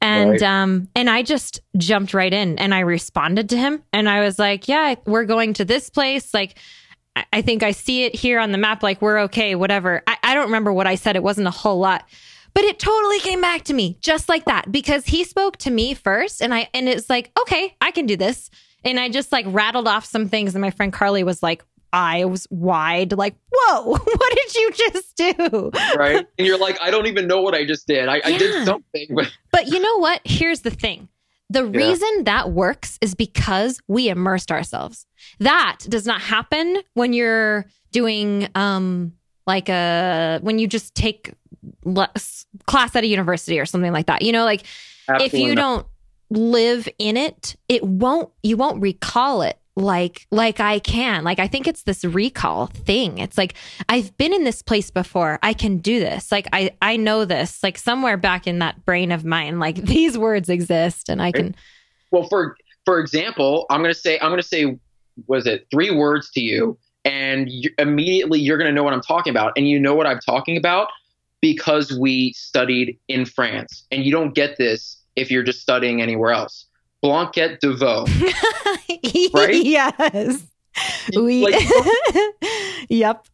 And 0.02 0.32
right. 0.32 0.44
um 0.44 0.90
and 0.94 1.10
I 1.10 1.24
just 1.24 1.62
jumped 1.78 2.14
right 2.14 2.34
in 2.34 2.60
and 2.60 2.74
I 2.74 2.82
responded 2.82 3.50
to 3.50 3.58
him 3.58 3.82
and 3.94 4.10
I 4.10 4.20
was 4.20 4.40
like, 4.40 4.68
Yeah, 4.68 4.96
we're 5.06 5.26
going 5.26 5.54
to 5.54 5.66
this 5.66 5.90
place. 5.90 6.34
Like 6.34 6.58
I 7.16 7.42
think 7.42 7.62
I 7.62 7.72
see 7.72 8.06
it 8.06 8.16
here 8.16 8.40
on 8.40 8.52
the 8.52 8.58
map, 8.58 8.82
like 8.82 9.02
we're 9.02 9.20
okay, 9.22 9.56
whatever. 9.56 10.02
I, 10.08 10.18
I 10.24 10.34
don't 10.34 10.46
remember 10.46 10.74
what 10.74 10.88
I 10.88 10.96
said. 10.96 11.16
It 11.16 11.24
wasn't 11.24 11.48
a 11.48 11.52
whole 11.52 11.80
lot. 11.80 12.06
But 12.54 12.64
it 12.64 12.80
totally 12.80 13.20
came 13.20 13.42
back 13.42 13.64
to 13.64 13.74
me 13.74 13.98
just 14.00 14.30
like 14.30 14.46
that 14.46 14.72
because 14.72 15.06
he 15.06 15.24
spoke 15.24 15.58
to 15.58 15.72
me 15.72 15.94
first 15.94 16.42
and 16.42 16.54
I 16.54 16.70
and 16.74 16.88
it's 16.88 17.10
like, 17.10 17.32
okay, 17.42 17.76
I 17.82 17.92
can 17.92 18.06
do 18.06 18.16
this. 18.16 18.50
And 18.84 19.00
I 19.00 19.10
just 19.10 19.32
like 19.32 19.46
rattled 19.48 19.88
off 19.88 20.06
some 20.06 20.30
things. 20.30 20.54
And 20.54 20.62
my 20.62 20.70
friend 20.70 20.94
Carly 20.94 21.24
was 21.24 21.42
like, 21.42 21.64
I 21.92 22.26
was 22.26 22.48
wide, 22.50 23.14
like, 23.14 23.36
whoa, 23.52 23.84
what 23.98 24.36
did 24.36 24.56
you 24.56 24.72
just 24.72 25.16
do? 25.16 25.72
Right. 25.96 26.28
And 26.38 26.48
you're 26.48 26.58
like, 26.58 26.80
I 26.82 26.90
don't 26.90 27.06
even 27.06 27.28
know 27.28 27.42
what 27.42 27.54
I 27.54 27.66
just 27.66 27.88
did. 27.88 28.08
I, 28.08 28.18
yeah. 28.18 28.22
I 28.26 28.38
did 28.38 28.66
something. 28.66 29.08
But... 29.16 29.32
but 29.52 29.68
you 29.68 29.80
know 29.80 29.98
what? 29.98 30.22
Here's 30.24 30.62
the 30.62 30.72
thing. 30.72 31.08
The 31.50 31.64
yeah. 31.64 31.78
reason 31.78 32.24
that 32.24 32.52
works 32.52 32.98
is 33.02 33.14
because 33.14 33.80
we 33.88 34.10
immersed 34.10 34.52
ourselves. 34.52 35.06
That 35.40 35.80
does 35.88 36.06
not 36.06 36.22
happen 36.22 36.82
when 36.94 37.14
you're 37.14 37.66
doing 37.92 38.50
um 38.56 39.14
like 39.46 39.70
a 39.70 40.40
when 40.42 40.60
you 40.60 40.68
just 40.68 40.96
take 40.96 41.34
less 41.84 42.46
class 42.66 42.96
at 42.96 43.04
a 43.04 43.08
university 43.08 43.60
or 43.60 43.66
something 43.66 43.92
like 43.92 44.08
that. 44.08 44.22
You 44.22 44.32
know, 44.32 44.46
like 44.46 44.64
Absolutely 45.08 45.40
if 45.40 45.46
you 45.46 45.56
not. 45.56 45.62
don't 45.62 45.88
live 46.30 46.90
in 46.98 47.18
it, 47.18 47.56
it 47.68 47.84
won't 47.84 48.30
you 48.42 48.58
won't 48.58 48.82
recall 48.82 49.42
it 49.42 49.60
like 49.76 50.28
like 50.32 50.60
I 50.60 50.80
can. 50.80 51.24
Like 51.24 51.40
I 51.40 51.48
think 51.48 51.68
it's 51.68 51.84
this 51.84 52.06
recall 52.06 52.68
thing. 52.68 53.18
It's 53.18 53.38
like 53.38 53.56
I've 53.90 54.16
been 54.18 54.34
in 54.34 54.44
this 54.44 54.62
place 54.62 54.92
before. 54.92 55.40
I 55.42 55.54
can 55.54 55.78
do 55.78 56.00
this. 56.00 56.32
Like 56.32 56.48
I 56.54 56.72
I 56.82 56.98
know 56.98 57.26
this. 57.26 57.64
Like 57.64 57.78
somewhere 57.78 58.18
back 58.18 58.48
in 58.48 58.60
that 58.60 58.86
brain 58.86 59.12
of 59.12 59.26
mine 59.26 59.60
like 59.60 59.76
these 59.86 60.18
words 60.18 60.50
exist 60.50 61.10
and 61.10 61.22
I 61.22 61.32
can 61.32 61.56
Well, 62.12 62.28
for 62.30 62.56
for 62.86 63.00
example, 63.00 63.66
I'm 63.70 63.82
going 63.82 63.94
to 63.94 64.00
say 64.00 64.20
I'm 64.20 64.30
going 64.30 64.42
to 64.42 64.48
say 64.48 64.78
was 65.28 65.46
it 65.48 65.68
three 65.72 65.92
words 65.92 66.30
to 66.32 66.42
you 66.42 66.78
and 67.06 67.50
you, 67.50 67.70
immediately 67.78 68.40
you're 68.40 68.58
going 68.58 68.70
to 68.70 68.74
know 68.74 68.84
what 68.84 68.94
I'm 68.94 69.02
talking 69.02 69.32
about 69.32 69.54
and 69.58 69.68
you 69.68 69.80
know 69.80 69.96
what 69.96 70.08
I'm 70.08 70.20
talking 70.20 70.58
about 70.58 70.90
because 71.44 71.92
we 71.92 72.32
studied 72.34 72.98
in 73.10 73.26
France. 73.26 73.86
And 73.92 74.06
you 74.06 74.14
don't 74.14 74.34
get 74.34 74.58
this 74.58 74.98
if 75.18 75.30
you're 75.30 75.44
just 75.44 75.60
studying 75.60 76.02
anywhere 76.02 76.32
else. 76.32 76.66
Blanquette 77.02 77.60
de 77.60 77.74
veau. 77.74 78.06
right? 79.34 79.64
Yes. 79.64 80.42
We 81.14 81.44
like, 81.44 81.62
Yep. 82.90 83.28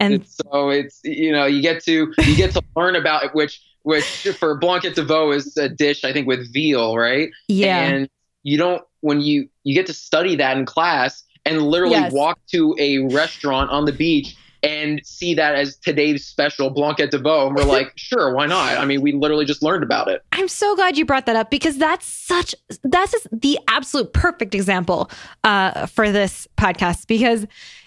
And 0.00 0.14
it's, 0.14 0.40
so 0.50 0.70
it's 0.70 1.00
you 1.04 1.30
know, 1.30 1.44
you 1.44 1.60
get 1.60 1.84
to 1.84 2.12
you 2.18 2.36
get 2.36 2.52
to 2.52 2.62
learn 2.74 2.96
about 2.96 3.22
it, 3.22 3.34
which 3.34 3.60
which 3.82 4.26
for 4.38 4.56
Blanquette 4.56 4.94
de 4.94 5.04
veau 5.04 5.30
is 5.30 5.58
a 5.58 5.68
dish 5.68 6.04
I 6.04 6.12
think 6.14 6.26
with 6.26 6.50
veal, 6.54 6.96
right? 6.96 7.28
Yeah. 7.48 7.80
And 7.80 8.08
you 8.44 8.56
don't 8.56 8.82
when 9.00 9.20
you 9.20 9.48
you 9.64 9.74
get 9.74 9.86
to 9.86 9.94
study 9.94 10.36
that 10.36 10.56
in 10.56 10.64
class 10.64 11.24
and 11.44 11.62
literally 11.62 11.94
yes. 11.94 12.12
walk 12.12 12.38
to 12.52 12.76
a 12.78 12.98
restaurant 12.98 13.70
on 13.70 13.84
the 13.84 13.92
beach 13.92 14.36
and 14.62 15.00
see 15.04 15.34
that 15.34 15.54
as 15.54 15.76
today's 15.76 16.24
special 16.24 16.70
Blanquette 16.70 17.10
de 17.10 17.18
Veau. 17.18 17.48
And 17.48 17.54
we're 17.54 17.64
like, 17.64 17.92
sure, 17.96 18.34
why 18.34 18.46
not? 18.46 18.78
I 18.78 18.86
mean, 18.86 19.02
we 19.02 19.12
literally 19.12 19.44
just 19.44 19.62
learned 19.62 19.82
about 19.82 20.08
it. 20.08 20.22
I'm 20.32 20.48
so 20.48 20.74
glad 20.74 20.96
you 20.96 21.04
brought 21.04 21.26
that 21.26 21.36
up 21.36 21.50
because 21.50 21.76
that's 21.76 22.06
such, 22.06 22.54
that's 22.82 23.14
the 23.30 23.58
absolute 23.68 24.14
perfect 24.14 24.54
example 24.54 25.10
uh, 25.44 25.84
for 25.84 26.10
this 26.10 26.48
podcast 26.56 27.06
because 27.06 27.46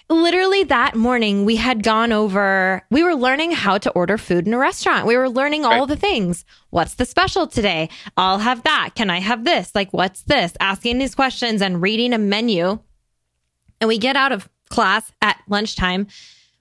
literally 0.09 0.63
that 0.63 0.95
morning 0.95 1.43
we 1.43 1.57
had 1.57 1.83
gone 1.83 2.11
over 2.11 2.81
we 2.89 3.03
were 3.03 3.15
learning 3.15 3.51
how 3.51 3.77
to 3.77 3.91
order 3.91 4.17
food 4.17 4.47
in 4.47 4.53
a 4.53 4.57
restaurant. 4.57 5.05
We 5.05 5.17
were 5.17 5.29
learning 5.29 5.65
all 5.65 5.79
right. 5.79 5.87
the 5.87 5.95
things. 5.95 6.45
What's 6.69 6.95
the 6.95 7.05
special 7.05 7.47
today? 7.47 7.89
I'll 8.15 8.39
have 8.39 8.63
that. 8.63 8.91
Can 8.95 9.09
i 9.09 9.19
have 9.19 9.43
this? 9.43 9.73
Like 9.75 9.91
what's 9.91 10.23
this? 10.23 10.53
Asking 10.59 10.97
these 10.97 11.15
questions 11.15 11.61
and 11.61 11.81
reading 11.81 12.13
a 12.13 12.17
menu. 12.17 12.79
And 13.79 13.87
we 13.87 13.97
get 13.97 14.15
out 14.15 14.31
of 14.31 14.49
class 14.69 15.11
at 15.21 15.41
lunchtime. 15.47 16.07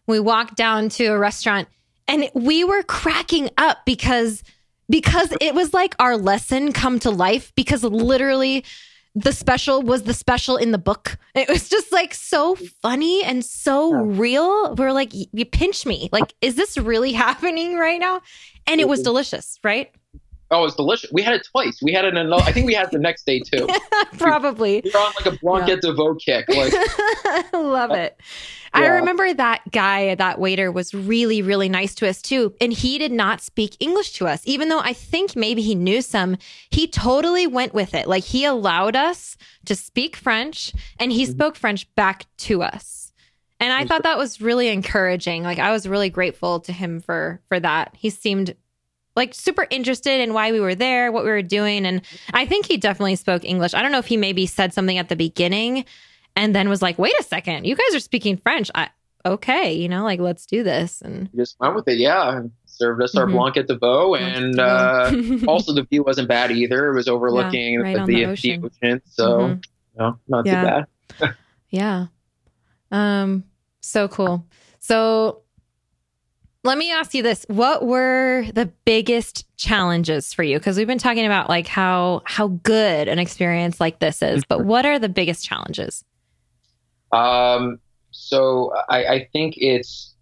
We 0.06 0.20
walked 0.20 0.56
down 0.56 0.88
to 0.90 1.06
a 1.06 1.18
restaurant 1.18 1.68
and 2.09 2.28
we 2.35 2.64
were 2.64 2.82
cracking 2.82 3.50
up 3.56 3.78
because 3.85 4.42
because 4.88 5.32
it 5.40 5.54
was 5.54 5.74
like 5.74 5.94
our 5.98 6.16
lesson 6.16 6.72
come 6.72 6.98
to 7.00 7.11
life 7.11 7.52
because 7.56 7.82
literally 7.82 8.64
the 9.16 9.33
special 9.33 9.81
was 9.81 10.02
the 10.02 10.12
special 10.12 10.59
in 10.59 10.72
the 10.72 10.79
book. 10.79 11.16
It 11.35 11.48
was 11.48 11.70
just 11.70 11.90
like 11.90 12.12
so 12.12 12.55
funny 12.83 13.24
and 13.24 13.42
so 13.42 13.94
real. 13.94 14.74
We 14.74 14.85
are 14.85 14.92
like, 14.92 15.11
you 15.12 15.46
pinch 15.46 15.87
me. 15.87 16.11
Like, 16.12 16.35
is 16.42 16.55
this 16.55 16.76
really 16.76 17.12
happening 17.24 17.76
right 17.76 17.98
now? 17.98 18.20
And 18.66 18.79
it 18.79 18.88
was 18.88 19.00
delicious, 19.02 19.59
right? 19.64 19.90
Oh, 20.50 20.61
it 20.61 20.62
was 20.62 20.74
delicious. 20.76 21.11
We 21.12 21.22
had 21.22 21.35
it 21.35 21.46
twice. 21.50 21.80
We 21.82 21.92
had 21.92 22.04
it 22.04 22.16
another. 22.16 22.42
I 22.44 22.52
think 22.52 22.66
we 22.66 22.74
had 22.74 22.87
it 22.87 22.92
the 22.92 23.00
next 23.00 23.26
day 23.26 23.40
too. 23.40 23.66
Probably. 24.18 24.80
We, 24.85 24.90
were 24.92 25.00
on 25.00 25.12
like 25.20 25.35
a 25.35 25.38
Blanquette 25.38 25.80
yeah. 25.82 25.90
de 25.90 25.94
Veau 25.94 26.14
kick. 26.14 26.48
Like, 26.48 26.72
love 27.52 27.90
it. 27.90 28.16
Yeah. 28.18 28.82
I 28.82 28.87
remember 28.87 29.32
that 29.35 29.62
guy, 29.72 30.14
that 30.14 30.38
waiter, 30.38 30.70
was 30.70 30.94
really, 30.94 31.42
really 31.42 31.68
nice 31.68 31.94
to 31.96 32.09
us 32.09 32.22
too, 32.22 32.54
and 32.61 32.72
he 32.72 32.98
did 32.98 33.11
not 33.11 33.40
speak 33.40 33.76
English 33.80 34.12
to 34.14 34.28
us, 34.28 34.42
even 34.44 34.68
though 34.68 34.80
I 34.80 34.92
think 34.92 35.35
maybe 35.35 35.62
he 35.62 35.74
knew 35.74 36.00
some. 36.00 36.37
He 36.70 36.87
totally 36.87 37.46
went 37.46 37.74
with 37.74 37.94
it. 37.94 38.06
Like 38.06 38.24
he 38.24 38.44
allowed 38.44 38.94
us 38.94 39.37
to 39.64 39.74
speak 39.74 40.14
French, 40.14 40.72
and 41.00 41.11
he 41.11 41.24
mm-hmm. 41.24 41.32
spoke 41.32 41.56
French 41.56 41.92
back 41.96 42.26
to 42.38 42.62
us. 42.62 43.12
And 43.59 43.72
I 43.72 43.87
thought 43.87 44.02
that 44.02 44.18
was 44.18 44.40
really 44.40 44.68
encouraging. 44.68 45.42
Like 45.42 45.59
I 45.59 45.72
was 45.72 45.88
really 45.88 46.11
grateful 46.11 46.61
to 46.61 46.72
him 46.72 47.00
for 47.00 47.40
for 47.48 47.59
that. 47.59 47.94
He 47.96 48.11
seemed 48.11 48.54
like 49.16 49.35
super 49.35 49.66
interested 49.70 50.20
in 50.20 50.35
why 50.35 50.52
we 50.52 50.61
were 50.61 50.74
there, 50.74 51.11
what 51.11 51.24
we 51.24 51.31
were 51.31 51.42
doing. 51.42 51.87
And 51.87 52.02
I 52.35 52.46
think 52.46 52.66
he 52.66 52.76
definitely 52.76 53.16
spoke 53.16 53.44
English. 53.44 53.74
I 53.74 53.83
don't 53.83 53.90
know 53.90 53.98
if 53.98 54.07
he 54.07 54.18
maybe 54.18 54.46
said 54.46 54.74
something 54.74 54.98
at 54.98 55.09
the 55.09 55.16
beginning 55.16 55.87
and 56.37 56.55
then 56.55 56.68
was 56.68 56.83
like, 56.83 56.98
wait 56.98 57.14
a 57.18 57.22
second, 57.22 57.64
you 57.64 57.74
guys 57.74 57.94
are 57.94 58.00
speaking 58.00 58.37
French. 58.37 58.70
I, 58.74 58.90
okay, 59.24 59.72
you 59.72 59.88
know, 59.88 60.05
like 60.05 60.20
let's 60.20 60.44
do 60.44 60.62
this. 60.62 61.00
And 61.00 61.31
just 61.35 61.59
went 61.59 61.74
with 61.74 61.88
it. 61.88 61.98
Yeah. 61.98 62.42
Served 62.66 63.02
us 63.02 63.16
our 63.16 63.24
mm-hmm. 63.24 63.37
Blanquette 63.37 63.68
de 63.68 63.79
Veau. 63.79 64.14
And 64.14 64.61
uh, 64.61 65.11
also 65.48 65.72
the 65.72 65.85
view 65.85 66.02
wasn't 66.02 66.29
bad 66.29 66.50
either. 66.50 66.90
It 66.90 66.94
was 66.94 67.09
overlooking 67.09 67.74
yeah, 67.74 67.81
right 67.81 68.07
the, 68.07 68.14
the, 68.14 68.26
ocean. 68.26 68.61
the, 68.61 68.66
ocean. 68.66 69.02
So, 69.07 69.38
mm-hmm. 69.38 69.61
no, 69.98 70.18
not 70.29 70.44
yeah. 70.44 70.61
too 70.61 71.14
bad. 71.19 71.35
yeah. 71.71 72.06
Um, 72.92 73.44
so 73.81 74.08
cool. 74.08 74.46
So 74.79 75.42
let 76.67 76.77
me 76.77 76.90
ask 76.92 77.14
you 77.14 77.23
this. 77.23 77.46
What 77.48 77.87
were 77.87 78.46
the 78.52 78.67
biggest 78.85 79.46
challenges 79.56 80.35
for 80.35 80.42
you? 80.42 80.58
Because 80.58 80.77
we've 80.77 80.87
been 80.87 80.98
talking 80.98 81.25
about 81.25 81.48
like 81.48 81.67
how 81.67 82.23
how 82.25 82.48
good 82.48 83.08
an 83.08 83.19
experience 83.19 83.81
like 83.81 84.00
this 84.00 84.21
is, 84.21 84.44
but 84.44 84.64
what 84.64 84.85
are 84.85 84.98
the 84.98 85.08
biggest 85.08 85.44
challenges? 85.44 86.04
Um, 87.12 87.79
so 88.10 88.73
I, 88.88 89.04
I 89.04 89.29
think 89.33 89.54
it's 89.56 90.14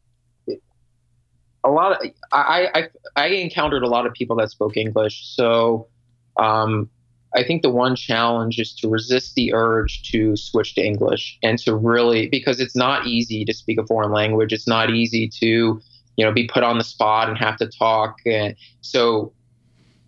a 1.64 1.70
lot 1.70 1.92
of 1.92 2.11
I, 2.30 2.68
I 2.74 2.88
I 3.16 3.26
encountered 3.28 3.82
a 3.82 3.88
lot 3.88 4.07
of 4.07 4.12
people 4.12 4.36
that 4.36 4.51
spoke 4.51 4.76
English. 4.76 5.34
So 5.34 5.88
um, 6.36 6.90
I 7.34 7.42
think 7.42 7.62
the 7.62 7.70
one 7.70 7.97
challenge 7.97 8.61
is 8.61 8.74
to 8.76 8.88
resist 8.88 9.34
the 9.34 9.55
urge 9.55 10.03
to 10.12 10.36
switch 10.36 10.74
to 10.74 10.84
English 10.84 11.38
and 11.42 11.59
to 11.61 11.74
really 11.74 12.28
because 12.28 12.61
it's 12.61 12.76
not 12.76 13.07
easy 13.07 13.45
to 13.47 13.55
speak 13.55 13.80
a 13.80 13.86
foreign 13.86 14.12
language. 14.12 14.53
It's 14.53 14.68
not 14.68 14.90
easy 14.90 15.28
to 15.40 15.80
you 16.16 16.24
know, 16.24 16.32
be 16.32 16.46
put 16.46 16.62
on 16.62 16.78
the 16.78 16.84
spot 16.84 17.28
and 17.28 17.38
have 17.38 17.56
to 17.58 17.66
talk. 17.66 18.18
And 18.26 18.54
so, 18.80 19.32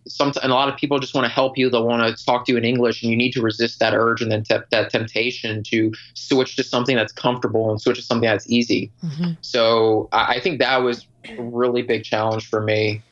sometimes 0.07 0.43
and 0.43 0.53
a 0.53 0.55
lot 0.55 0.69
of 0.69 0.77
people 0.77 0.99
just 0.99 1.15
want 1.15 1.25
to 1.25 1.33
help 1.33 1.59
you. 1.59 1.69
They'll 1.69 1.87
want 1.87 2.17
to 2.17 2.25
talk 2.25 2.47
to 2.47 2.53
you 2.53 2.59
in 2.59 2.65
English, 2.65 3.03
and 3.03 3.11
you 3.11 3.17
need 3.17 3.33
to 3.33 3.43
resist 3.43 3.81
that 3.81 3.95
urge 3.95 4.23
and 4.23 4.31
then 4.31 4.45
te- 4.45 4.67
that 4.71 4.91
temptation 4.91 5.63
to 5.65 5.93
switch 6.15 6.57
to 6.57 6.65
something 6.65 6.97
that's 6.97 7.13
comfortable 7.13 7.71
and 7.71 7.81
switch 7.81 7.97
to 7.97 8.03
something 8.03 8.29
that's 8.29 8.49
easy. 8.49 8.93
Mm-hmm. 9.05 9.33
So 9.41 10.09
I, 10.13 10.35
I, 10.35 10.41
think 10.41 10.61
that 10.61 10.79
was 10.79 11.07
a 11.25 11.43
really 11.43 11.83
big 11.83 12.05
challenge 12.05 12.49
for 12.49 12.61
me. 12.61 13.03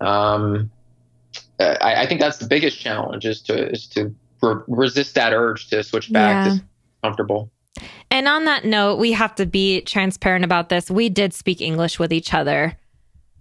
Um, 0.00 0.70
I, 1.58 2.02
I, 2.02 2.06
think 2.06 2.20
that's 2.20 2.38
the 2.38 2.46
biggest 2.46 2.78
challenge 2.78 3.24
is 3.24 3.40
to 3.42 3.70
is 3.70 3.86
to 3.88 4.14
re- 4.42 4.62
resist 4.66 5.14
that 5.14 5.32
urge 5.32 5.68
to 5.68 5.82
switch 5.82 6.12
back 6.12 6.46
yeah. 6.46 6.54
to 6.56 6.64
comfortable. 7.02 7.50
And 8.12 8.28
on 8.28 8.44
that 8.44 8.66
note, 8.66 8.98
we 8.98 9.12
have 9.12 9.34
to 9.36 9.46
be 9.46 9.80
transparent 9.80 10.44
about 10.44 10.68
this. 10.68 10.90
We 10.90 11.08
did 11.08 11.32
speak 11.32 11.62
English 11.62 11.98
with 11.98 12.12
each 12.12 12.34
other. 12.34 12.76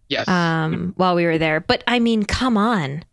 Yes. 0.08 0.28
Um, 0.28 0.94
while 0.96 1.14
we 1.14 1.26
were 1.26 1.38
there, 1.38 1.60
but 1.60 1.84
I 1.88 2.00
mean, 2.00 2.24
come 2.24 2.58
on. 2.58 3.04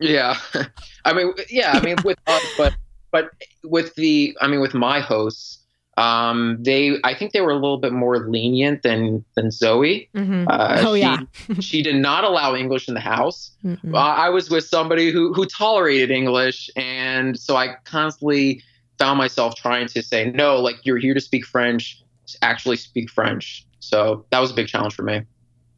yeah, 0.00 0.36
I 1.04 1.12
mean, 1.12 1.32
yeah, 1.50 1.72
I 1.72 1.80
mean, 1.80 1.96
with 2.04 2.18
us, 2.26 2.42
but 2.56 2.74
but 3.10 3.30
with 3.64 3.94
the, 3.96 4.36
I 4.40 4.46
mean, 4.46 4.60
with 4.60 4.72
my 4.72 5.00
hosts, 5.00 5.58
um, 5.98 6.56
they, 6.60 6.96
I 7.04 7.14
think 7.14 7.32
they 7.32 7.42
were 7.42 7.50
a 7.50 7.56
little 7.56 7.76
bit 7.76 7.92
more 7.92 8.18
lenient 8.28 8.82
than 8.82 9.24
than 9.36 9.50
Zoe. 9.50 10.08
Mm-hmm. 10.14 10.48
Uh, 10.48 10.76
oh 10.86 10.94
she, 10.94 11.00
yeah, 11.00 11.18
she 11.60 11.82
did 11.82 11.96
not 11.96 12.24
allow 12.24 12.54
English 12.54 12.88
in 12.88 12.94
the 12.94 13.00
house. 13.00 13.50
Uh, 13.66 13.96
I 13.96 14.30
was 14.30 14.48
with 14.48 14.64
somebody 14.64 15.10
who 15.10 15.34
who 15.34 15.44
tolerated 15.44 16.10
English, 16.10 16.70
and 16.76 17.38
so 17.38 17.56
I 17.56 17.76
constantly 17.84 18.62
found 19.00 19.18
myself 19.18 19.56
trying 19.56 19.88
to 19.88 20.02
say 20.02 20.30
no, 20.30 20.60
like 20.60 20.76
you're 20.84 20.98
here 20.98 21.14
to 21.14 21.20
speak 21.20 21.44
French, 21.44 22.00
actually 22.42 22.76
speak 22.76 23.10
French. 23.10 23.66
So 23.80 24.24
that 24.30 24.38
was 24.38 24.52
a 24.52 24.54
big 24.54 24.68
challenge 24.68 24.94
for 24.94 25.02
me. 25.02 25.22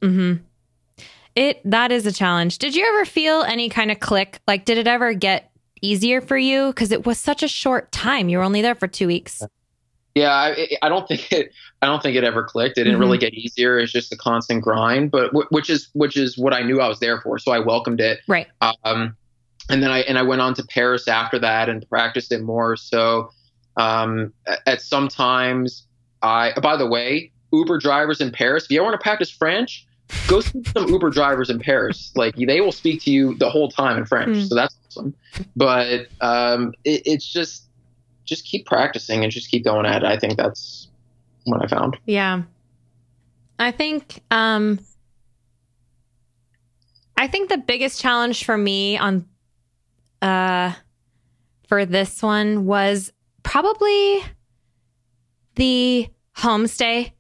mm-hmm. 0.03 0.43
It 1.35 1.63
that 1.65 1.91
is 1.91 2.05
a 2.05 2.13
challenge. 2.13 2.59
Did 2.59 2.75
you 2.77 2.87
ever 2.87 3.07
feel 3.07 3.43
any 3.43 3.71
kind 3.71 3.91
of 3.91 4.01
click? 4.01 4.41
Like, 4.47 4.67
did 4.67 4.77
it 4.77 4.87
ever 4.87 5.15
get 5.15 5.51
easier 5.81 6.21
for 6.21 6.37
you? 6.37 6.67
Because 6.67 6.93
it 6.93 7.07
was 7.07 7.19
such 7.19 7.43
a 7.43 7.49
short 7.49 7.91
time. 7.91 8.29
You 8.29 8.37
were 8.37 8.45
only 8.45 8.61
there 8.61 8.75
for 8.75 8.87
two 8.87 9.07
weeks. 9.07 9.43
Yeah, 10.15 10.31
I, 10.31 10.69
I, 10.83 10.91
don't 10.91 11.09
think 11.09 11.33
it. 11.33 11.53
I 11.81 11.87
don't 11.87 12.03
think 12.03 12.17
it 12.17 12.25
ever 12.25 12.43
clicked. 12.43 12.77
It 12.77 12.85
didn't 12.85 12.95
mm-hmm. 12.95 13.01
really 13.01 13.19
get 13.19 13.33
easier. 13.33 13.79
It's 13.79 13.93
just 13.93 14.13
a 14.13 14.17
constant 14.17 14.63
grind, 14.63 15.11
but 15.11 15.29
w- 15.29 15.47
which 15.49 15.71
is 15.71 15.89
which 15.95 16.19
is 16.19 16.37
what 16.37 16.53
I 16.53 16.63
knew 16.63 16.81
I 16.83 16.89
was 16.89 17.01
there 17.01 17.19
for. 17.23 17.39
So 17.39 17.51
I 17.51 17.61
welcomed 17.61 18.01
it. 18.01 18.21
Right. 18.29 18.49
Um, 18.85 19.17
and 19.71 19.83
then 19.83 19.91
I 19.91 20.01
and 20.01 20.19
I 20.19 20.23
went 20.23 20.41
on 20.41 20.55
to 20.55 20.65
Paris 20.65 21.09
after 21.09 21.39
that 21.39 21.69
and 21.69 21.89
practiced 21.89 22.33
it 22.33 22.43
more. 22.43 22.77
So, 22.77 23.31
um, 23.77 24.33
at 24.67 24.83
sometimes 24.83 25.87
I. 26.23 26.53
By 26.61 26.77
the 26.77 26.87
way, 26.87 27.33
Uber 27.53 27.79
drivers 27.79 28.21
in 28.21 28.33
Paris. 28.33 28.65
If 28.65 28.71
you 28.71 28.79
ever 28.79 28.85
want 28.85 29.01
to 29.01 29.03
practice 29.03 29.31
French, 29.31 29.87
go 30.27 30.41
see 30.41 30.63
some 30.73 30.89
Uber 30.89 31.11
drivers 31.11 31.51
in 31.51 31.59
Paris. 31.59 32.13
Like 32.17 32.37
they 32.37 32.61
will 32.61 32.73
speak 32.73 33.03
to 33.03 33.11
you 33.11 33.35
the 33.35 33.51
whole 33.51 33.71
time 33.71 33.99
in 33.99 34.07
French. 34.07 34.37
Mm. 34.37 34.49
So 34.49 34.55
that's 34.55 34.77
awesome. 34.87 35.15
But 35.57 36.09
um, 36.21 36.75
it, 36.85 37.03
it's 37.07 37.31
just 37.31 37.69
just 38.25 38.45
keep 38.45 38.67
practicing 38.67 39.23
and 39.23 39.33
just 39.33 39.51
keep 39.51 39.65
going 39.65 39.87
at 39.87 40.03
it. 40.03 40.07
I 40.07 40.17
think 40.17 40.37
that's 40.37 40.89
what 41.45 41.63
I 41.63 41.67
found. 41.67 41.97
Yeah. 42.07 42.43
I 43.59 43.71
think 43.71 44.21
um 44.31 44.81
I 47.17 47.29
think 47.29 47.49
the 47.49 47.59
biggest 47.59 48.01
challenge 48.01 48.45
for 48.45 48.57
me 48.57 48.97
on 48.99 49.27
uh 50.23 50.73
for 51.69 51.85
this 51.85 52.23
one 52.23 52.65
was 52.65 53.13
probably 53.43 54.23
the 55.57 56.09
homestay. 56.37 57.13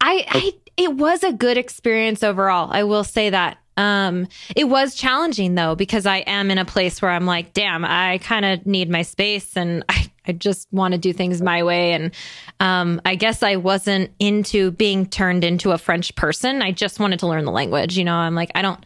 I 0.00 0.24
I 0.28 0.52
it 0.76 0.94
was 0.94 1.22
a 1.22 1.32
good 1.32 1.56
experience 1.56 2.22
overall. 2.22 2.68
I 2.70 2.84
will 2.84 3.04
say 3.04 3.30
that. 3.30 3.58
Um, 3.76 4.28
it 4.54 4.68
was 4.68 4.94
challenging 4.94 5.54
though, 5.54 5.74
because 5.74 6.06
I 6.06 6.18
am 6.18 6.50
in 6.50 6.58
a 6.58 6.64
place 6.64 7.02
where 7.02 7.10
I'm 7.10 7.26
like, 7.26 7.52
damn, 7.54 7.84
I 7.84 8.18
kind 8.18 8.44
of 8.44 8.66
need 8.66 8.88
my 8.88 9.02
space 9.02 9.56
and 9.56 9.84
I, 9.88 10.10
I 10.26 10.32
just 10.32 10.68
want 10.72 10.92
to 10.92 10.98
do 10.98 11.12
things 11.12 11.42
my 11.42 11.62
way. 11.62 11.92
And 11.92 12.12
um, 12.60 13.00
I 13.04 13.14
guess 13.14 13.42
I 13.42 13.56
wasn't 13.56 14.10
into 14.18 14.70
being 14.70 15.06
turned 15.06 15.44
into 15.44 15.72
a 15.72 15.78
French 15.78 16.14
person. 16.14 16.62
I 16.62 16.72
just 16.72 17.00
wanted 17.00 17.20
to 17.20 17.26
learn 17.26 17.44
the 17.44 17.52
language. 17.52 17.98
You 17.98 18.04
know, 18.04 18.14
I'm 18.14 18.34
like, 18.34 18.50
I 18.54 18.62
don't, 18.62 18.84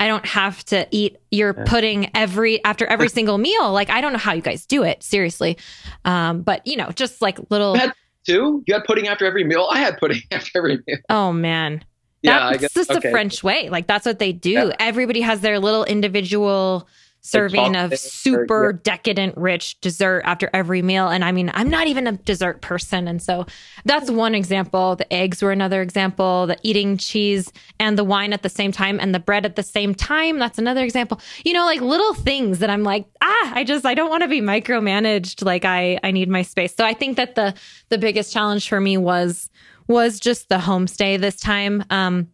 I 0.00 0.06
don't 0.06 0.24
have 0.26 0.64
to 0.66 0.86
eat 0.90 1.16
your 1.30 1.54
pudding 1.54 2.10
every 2.14 2.62
after 2.64 2.86
every 2.86 3.08
single 3.08 3.38
meal. 3.38 3.72
Like 3.72 3.90
I 3.90 4.00
don't 4.00 4.12
know 4.12 4.18
how 4.18 4.32
you 4.32 4.42
guys 4.42 4.64
do 4.66 4.82
it, 4.84 5.02
seriously. 5.02 5.58
Um, 6.04 6.42
but 6.42 6.66
you 6.66 6.76
know, 6.76 6.90
just 6.90 7.20
like 7.20 7.38
little. 7.50 7.74
You 7.74 7.80
had 7.80 7.94
too. 8.24 8.62
You 8.66 8.74
had 8.74 8.84
pudding 8.84 9.08
after 9.08 9.24
every 9.24 9.44
meal. 9.44 9.68
I 9.70 9.80
had 9.80 9.98
pudding 9.98 10.22
after 10.30 10.58
every 10.58 10.78
meal. 10.86 10.98
Oh 11.08 11.32
man, 11.32 11.84
yeah, 12.22 12.56
that's 12.56 12.74
just 12.74 12.90
okay. 12.90 13.00
the 13.00 13.10
French 13.10 13.42
way. 13.42 13.68
Like 13.68 13.86
that's 13.86 14.06
what 14.06 14.18
they 14.18 14.32
do. 14.32 14.50
Yeah. 14.50 14.76
Everybody 14.78 15.20
has 15.20 15.40
their 15.40 15.58
little 15.58 15.84
individual 15.84 16.88
serving 17.20 17.76
of 17.76 17.98
super 17.98 18.70
yeah. 18.70 18.80
decadent 18.82 19.36
rich 19.36 19.80
dessert 19.80 20.22
after 20.24 20.48
every 20.52 20.82
meal. 20.82 21.08
And 21.08 21.24
i 21.24 21.32
mean 21.32 21.50
i'm 21.54 21.68
not 21.68 21.86
even 21.86 22.06
a 22.06 22.12
dessert 22.12 22.60
person. 22.60 23.08
And 23.08 23.22
so 23.22 23.46
that's 23.84 24.10
one 24.10 24.34
example. 24.34 24.96
The 24.96 25.12
eggs 25.12 25.42
were 25.42 25.52
another 25.52 25.82
example. 25.82 26.46
The 26.46 26.56
eating 26.62 26.96
cheese 26.96 27.52
and 27.78 27.98
the 27.98 28.04
wine 28.04 28.32
at 28.32 28.42
the 28.42 28.48
same 28.48 28.72
time 28.72 28.98
and 29.00 29.14
the 29.14 29.18
bread 29.18 29.44
at 29.44 29.56
the 29.56 29.62
same 29.62 29.94
time. 29.94 30.38
That's 30.38 30.58
another 30.58 30.84
example. 30.84 31.20
You 31.44 31.52
know 31.52 31.64
like 31.64 31.80
little 31.80 32.14
things 32.14 32.60
that 32.60 32.70
i'm 32.70 32.82
like 32.82 33.06
ah 33.20 33.52
i 33.54 33.64
just 33.64 33.84
i 33.84 33.94
don't 33.94 34.10
want 34.10 34.22
to 34.22 34.28
be 34.28 34.40
micromanaged. 34.40 35.44
Like 35.44 35.64
i 35.64 35.98
i 36.02 36.10
need 36.10 36.28
my 36.28 36.42
space. 36.42 36.74
So 36.74 36.84
i 36.84 36.94
think 36.94 37.16
that 37.16 37.34
the 37.34 37.54
the 37.88 37.98
biggest 37.98 38.32
challenge 38.32 38.68
for 38.68 38.80
me 38.80 38.96
was 38.96 39.50
was 39.86 40.20
just 40.20 40.48
the 40.48 40.58
homestay 40.58 41.18
this 41.20 41.36
time. 41.36 41.84
Um 41.90 42.28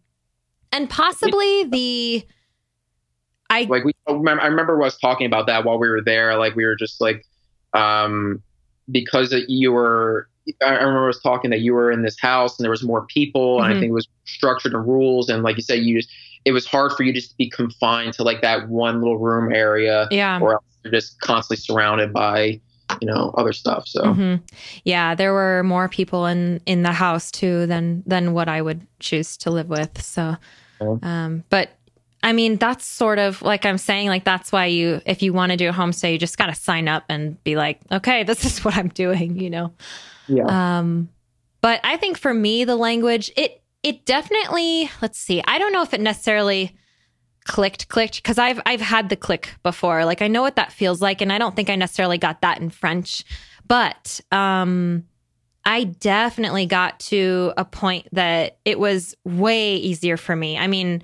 and 0.71 0.89
possibly 0.89 1.63
the 1.63 2.25
I 3.49 3.63
like 3.63 3.83
we 3.83 3.93
I 4.07 4.47
remember 4.47 4.81
us 4.81 4.97
talking 4.97 5.27
about 5.27 5.47
that 5.47 5.65
while 5.65 5.77
we 5.77 5.89
were 5.89 6.01
there. 6.01 6.37
Like 6.37 6.55
we 6.55 6.65
were 6.65 6.75
just 6.75 6.99
like, 7.01 7.25
um, 7.73 8.41
because 8.91 9.33
you 9.47 9.71
were. 9.71 10.29
I 10.63 10.73
remember 10.73 11.09
us 11.09 11.19
talking 11.21 11.49
that 11.49 11.61
you 11.61 11.73
were 11.73 11.91
in 11.91 12.03
this 12.03 12.19
house 12.19 12.59
and 12.59 12.63
there 12.63 12.69
was 12.69 12.83
more 12.83 13.07
people, 13.07 13.57
mm-hmm. 13.57 13.63
and 13.63 13.65
I 13.65 13.71
mm-hmm. 13.71 13.79
think 13.81 13.89
it 13.89 13.93
was 13.93 14.07
structured 14.25 14.73
and 14.73 14.87
rules, 14.87 15.27
and 15.27 15.41
like 15.41 15.55
you 15.55 15.63
said, 15.63 15.79
you 15.79 15.97
just 15.97 16.09
it 16.45 16.51
was 16.51 16.67
hard 16.67 16.93
for 16.93 17.03
you 17.03 17.11
just 17.11 17.31
to 17.31 17.37
be 17.37 17.49
confined 17.49 18.13
to 18.13 18.23
like 18.23 18.41
that 18.41 18.69
one 18.69 19.01
little 19.01 19.17
room 19.17 19.51
area. 19.51 20.07
Yeah. 20.11 20.39
Or 20.39 20.53
else 20.53 20.63
you're 20.83 20.91
just 20.91 21.19
constantly 21.19 21.57
surrounded 21.57 22.13
by 22.13 22.61
you 23.01 23.07
know 23.07 23.33
other 23.35 23.51
stuff 23.51 23.87
so 23.87 24.03
mm-hmm. 24.03 24.35
yeah 24.83 25.15
there 25.15 25.33
were 25.33 25.63
more 25.63 25.89
people 25.89 26.27
in 26.27 26.61
in 26.67 26.83
the 26.83 26.91
house 26.91 27.31
too 27.31 27.65
than 27.65 28.03
than 28.05 28.31
what 28.33 28.47
i 28.47 28.61
would 28.61 28.85
choose 28.99 29.35
to 29.37 29.49
live 29.49 29.67
with 29.67 29.99
so 29.99 30.35
um 31.01 31.43
but 31.49 31.71
I 32.25 32.33
mean, 32.33 32.55
that's 32.57 32.87
sort 32.87 33.19
of 33.19 33.43
like 33.43 33.67
I'm 33.67 33.77
saying, 33.77 34.07
like, 34.07 34.23
that's 34.23 34.51
why 34.51 34.65
you, 34.65 34.99
if 35.05 35.21
you 35.21 35.31
want 35.31 35.51
to 35.51 35.57
do 35.57 35.69
a 35.69 35.71
homestay, 35.71 36.13
you 36.13 36.17
just 36.17 36.39
got 36.39 36.47
to 36.47 36.55
sign 36.55 36.87
up 36.87 37.03
and 37.07 37.41
be 37.43 37.55
like, 37.55 37.79
okay, 37.91 38.23
this 38.23 38.43
is 38.43 38.59
what 38.65 38.75
I'm 38.75 38.87
doing, 38.87 39.39
you 39.39 39.51
know? 39.51 39.73
Yeah. 40.27 40.79
Um, 40.79 41.09
but 41.61 41.79
I 41.83 41.97
think 41.97 42.17
for 42.17 42.33
me, 42.33 42.63
the 42.63 42.75
language, 42.75 43.31
it, 43.37 43.61
it 43.83 44.05
definitely, 44.07 44.89
let's 45.03 45.19
see, 45.19 45.43
I 45.45 45.59
don't 45.59 45.71
know 45.71 45.83
if 45.83 45.93
it 45.93 46.01
necessarily 46.01 46.75
clicked, 47.43 47.89
clicked, 47.89 48.15
because 48.15 48.39
I've, 48.39 48.59
I've 48.65 48.81
had 48.81 49.09
the 49.09 49.15
click 49.15 49.53
before. 49.61 50.03
Like, 50.03 50.23
I 50.23 50.27
know 50.27 50.41
what 50.41 50.55
that 50.55 50.71
feels 50.71 51.03
like. 51.03 51.21
And 51.21 51.31
I 51.31 51.37
don't 51.37 51.55
think 51.55 51.69
I 51.69 51.75
necessarily 51.75 52.17
got 52.17 52.41
that 52.41 52.59
in 52.59 52.71
French, 52.71 53.23
but, 53.67 54.19
um, 54.31 55.03
I 55.63 55.83
definitely 55.83 56.65
got 56.65 56.99
to 57.01 57.53
a 57.55 57.65
point 57.65 58.07
that 58.13 58.57
it 58.65 58.79
was 58.79 59.15
way 59.23 59.75
easier 59.75 60.17
for 60.17 60.35
me. 60.35 60.57
I 60.57 60.65
mean, 60.65 61.03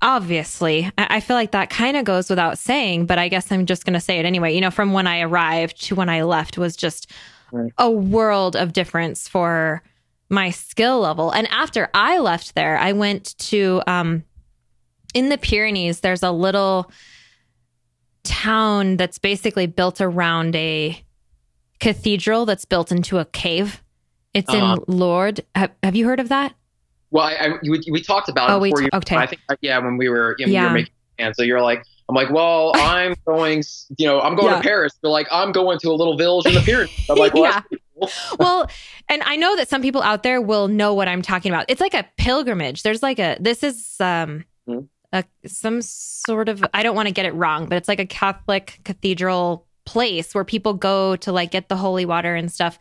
obviously 0.00 0.90
i 0.96 1.18
feel 1.20 1.36
like 1.36 1.50
that 1.50 1.70
kind 1.70 1.96
of 1.96 2.04
goes 2.04 2.30
without 2.30 2.56
saying 2.56 3.04
but 3.04 3.18
i 3.18 3.28
guess 3.28 3.50
i'm 3.50 3.66
just 3.66 3.84
going 3.84 3.94
to 3.94 4.00
say 4.00 4.18
it 4.18 4.24
anyway. 4.24 4.54
You 4.54 4.60
know 4.60 4.70
from 4.70 4.92
when 4.92 5.06
i 5.06 5.20
arrived 5.20 5.82
to 5.84 5.94
when 5.94 6.08
i 6.08 6.22
left 6.22 6.56
was 6.56 6.76
just 6.76 7.10
right. 7.52 7.72
a 7.78 7.90
world 7.90 8.54
of 8.54 8.72
difference 8.72 9.28
for 9.28 9.82
my 10.30 10.50
skill 10.50 11.00
level. 11.00 11.30
And 11.30 11.48
after 11.48 11.88
i 11.94 12.18
left 12.18 12.54
there 12.54 12.78
i 12.78 12.92
went 12.92 13.36
to 13.38 13.82
um 13.86 14.24
in 15.14 15.30
the 15.30 15.38
pyrenees 15.38 16.00
there's 16.00 16.22
a 16.22 16.30
little 16.30 16.90
town 18.24 18.96
that's 18.96 19.18
basically 19.18 19.66
built 19.66 20.00
around 20.00 20.54
a 20.54 21.02
cathedral 21.80 22.44
that's 22.46 22.64
built 22.64 22.92
into 22.92 23.18
a 23.18 23.24
cave. 23.24 23.82
It's 24.34 24.52
uh-huh. 24.52 24.76
in 24.88 24.98
lourdes. 24.98 25.40
Have, 25.54 25.72
have 25.82 25.96
you 25.96 26.06
heard 26.06 26.20
of 26.20 26.28
that 26.28 26.54
well, 27.10 27.24
I, 27.24 27.34
I 27.34 27.48
we, 27.62 27.80
we, 27.90 28.02
talked 28.02 28.28
about 28.28 28.50
oh, 28.50 28.56
it 28.56 28.70
before 28.70 28.80
we, 28.80 28.84
you. 28.84 28.90
Okay. 28.94 29.16
I 29.16 29.26
think 29.26 29.40
yeah, 29.60 29.78
when 29.78 29.96
we 29.96 30.08
were 30.08 30.36
you 30.38 30.46
know, 30.46 30.52
yeah. 30.52 30.62
you 30.62 30.68
were 30.68 30.74
making 30.74 30.92
and 31.18 31.34
so 31.34 31.42
you're 31.42 31.60
like, 31.60 31.84
I'm 32.08 32.14
like, 32.14 32.30
well, 32.30 32.72
I'm 32.76 33.14
going, 33.26 33.62
you 33.96 34.06
know, 34.06 34.20
I'm 34.20 34.34
going 34.34 34.50
yeah. 34.50 34.56
to 34.56 34.62
Paris. 34.62 34.94
You're 35.02 35.12
like, 35.12 35.26
I'm 35.30 35.52
going 35.52 35.78
to 35.80 35.88
a 35.90 35.94
little 35.94 36.16
village 36.16 36.46
in 36.46 36.54
the 36.54 36.60
Pyrenees. 36.60 37.06
I'm 37.10 37.18
like, 37.18 37.34
well, 37.34 37.42
yeah. 37.44 37.62
Cool. 38.00 38.10
well, 38.38 38.70
and 39.08 39.22
I 39.24 39.36
know 39.36 39.56
that 39.56 39.68
some 39.68 39.82
people 39.82 40.02
out 40.02 40.22
there 40.22 40.40
will 40.40 40.68
know 40.68 40.94
what 40.94 41.08
I'm 41.08 41.22
talking 41.22 41.52
about. 41.52 41.66
It's 41.68 41.80
like 41.80 41.94
a 41.94 42.06
pilgrimage. 42.16 42.82
There's 42.82 43.02
like 43.02 43.18
a 43.18 43.36
this 43.40 43.62
is 43.62 43.96
um 43.98 44.44
mm-hmm. 44.68 44.84
a 45.12 45.24
some 45.46 45.82
sort 45.82 46.48
of 46.48 46.64
I 46.72 46.84
don't 46.84 46.94
want 46.94 47.08
to 47.08 47.14
get 47.14 47.26
it 47.26 47.34
wrong, 47.34 47.66
but 47.66 47.76
it's 47.76 47.88
like 47.88 47.98
a 47.98 48.06
Catholic 48.06 48.80
cathedral 48.84 49.66
place 49.84 50.34
where 50.34 50.44
people 50.44 50.74
go 50.74 51.16
to 51.16 51.32
like 51.32 51.50
get 51.50 51.68
the 51.68 51.76
holy 51.76 52.06
water 52.06 52.36
and 52.36 52.52
stuff. 52.52 52.78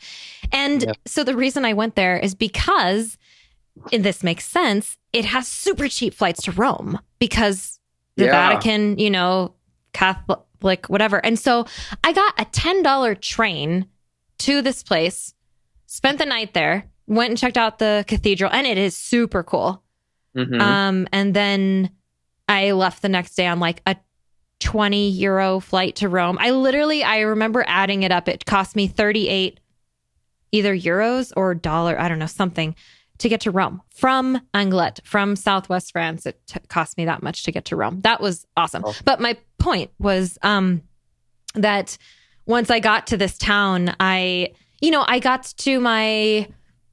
And 0.51 0.83
yeah. 0.83 0.91
so 1.05 1.23
the 1.23 1.35
reason 1.35 1.65
I 1.65 1.73
went 1.73 1.95
there 1.95 2.17
is 2.17 2.35
because 2.35 3.17
this 3.91 4.23
makes 4.23 4.45
sense, 4.45 4.97
it 5.13 5.25
has 5.25 5.47
super 5.47 5.87
cheap 5.87 6.13
flights 6.13 6.43
to 6.43 6.51
Rome 6.51 6.99
because 7.19 7.79
the 8.15 8.25
Yeah. 8.25 8.31
Vatican, 8.31 8.97
you 8.97 9.09
know, 9.09 9.53
Catholic, 9.93 10.87
whatever. 10.89 11.23
And 11.25 11.37
so 11.39 11.65
I 12.03 12.13
got 12.13 12.33
a 12.39 12.45
$10 12.45 13.15
train 13.15 13.85
to 14.39 14.61
this 14.61 14.83
place, 14.83 15.33
spent 15.85 16.17
the 16.19 16.25
night 16.25 16.53
there, 16.53 16.85
went 17.07 17.29
and 17.31 17.37
checked 17.37 17.57
out 17.57 17.79
the 17.79 18.05
cathedral, 18.07 18.51
and 18.53 18.67
it 18.67 18.77
is 18.77 18.95
super 18.95 19.43
cool. 19.43 19.83
Mhm. 20.35 20.61
Um, 20.61 21.07
and 21.11 21.33
then 21.33 21.89
I 22.47 22.71
left 22.71 23.01
the 23.01 23.09
next 23.09 23.35
day 23.35 23.47
on 23.47 23.59
like 23.59 23.81
a 23.85 23.95
20 24.59 25.09
euro 25.11 25.59
flight 25.59 25.95
to 25.97 26.09
Rome. 26.09 26.37
I 26.39 26.51
literally, 26.51 27.03
I 27.03 27.19
remember 27.19 27.63
adding 27.67 28.03
it 28.03 28.11
up. 28.11 28.27
It 28.27 28.45
cost 28.45 28.75
me 28.75 28.87
38 28.87 29.59
either 30.51 30.75
euros 30.75 31.31
or 31.35 31.53
dollar, 31.53 31.99
I 31.99 32.07
don't 32.07 32.19
know, 32.19 32.25
something 32.25 32.75
to 33.19 33.29
get 33.29 33.41
to 33.41 33.51
Rome 33.51 33.81
from 33.93 34.41
Anglet, 34.53 34.99
from 35.03 35.35
Southwest 35.35 35.91
France. 35.91 36.25
It 36.25 36.39
t- 36.47 36.59
cost 36.67 36.97
me 36.97 37.05
that 37.05 37.23
much 37.23 37.43
to 37.43 37.51
get 37.51 37.65
to 37.65 37.75
Rome. 37.75 38.01
That 38.01 38.21
was 38.21 38.45
awesome. 38.55 38.83
Oh. 38.85 38.95
But 39.05 39.19
my 39.19 39.37
point 39.57 39.91
was 39.99 40.37
um, 40.43 40.81
that 41.55 41.97
once 42.45 42.69
I 42.69 42.79
got 42.79 43.07
to 43.07 43.17
this 43.17 43.37
town, 43.37 43.95
I, 43.99 44.53
you 44.81 44.91
know, 44.91 45.03
I 45.07 45.19
got 45.19 45.43
to 45.57 45.79
my 45.79 46.47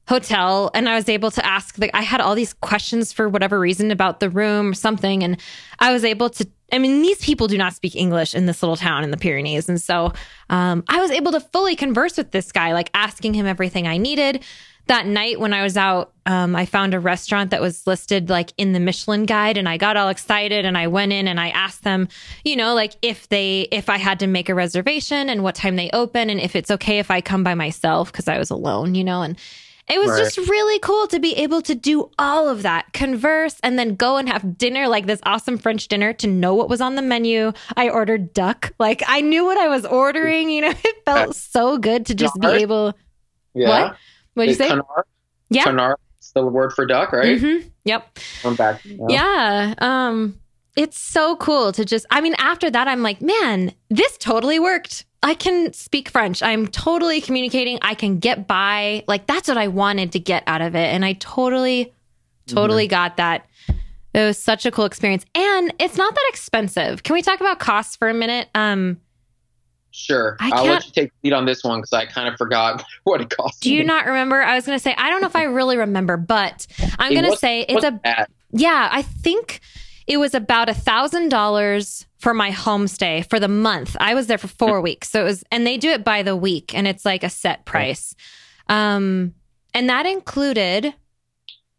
hotel 0.08 0.70
and 0.74 0.88
I 0.88 0.96
was 0.96 1.08
able 1.08 1.30
to 1.30 1.44
ask 1.44 1.78
like 1.78 1.90
I 1.94 2.02
had 2.02 2.20
all 2.20 2.34
these 2.34 2.52
questions 2.52 3.12
for 3.12 3.28
whatever 3.28 3.58
reason 3.58 3.90
about 3.90 4.20
the 4.20 4.28
room 4.28 4.70
or 4.70 4.74
something 4.74 5.22
and 5.22 5.40
I 5.78 5.92
was 5.92 6.04
able 6.04 6.28
to 6.30 6.46
I 6.70 6.78
mean 6.78 7.00
these 7.00 7.24
people 7.24 7.48
do 7.48 7.56
not 7.56 7.72
speak 7.72 7.96
English 7.96 8.34
in 8.34 8.44
this 8.44 8.62
little 8.62 8.76
town 8.76 9.02
in 9.02 9.10
the 9.10 9.16
Pyrenees 9.16 9.66
and 9.66 9.80
so 9.80 10.12
um, 10.50 10.84
I 10.88 11.00
was 11.00 11.10
able 11.10 11.32
to 11.32 11.40
fully 11.40 11.74
converse 11.74 12.18
with 12.18 12.32
this 12.32 12.52
guy 12.52 12.74
like 12.74 12.90
asking 12.92 13.32
him 13.32 13.46
everything 13.46 13.86
I 13.86 13.96
needed 13.96 14.44
that 14.86 15.06
night 15.06 15.40
when 15.40 15.52
I 15.52 15.62
was 15.62 15.76
out 15.76 16.12
um, 16.26 16.56
I 16.56 16.64
found 16.66 16.94
a 16.94 17.00
restaurant 17.00 17.50
that 17.50 17.60
was 17.60 17.86
listed 17.86 18.30
like 18.30 18.52
in 18.56 18.72
the 18.72 18.80
Michelin 18.80 19.26
guide 19.26 19.56
and 19.58 19.68
I 19.68 19.76
got 19.76 19.96
all 19.96 20.08
excited 20.08 20.64
and 20.64 20.76
I 20.78 20.86
went 20.86 21.12
in 21.12 21.28
and 21.28 21.38
I 21.38 21.48
asked 21.50 21.84
them 21.84 22.08
you 22.44 22.56
know 22.56 22.74
like 22.74 22.94
if 23.02 23.28
they 23.28 23.68
if 23.70 23.88
I 23.88 23.98
had 23.98 24.20
to 24.20 24.26
make 24.26 24.48
a 24.48 24.54
reservation 24.54 25.28
and 25.28 25.42
what 25.42 25.54
time 25.54 25.76
they 25.76 25.90
open 25.92 26.30
and 26.30 26.40
if 26.40 26.56
it's 26.56 26.70
okay 26.70 26.98
if 26.98 27.10
I 27.10 27.20
come 27.20 27.44
by 27.44 27.54
myself 27.54 28.10
because 28.10 28.28
I 28.28 28.38
was 28.38 28.50
alone 28.50 28.94
you 28.94 29.04
know 29.04 29.22
and 29.22 29.38
it 29.86 29.98
was 29.98 30.08
Right. 30.12 30.18
just 30.24 30.38
really 30.48 30.78
cool 30.78 31.06
to 31.08 31.20
be 31.20 31.34
able 31.36 31.60
to 31.60 31.74
do 31.74 32.10
all 32.18 32.48
of 32.48 32.62
that, 32.62 32.94
converse, 32.94 33.56
and 33.62 33.78
then 33.78 33.96
go 33.96 34.16
and 34.16 34.26
have 34.30 34.56
dinner, 34.56 34.88
like 34.88 35.04
this 35.04 35.20
awesome 35.24 35.58
French 35.58 35.88
dinner, 35.88 36.14
to 36.14 36.26
know 36.26 36.54
what 36.54 36.70
was 36.70 36.80
on 36.80 36.94
the 36.94 37.02
menu. 37.02 37.52
I 37.76 37.90
ordered 37.90 38.32
duck. 38.32 38.72
Like 38.78 39.02
I 39.06 39.20
knew 39.20 39.44
what 39.44 39.58
I 39.58 39.68
was 39.68 39.84
ordering. 39.84 40.48
You 40.48 40.62
know, 40.62 40.70
it 40.84 41.04
felt 41.04 41.36
so 41.36 41.76
good 41.76 42.06
to 42.06 42.14
just 42.14 42.34
be 42.40 42.46
able. 42.46 42.94
yeah. 43.52 43.68
What? 43.68 43.96
What'd 44.34 44.50
you 44.50 44.54
say? 44.56 44.68
Canard? 44.68 45.04
Yeah. 45.50 45.64
Canard 45.64 45.96
is 46.20 46.32
the 46.34 46.44
word 46.46 46.72
for 46.72 46.86
duck, 46.86 47.12
right? 47.12 47.40
Mhm. 47.40 47.70
Yep. 47.84 48.18
I'm 48.44 48.54
back. 48.56 48.80
Yeah. 49.08 49.74
Um, 49.78 50.38
it's 50.76 50.98
so 50.98 51.36
cool 51.36 51.70
to 51.72 51.84
just, 51.84 52.04
I 52.10 52.20
mean, 52.20 52.34
after 52.38 52.70
that, 52.70 52.88
I'm 52.88 53.02
like, 53.02 53.20
man, 53.22 53.72
this 53.90 54.16
totally 54.18 54.58
worked. 54.58 55.04
I 55.22 55.34
can 55.34 55.72
speak 55.72 56.08
French. 56.08 56.42
I'm 56.42 56.66
totally 56.66 57.20
communicating. 57.20 57.78
I 57.80 57.94
can 57.94 58.18
get 58.18 58.46
by. 58.46 59.04
Like, 59.06 59.26
that's 59.26 59.48
what 59.48 59.56
I 59.56 59.68
wanted 59.68 60.12
to 60.12 60.18
get 60.18 60.42
out 60.46 60.60
of 60.60 60.74
it. 60.74 60.86
And 60.92 61.04
I 61.04 61.14
totally, 61.14 61.94
totally 62.46 62.86
got 62.88 63.16
that. 63.16 63.46
It 64.12 64.20
was 64.20 64.38
such 64.38 64.66
a 64.66 64.70
cool 64.70 64.84
experience. 64.84 65.24
And 65.34 65.72
it's 65.78 65.96
not 65.96 66.14
that 66.14 66.26
expensive. 66.28 67.02
Can 67.02 67.14
we 67.14 67.22
talk 67.22 67.40
about 67.40 67.58
costs 67.58 67.96
for 67.96 68.08
a 68.08 68.14
minute? 68.14 68.48
Um, 68.54 69.00
Sure. 69.96 70.36
I 70.40 70.50
I'll 70.52 70.64
let 70.64 70.84
you 70.86 70.90
take 70.90 71.12
the 71.22 71.30
lead 71.30 71.36
on 71.36 71.44
this 71.46 71.62
one 71.62 71.78
because 71.78 71.92
I 71.92 72.04
kind 72.04 72.26
of 72.26 72.36
forgot 72.36 72.84
what 73.04 73.20
it 73.20 73.30
cost. 73.30 73.62
do 73.62 73.72
you 73.72 73.80
me. 73.80 73.86
not 73.86 74.06
remember? 74.06 74.42
I 74.42 74.56
was 74.56 74.66
going 74.66 74.76
to 74.76 74.82
say, 74.82 74.92
I 74.98 75.08
don't 75.08 75.20
know 75.20 75.28
if 75.28 75.36
I 75.36 75.44
really 75.44 75.76
remember, 75.76 76.16
but 76.16 76.66
I'm 76.98 77.12
going 77.12 77.30
to 77.30 77.36
say 77.36 77.60
it's 77.60 77.84
a 77.84 78.00
that? 78.02 78.28
Yeah, 78.50 78.88
I 78.90 79.02
think 79.02 79.60
it 80.08 80.16
was 80.16 80.34
about 80.34 80.68
a 80.68 80.74
thousand 80.74 81.28
dollars 81.28 82.06
for 82.18 82.34
my 82.34 82.50
homestay 82.50 83.28
for 83.30 83.38
the 83.38 83.46
month. 83.46 83.96
I 84.00 84.14
was 84.14 84.26
there 84.26 84.36
for 84.36 84.48
four 84.48 84.80
weeks, 84.82 85.10
so 85.10 85.20
it 85.20 85.24
was, 85.24 85.44
and 85.52 85.64
they 85.64 85.76
do 85.76 85.90
it 85.90 86.02
by 86.02 86.24
the 86.24 86.34
week, 86.34 86.74
and 86.74 86.88
it's 86.88 87.04
like 87.04 87.22
a 87.22 87.30
set 87.30 87.64
price. 87.64 88.16
Um, 88.68 89.32
and 89.74 89.88
that 89.88 90.06
included 90.06 90.92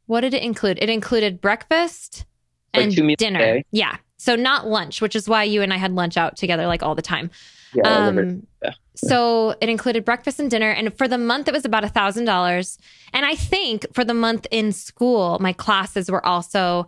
what 0.05 0.22
did 0.22 0.34
it 0.34 0.41
include? 0.41 0.80
It 0.82 0.89
included 0.89 1.41
breakfast 1.41 2.26
and 2.74 2.97
a 2.97 3.16
dinner. 3.18 3.61
Yeah, 3.72 3.97
so 4.18 4.36
not 4.36 4.68
lunch, 4.68 5.01
which 5.01 5.16
is 5.16 5.28
why 5.28 5.43
you 5.43 5.61
and 5.61 5.74
I 5.74 5.78
had 5.78 5.93
lunch 5.93 6.16
out 6.16 6.38
together 6.38 6.66
like 6.68 6.82
all 6.82 6.95
the 6.95 7.01
time. 7.01 7.30
Yeah, 7.76 7.88
Um, 8.07 8.47
Yeah. 8.63 8.71
so 8.95 9.55
it 9.61 9.69
included 9.69 10.05
breakfast 10.05 10.39
and 10.39 10.49
dinner, 10.49 10.69
and 10.69 10.97
for 10.97 11.07
the 11.07 11.17
month 11.17 11.47
it 11.47 11.53
was 11.53 11.65
about 11.65 11.84
a 11.84 11.89
thousand 11.89 12.26
dollars. 12.26 12.78
And 13.13 13.26
I 13.26 13.36
think 13.36 13.86
for 13.93 14.03
the 14.03 14.13
month 14.13 14.47
in 14.51 14.71
school, 14.71 15.38
my 15.39 15.53
classes 15.53 16.09
were 16.09 16.26
also 16.26 16.88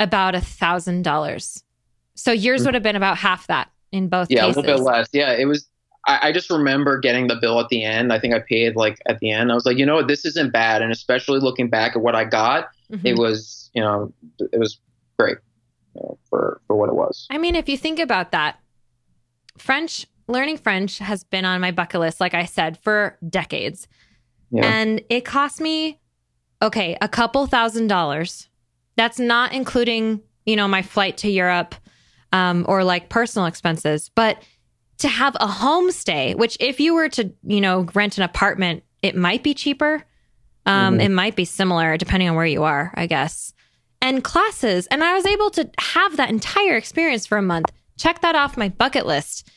about 0.00 0.34
a 0.34 0.40
thousand 0.40 1.02
dollars. 1.02 1.62
So 2.14 2.30
yours 2.32 2.64
would 2.64 2.74
have 2.74 2.82
been 2.82 2.96
about 2.96 3.18
half 3.18 3.46
that 3.48 3.70
in 3.92 4.08
both 4.08 4.30
yeah, 4.30 4.42
cases. 4.42 4.56
a 4.56 4.60
little 4.60 4.76
bit 4.78 4.84
less. 4.84 5.08
Yeah, 5.12 5.32
it 5.32 5.46
was. 5.46 5.68
I, 6.06 6.28
I 6.28 6.32
just 6.32 6.50
remember 6.50 6.98
getting 6.98 7.26
the 7.26 7.36
bill 7.36 7.58
at 7.60 7.68
the 7.68 7.84
end. 7.84 8.12
I 8.12 8.18
think 8.20 8.32
I 8.34 8.38
paid 8.40 8.76
like 8.76 8.98
at 9.06 9.18
the 9.18 9.30
end. 9.30 9.50
I 9.50 9.54
was 9.54 9.66
like, 9.66 9.76
you 9.78 9.84
know 9.86 9.96
what, 9.96 10.08
this 10.08 10.24
isn't 10.24 10.52
bad. 10.52 10.82
And 10.82 10.92
especially 10.92 11.40
looking 11.40 11.68
back 11.68 11.96
at 11.96 12.02
what 12.02 12.14
I 12.14 12.24
got, 12.24 12.68
Mhm. 12.92 13.00
it 13.04 13.16
was, 13.18 13.70
you 13.74 13.82
know, 13.82 14.12
it 14.52 14.58
was 14.58 14.80
great 15.18 15.38
you 15.94 16.02
know, 16.02 16.18
for 16.30 16.60
for 16.66 16.76
what 16.76 16.88
it 16.88 16.94
was. 16.94 17.26
I 17.30 17.38
mean, 17.38 17.54
if 17.56 17.68
you 17.68 17.76
think 17.76 17.98
about 17.98 18.30
that, 18.32 18.58
French 19.58 20.06
learning 20.28 20.58
French 20.58 20.98
has 20.98 21.24
been 21.24 21.44
on 21.44 21.60
my 21.60 21.70
bucket 21.70 22.00
list, 22.00 22.20
like 22.20 22.34
I 22.34 22.44
said, 22.44 22.78
for 22.78 23.18
decades. 23.28 23.88
Yeah. 24.50 24.64
And 24.64 25.02
it 25.08 25.24
cost 25.24 25.60
me, 25.60 26.00
okay, 26.62 26.96
a 27.00 27.08
couple 27.08 27.46
thousand 27.46 27.88
dollars. 27.88 28.48
That's 28.96 29.18
not 29.18 29.52
including, 29.52 30.22
you 30.46 30.56
know, 30.56 30.68
my 30.68 30.82
flight 30.82 31.16
to 31.18 31.30
Europe 31.30 31.74
um, 32.32 32.64
or 32.68 32.84
like 32.84 33.08
personal 33.08 33.46
expenses. 33.46 34.10
But 34.14 34.42
to 34.98 35.08
have 35.08 35.34
a 35.36 35.46
homestay, 35.46 36.34
which 36.36 36.56
if 36.60 36.80
you 36.80 36.94
were 36.94 37.08
to, 37.10 37.32
you 37.44 37.60
know, 37.60 37.86
rent 37.94 38.18
an 38.18 38.24
apartment, 38.24 38.82
it 39.02 39.14
might 39.16 39.42
be 39.42 39.54
cheaper. 39.54 40.04
Um, 40.66 40.98
Mhm. 40.98 41.02
It 41.04 41.08
might 41.10 41.36
be 41.36 41.44
similar 41.44 41.96
depending 41.96 42.28
on 42.28 42.34
where 42.36 42.44
you 42.46 42.64
are, 42.64 42.92
I 42.96 43.06
guess. 43.06 43.52
And 44.02 44.22
classes. 44.24 44.86
And 44.88 45.02
I 45.02 45.14
was 45.14 45.24
able 45.26 45.50
to 45.50 45.70
have 45.78 46.16
that 46.16 46.30
entire 46.30 46.76
experience 46.76 47.26
for 47.26 47.38
a 47.38 47.42
month. 47.42 47.66
Check 47.96 48.20
that 48.22 48.34
off 48.36 48.56
my 48.56 48.68
bucket 48.68 49.06
list. 49.06 49.48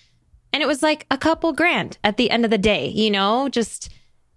And 0.54 0.62
it 0.62 0.66
was 0.68 0.84
like 0.84 1.06
a 1.10 1.18
couple 1.18 1.54
grand 1.54 1.98
at 2.04 2.18
the 2.18 2.30
end 2.30 2.44
of 2.46 2.52
the 2.52 2.58
day, 2.58 2.88
you 2.90 3.10
know, 3.10 3.48
just 3.50 3.90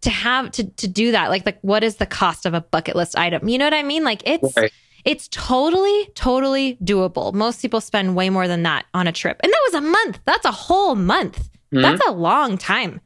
to 0.02 0.10
have 0.10 0.50
to 0.52 0.64
to 0.64 0.86
do 0.88 1.12
that. 1.12 1.30
Like 1.30 1.44
like 1.46 1.58
what 1.62 1.82
is 1.82 1.96
the 1.96 2.06
cost 2.06 2.46
of 2.46 2.54
a 2.54 2.60
bucket 2.60 2.94
list 2.96 3.16
item? 3.18 3.48
You 3.48 3.58
know 3.58 3.64
what 3.66 3.74
I 3.74 3.82
mean? 3.82 4.04
Like 4.04 4.22
it's 4.26 4.56
Right. 4.56 4.72
it's 5.04 5.28
totally, 5.28 6.06
totally 6.14 6.76
doable. 6.84 7.32
Most 7.34 7.60
people 7.62 7.80
spend 7.80 8.14
way 8.14 8.30
more 8.30 8.46
than 8.46 8.62
that 8.64 8.86
on 8.94 9.06
a 9.06 9.12
trip. 9.12 9.40
And 9.42 9.50
that 9.52 9.60
was 9.72 9.74
a 9.74 9.80
month. 9.80 10.20
That's 10.24 10.44
a 10.44 10.52
whole 10.52 10.94
month. 10.94 11.48
Mhm. 11.72 11.82
That's 11.82 12.06
a 12.06 12.12
long 12.12 12.58
time. 12.58 13.00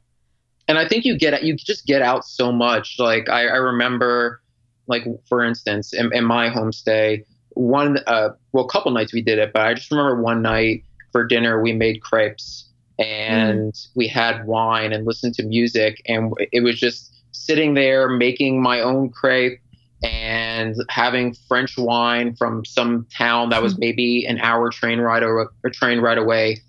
and 0.68 0.76
I 0.76 0.86
think 0.86 1.06
you 1.06 1.16
get 1.16 1.42
you 1.42 1.56
just 1.56 1.86
get 1.86 2.02
out 2.02 2.26
so 2.26 2.52
much. 2.52 2.96
Like 2.98 3.30
I, 3.30 3.46
I 3.46 3.56
remember, 3.56 4.42
like 4.86 5.04
for 5.26 5.42
instance, 5.42 5.94
in, 5.94 6.12
in 6.12 6.24
my 6.24 6.50
homestay, 6.50 7.24
one 7.54 7.98
uh, 8.06 8.30
well, 8.52 8.66
a 8.66 8.68
couple 8.68 8.90
nights 8.92 9.14
we 9.14 9.22
did 9.22 9.38
it, 9.38 9.52
but 9.54 9.62
I 9.62 9.72
just 9.72 9.90
remember 9.90 10.20
one 10.20 10.42
night 10.42 10.84
for 11.12 11.24
dinner 11.24 11.62
we 11.62 11.72
made 11.72 12.02
crepes 12.02 12.67
Mm-hmm. 13.00 13.50
and 13.50 13.78
we 13.94 14.08
had 14.08 14.46
wine 14.46 14.92
and 14.92 15.06
listened 15.06 15.34
to 15.34 15.44
music, 15.44 16.02
and 16.06 16.32
it 16.52 16.62
was 16.62 16.78
just 16.78 17.14
sitting 17.30 17.74
there 17.74 18.08
making 18.08 18.60
my 18.60 18.80
own 18.80 19.10
crepe 19.10 19.60
and 20.02 20.76
having 20.88 21.34
French 21.46 21.76
wine 21.76 22.34
from 22.34 22.64
some 22.64 23.06
town 23.16 23.50
that 23.50 23.62
was 23.62 23.74
mm-hmm. 23.74 23.80
maybe 23.80 24.26
an 24.26 24.38
hour 24.38 24.70
train 24.70 25.00
ride 25.00 25.22
or 25.22 25.52
a 25.64 25.70
train 25.70 26.00
ride 26.00 26.18
away. 26.18 26.60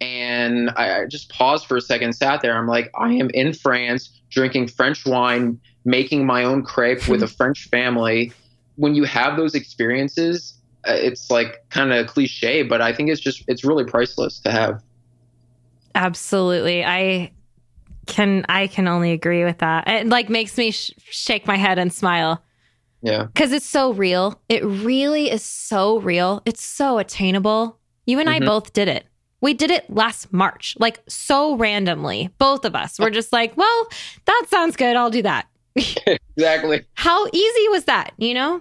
And 0.00 0.70
I 0.70 1.02
I 1.02 1.06
just 1.06 1.30
paused 1.30 1.66
for 1.66 1.76
a 1.76 1.80
second, 1.80 2.12
sat 2.14 2.42
there. 2.42 2.56
I'm 2.56 2.66
like, 2.66 2.90
I 2.98 3.12
am 3.12 3.30
in 3.30 3.52
France 3.52 4.10
drinking 4.30 4.68
French 4.68 5.06
wine, 5.06 5.58
making 5.84 6.26
my 6.26 6.44
own 6.44 6.62
crepe 6.62 7.08
with 7.08 7.22
a 7.22 7.26
mm-hmm. 7.26 7.34
French 7.34 7.68
family. 7.68 8.32
When 8.74 8.94
you 8.94 9.04
have 9.04 9.36
those 9.36 9.54
experiences, 9.54 10.54
uh, 10.86 10.92
it's 10.92 11.30
like 11.30 11.64
kind 11.70 11.92
of 11.92 12.08
cliche, 12.08 12.62
but 12.62 12.82
I 12.82 12.92
think 12.92 13.08
it's 13.08 13.20
just, 13.20 13.44
it's 13.48 13.64
really 13.64 13.84
priceless 13.84 14.40
to 14.40 14.50
have. 14.50 14.82
Absolutely. 15.96 16.84
I 16.84 17.32
can 18.06 18.44
I 18.48 18.66
can 18.68 18.86
only 18.86 19.12
agree 19.12 19.44
with 19.44 19.58
that. 19.58 19.88
It 19.88 20.06
like 20.06 20.28
makes 20.28 20.56
me 20.56 20.70
sh- 20.70 20.92
shake 20.98 21.46
my 21.46 21.56
head 21.56 21.78
and 21.78 21.92
smile 21.92 22.44
Yeah. 23.02 23.26
cuz 23.34 23.50
it's 23.50 23.66
so 23.68 23.92
real. 23.92 24.40
It 24.48 24.64
really 24.64 25.30
is 25.30 25.42
so 25.42 25.98
real. 25.98 26.42
It's 26.44 26.62
so 26.62 26.98
attainable. 26.98 27.78
You 28.04 28.20
and 28.20 28.28
I 28.30 28.38
Mhm. 28.38 28.46
both 28.46 28.72
did 28.72 28.86
it. 28.88 29.06
We 29.40 29.54
did 29.54 29.70
it 29.70 29.88
last 29.90 30.32
March, 30.32 30.76
like 30.78 31.00
so 31.08 31.56
randomly. 31.56 32.30
Both 32.38 32.64
of 32.64 32.74
us 32.76 32.98
were 32.98 33.10
just 33.10 33.32
like, 33.32 33.56
"Well, 33.56 33.88
that 34.26 34.44
sounds 34.48 34.76
good. 34.76 34.96
I'll 34.96 35.10
do 35.10 35.22
that." 35.22 35.46
Exactly. 36.36 36.82
How 36.94 37.26
easy 37.32 37.68
was 37.70 37.84
that, 37.84 38.12
you 38.18 38.34
know? 38.34 38.60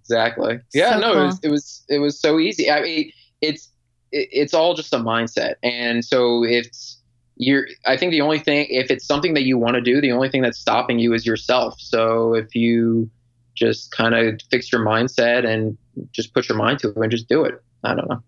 Exactly. 0.00 0.58
Yeah. 0.74 0.94
So 0.94 0.98
no, 0.98 1.12
cool. 1.12 1.22
it 1.22 1.26
was, 1.26 1.40
it 1.44 1.48
was, 1.50 1.84
it 1.88 1.98
was 1.98 2.20
so 2.20 2.40
easy. 2.40 2.68
I 2.68 2.82
mean, 2.82 3.12
it's, 3.40 3.68
it, 4.12 4.28
it's 4.32 4.54
all 4.54 4.74
just 4.74 4.92
a 4.92 4.98
mindset. 4.98 5.54
And 5.62 6.04
so 6.04 6.44
it's, 6.44 7.00
you're, 7.36 7.66
I 7.86 7.96
think 7.96 8.12
the 8.12 8.20
only 8.20 8.38
thing, 8.38 8.66
if 8.70 8.90
it's 8.90 9.06
something 9.06 9.34
that 9.34 9.42
you 9.42 9.58
want 9.58 9.74
to 9.74 9.80
do, 9.80 10.00
the 10.00 10.12
only 10.12 10.30
thing 10.30 10.42
that's 10.42 10.58
stopping 10.58 10.98
you 10.98 11.12
is 11.12 11.26
yourself. 11.26 11.80
So 11.80 12.34
if 12.34 12.54
you, 12.54 13.10
just 13.56 13.90
kind 13.90 14.14
of 14.14 14.38
fix 14.50 14.70
your 14.70 14.84
mindset 14.84 15.46
and 15.46 15.76
just 16.12 16.34
put 16.34 16.48
your 16.48 16.58
mind 16.58 16.78
to 16.78 16.90
it 16.90 16.96
and 16.96 17.10
just 17.10 17.26
do 17.26 17.42
it. 17.42 17.54
I 17.82 17.94
don't 17.94 18.08
know. 18.08 18.22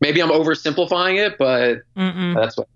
Maybe 0.00 0.22
I'm 0.22 0.30
oversimplifying 0.30 1.18
it, 1.18 1.36
but 1.38 1.78
Mm-mm. 1.96 2.34
that's 2.34 2.56
what 2.56 2.68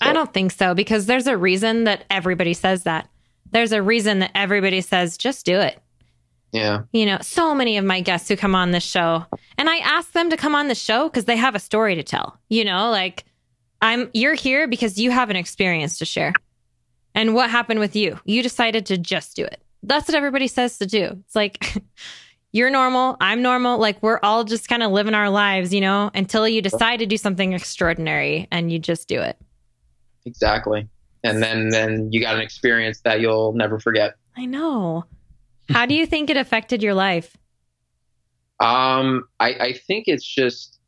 I 0.00 0.12
don't 0.12 0.32
think 0.32 0.50
so 0.50 0.74
because 0.74 1.06
there's 1.06 1.26
a 1.26 1.36
reason 1.36 1.84
that 1.84 2.04
everybody 2.10 2.54
says 2.54 2.84
that. 2.84 3.08
There's 3.52 3.72
a 3.72 3.82
reason 3.82 4.18
that 4.20 4.32
everybody 4.34 4.80
says 4.80 5.16
just 5.16 5.46
do 5.46 5.60
it. 5.60 5.78
Yeah. 6.52 6.82
You 6.92 7.06
know, 7.06 7.18
so 7.20 7.54
many 7.54 7.76
of 7.76 7.84
my 7.84 8.00
guests 8.00 8.28
who 8.28 8.36
come 8.36 8.54
on 8.54 8.70
this 8.70 8.84
show, 8.84 9.26
and 9.58 9.68
I 9.68 9.78
ask 9.78 10.12
them 10.12 10.30
to 10.30 10.36
come 10.36 10.54
on 10.54 10.68
the 10.68 10.74
show 10.74 11.08
because 11.08 11.26
they 11.26 11.36
have 11.36 11.54
a 11.54 11.58
story 11.58 11.94
to 11.94 12.02
tell. 12.02 12.38
You 12.48 12.64
know, 12.64 12.90
like 12.90 13.24
I'm 13.80 14.10
you're 14.14 14.34
here 14.34 14.66
because 14.66 14.98
you 14.98 15.10
have 15.10 15.30
an 15.30 15.36
experience 15.36 15.98
to 15.98 16.04
share. 16.04 16.32
And 17.14 17.34
what 17.34 17.50
happened 17.50 17.80
with 17.80 17.96
you? 17.96 18.18
You 18.24 18.42
decided 18.42 18.86
to 18.86 18.98
just 18.98 19.36
do 19.36 19.44
it. 19.44 19.62
That's 19.82 20.08
what 20.08 20.14
everybody 20.14 20.48
says 20.48 20.78
to 20.78 20.86
do. 20.86 21.22
It's 21.24 21.34
like 21.34 21.82
you're 22.52 22.70
normal, 22.70 23.16
I'm 23.20 23.42
normal, 23.42 23.78
like 23.78 24.02
we're 24.02 24.20
all 24.22 24.44
just 24.44 24.68
kind 24.68 24.82
of 24.82 24.92
living 24.92 25.14
our 25.14 25.30
lives, 25.30 25.72
you 25.72 25.80
know, 25.80 26.10
until 26.14 26.46
you 26.46 26.62
decide 26.62 26.98
to 26.98 27.06
do 27.06 27.16
something 27.16 27.52
extraordinary 27.52 28.48
and 28.50 28.70
you 28.70 28.78
just 28.78 29.08
do 29.08 29.20
it. 29.20 29.38
Exactly. 30.24 30.88
And 31.24 31.42
then 31.42 31.70
then 31.70 32.12
you 32.12 32.20
got 32.20 32.34
an 32.34 32.40
experience 32.40 33.00
that 33.02 33.20
you'll 33.20 33.52
never 33.52 33.78
forget. 33.78 34.14
I 34.36 34.44
know. 34.46 35.04
How 35.70 35.86
do 35.86 35.94
you 35.94 36.06
think 36.06 36.30
it 36.30 36.36
affected 36.36 36.82
your 36.82 36.94
life? 36.94 37.36
Um, 38.60 39.28
I, 39.40 39.54
I 39.54 39.72
think 39.72 40.04
it's 40.06 40.24
just, 40.24 40.78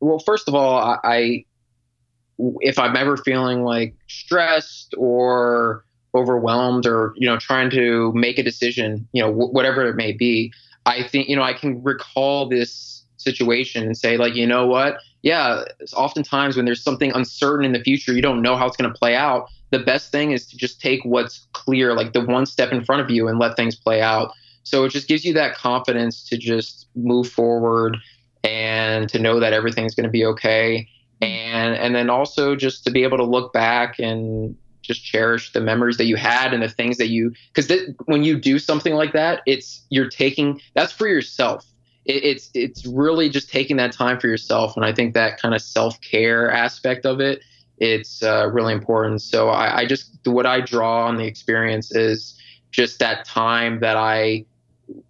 well, 0.00 0.18
first 0.18 0.48
of 0.48 0.54
all, 0.54 0.78
I, 0.78 0.98
I, 1.04 1.44
if 2.60 2.78
I'm 2.78 2.96
ever 2.96 3.16
feeling 3.16 3.62
like 3.62 3.94
stressed 4.08 4.94
or 4.96 5.84
overwhelmed 6.14 6.86
or, 6.86 7.14
you 7.16 7.26
know, 7.26 7.38
trying 7.38 7.70
to 7.70 8.12
make 8.14 8.38
a 8.38 8.42
decision, 8.42 9.08
you 9.12 9.22
know, 9.22 9.32
wh- 9.32 9.52
whatever 9.52 9.86
it 9.86 9.96
may 9.96 10.12
be, 10.12 10.52
I 10.86 11.02
think, 11.02 11.28
you 11.28 11.36
know, 11.36 11.42
I 11.42 11.52
can 11.52 11.82
recall 11.82 12.48
this 12.48 13.04
situation 13.16 13.84
and 13.84 13.96
say, 13.96 14.16
like, 14.16 14.34
you 14.34 14.46
know 14.46 14.66
what? 14.66 14.98
Yeah, 15.22 15.64
oftentimes 15.94 16.56
when 16.56 16.64
there's 16.64 16.82
something 16.82 17.12
uncertain 17.12 17.66
in 17.66 17.72
the 17.72 17.80
future, 17.80 18.12
you 18.12 18.22
don't 18.22 18.40
know 18.40 18.56
how 18.56 18.66
it's 18.66 18.76
going 18.76 18.90
to 18.90 18.98
play 18.98 19.14
out. 19.14 19.48
The 19.70 19.78
best 19.78 20.10
thing 20.10 20.32
is 20.32 20.46
to 20.46 20.56
just 20.56 20.80
take 20.80 21.04
what's 21.04 21.46
clear, 21.52 21.94
like 21.94 22.12
the 22.12 22.24
one 22.24 22.46
step 22.46 22.72
in 22.72 22.84
front 22.84 23.02
of 23.02 23.10
you, 23.10 23.28
and 23.28 23.38
let 23.38 23.56
things 23.56 23.76
play 23.76 24.00
out. 24.00 24.32
So 24.62 24.84
it 24.84 24.90
just 24.90 25.08
gives 25.08 25.24
you 25.24 25.32
that 25.34 25.54
confidence 25.54 26.24
to 26.28 26.38
just 26.38 26.88
move 26.94 27.28
forward 27.28 27.96
and 28.44 29.08
to 29.10 29.18
know 29.18 29.40
that 29.40 29.52
everything's 29.52 29.94
going 29.94 30.04
to 30.04 30.10
be 30.10 30.24
okay. 30.24 30.88
And 31.20 31.74
and 31.74 31.94
then 31.94 32.08
also 32.08 32.56
just 32.56 32.84
to 32.84 32.90
be 32.90 33.02
able 33.02 33.18
to 33.18 33.24
look 33.24 33.52
back 33.52 33.98
and 33.98 34.56
just 34.82 35.04
cherish 35.04 35.52
the 35.52 35.60
memories 35.60 35.98
that 35.98 36.06
you 36.06 36.16
had 36.16 36.54
and 36.54 36.62
the 36.62 36.68
things 36.68 36.96
that 36.96 37.08
you 37.08 37.32
because 37.52 37.70
when 38.06 38.24
you 38.24 38.38
do 38.38 38.58
something 38.58 38.94
like 38.94 39.12
that, 39.12 39.42
it's 39.46 39.84
you're 39.90 40.08
taking 40.08 40.60
that's 40.74 40.92
for 40.92 41.06
yourself. 41.06 41.66
It, 42.04 42.24
it's 42.24 42.50
it's 42.54 42.86
really 42.86 43.28
just 43.28 43.50
taking 43.50 43.76
that 43.76 43.92
time 43.92 44.18
for 44.18 44.28
yourself, 44.28 44.76
and 44.76 44.84
I 44.84 44.92
think 44.92 45.14
that 45.14 45.40
kind 45.40 45.54
of 45.54 45.62
self 45.62 46.00
care 46.00 46.50
aspect 46.50 47.04
of 47.06 47.20
it 47.20 47.42
it's 47.80 48.22
uh, 48.22 48.48
really 48.52 48.74
important. 48.74 49.22
So 49.22 49.48
I, 49.48 49.78
I 49.78 49.86
just 49.86 50.18
what 50.24 50.46
I 50.46 50.60
draw 50.60 51.06
on 51.06 51.16
the 51.16 51.24
experience 51.24 51.94
is 51.94 52.38
just 52.70 52.98
that 53.00 53.24
time 53.24 53.80
that 53.80 53.96
I 53.96 54.44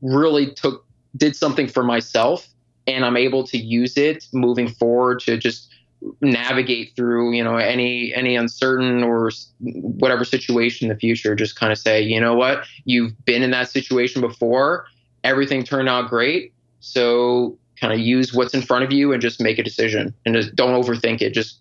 really 0.00 0.52
took 0.52 0.86
did 1.16 1.34
something 1.34 1.66
for 1.66 1.82
myself 1.82 2.48
and 2.86 3.04
I'm 3.04 3.16
able 3.16 3.44
to 3.48 3.58
use 3.58 3.96
it 3.96 4.26
moving 4.32 4.68
forward 4.68 5.20
to 5.20 5.36
just 5.36 5.74
navigate 6.22 6.94
through 6.96 7.32
you 7.32 7.44
know 7.44 7.56
any 7.56 8.14
any 8.14 8.36
uncertain 8.36 9.02
or 9.02 9.30
whatever 9.58 10.24
situation 10.24 10.88
in 10.88 10.94
the 10.94 10.98
future. 10.98 11.34
Just 11.34 11.56
kind 11.56 11.72
of 11.72 11.78
say 11.78 12.00
you 12.00 12.20
know 12.20 12.34
what? 12.34 12.64
You've 12.84 13.12
been 13.24 13.42
in 13.42 13.50
that 13.50 13.68
situation 13.68 14.20
before. 14.20 14.86
Everything 15.24 15.64
turned 15.64 15.88
out 15.88 16.08
great 16.08 16.54
so 16.80 17.56
kind 17.80 17.92
of 17.92 17.98
use 17.98 18.34
what's 18.34 18.52
in 18.52 18.60
front 18.62 18.84
of 18.84 18.92
you 18.92 19.12
and 19.12 19.22
just 19.22 19.40
make 19.40 19.58
a 19.58 19.62
decision 19.62 20.12
and 20.26 20.34
just 20.34 20.54
don't 20.54 20.74
overthink 20.82 21.20
it 21.22 21.32
just 21.32 21.60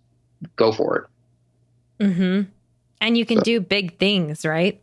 go 0.56 0.72
for 0.72 0.96
it 0.98 1.04
Mm-hmm. 2.04 2.50
And 3.02 3.18
you 3.18 3.26
can 3.26 3.38
So- 3.40 3.44
do 3.44 3.60
big 3.60 3.98
things, 4.00 4.46
right? 4.46 4.82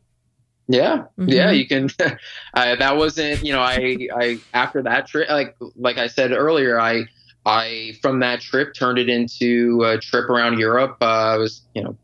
Yeah, 0.68 1.04
Mhm. 1.18 1.30
yeah, 1.32 1.50
you 1.50 1.66
can. 1.66 1.88
uh, 2.54 2.76
that 2.76 2.96
wasn't, 2.96 3.44
you 3.44 3.52
know, 3.52 3.60
I, 3.60 4.08
I 4.14 4.38
after 4.52 4.82
that 4.82 5.06
trip, 5.06 5.28
like, 5.30 5.56
like 5.76 5.96
I 5.96 6.08
said 6.08 6.32
earlier, 6.32 6.78
I, 6.80 7.04
I 7.46 7.94
from 8.02 8.18
that 8.20 8.40
trip 8.40 8.74
turned 8.74 8.98
it 8.98 9.08
into 9.08 9.82
a 9.84 9.96
trip 9.98 10.28
around 10.28 10.58
Europe. 10.58 10.96
Uh, 11.00 11.04
I 11.06 11.36
was, 11.36 11.62
you 11.74 11.82
know, 11.84 11.96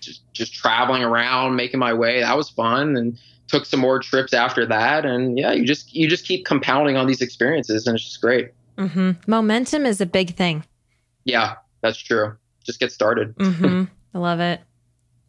just 0.00 0.20
just 0.34 0.52
traveling 0.52 1.02
around, 1.02 1.56
making 1.56 1.80
my 1.80 1.94
way. 1.94 2.20
That 2.20 2.36
was 2.36 2.50
fun, 2.50 2.94
and 2.96 3.18
took 3.48 3.66
some 3.66 3.80
more 3.80 3.98
trips 3.98 4.32
after 4.32 4.66
that. 4.66 5.04
And 5.04 5.38
yeah, 5.38 5.52
you 5.52 5.64
just 5.64 5.94
you 5.94 6.08
just 6.08 6.26
keep 6.26 6.44
compounding 6.46 6.96
on 6.96 7.06
these 7.06 7.20
experiences, 7.20 7.86
and 7.86 7.94
it's 7.96 8.04
just 8.04 8.20
great. 8.20 8.50
Mm-hmm. 8.78 9.12
Momentum 9.26 9.86
is 9.86 10.00
a 10.00 10.06
big 10.06 10.34
thing. 10.36 10.64
Yeah, 11.24 11.54
that's 11.80 11.98
true. 11.98 12.36
Just 12.64 12.80
get 12.80 12.92
started. 12.92 13.34
Mm-hmm. 13.36 13.84
I 14.14 14.18
love 14.18 14.40
it. 14.40 14.60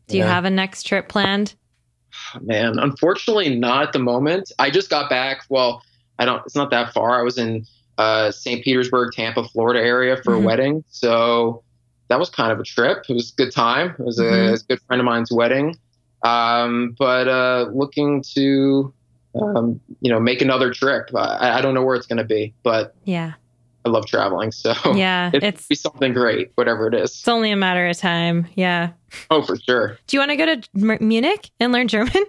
Do 0.08 0.18
you 0.18 0.24
Yeah. 0.24 0.30
have 0.34 0.46
a 0.46 0.50
next 0.50 0.84
trip 0.84 1.10
planned? 1.10 1.56
Man, 2.42 2.80
unfortunately, 2.80 3.56
not 3.56 3.84
at 3.84 3.94
the 3.94 4.00
moment. 4.00 4.52
I 4.60 4.70
just 4.70 4.90
got 4.90 5.10
back. 5.10 5.42
Well, 5.50 5.82
I 6.20 6.26
don't. 6.26 6.42
It's 6.46 6.56
not 6.56 6.72
that 6.72 6.94
far. 6.94 7.20
I 7.20 7.24
was 7.24 7.38
in 7.38 7.66
uh, 7.98 8.30
St. 8.32 8.64
Petersburg, 8.64 9.14
Tampa, 9.14 9.44
Florida 9.46 9.80
area 9.80 10.18
for 10.18 10.34
Mhm. 10.34 10.38
a 10.38 10.46
wedding. 10.46 10.84
So 10.90 11.64
that 12.10 12.20
was 12.20 12.30
kind 12.30 12.52
of 12.52 12.60
a 12.60 12.64
trip. 12.64 13.06
It 13.10 13.14
was 13.14 13.32
a 13.32 13.36
good 13.42 13.54
time. 13.54 13.96
It 13.98 14.04
was, 14.04 14.20
a, 14.20 14.24
Mhm. 14.24 14.48
it 14.48 14.52
was 14.52 14.62
a 14.64 14.66
good 14.66 14.82
friend 14.82 15.00
of 15.00 15.06
mine's 15.06 15.32
wedding. 15.32 15.78
Um, 16.26 16.96
but 16.98 17.28
uh, 17.28 17.70
looking 17.74 18.24
to, 18.34 18.94
um, 19.42 19.80
you 20.02 20.12
know, 20.12 20.20
make 20.20 20.42
another 20.42 20.74
trip. 20.74 21.10
I, 21.16 21.58
I 21.60 21.62
don't 21.62 21.74
know 21.74 21.84
where 21.84 21.96
it's 21.96 22.08
going 22.08 22.18
to 22.18 22.24
be, 22.24 22.54
but 22.64 22.96
Yeah. 23.06 23.34
I 23.86 23.90
love 23.90 24.08
traveling. 24.08 24.52
So 24.52 24.74
Yeah. 24.96 25.30
It's 25.34 25.68
be 25.68 25.76
something 25.76 26.14
great, 26.14 26.52
whatever 26.56 26.88
it 26.88 26.96
is. 26.96 27.12
it's 27.12 27.28
only 27.28 27.52
a 27.52 27.56
matter 27.56 27.86
of 27.88 27.96
time. 27.98 28.48
Yeah. 28.56 28.92
Oh, 29.30 29.44
for 29.44 29.56
sure. 29.58 29.98
Do 30.08 30.18
you 30.18 30.20
want 30.22 30.32
to 30.32 30.36
go 30.38 30.46
to 30.56 30.70
M- 30.76 31.08
Munich 31.08 31.52
and 31.60 31.72
learn 31.72 31.88
German? 31.88 32.12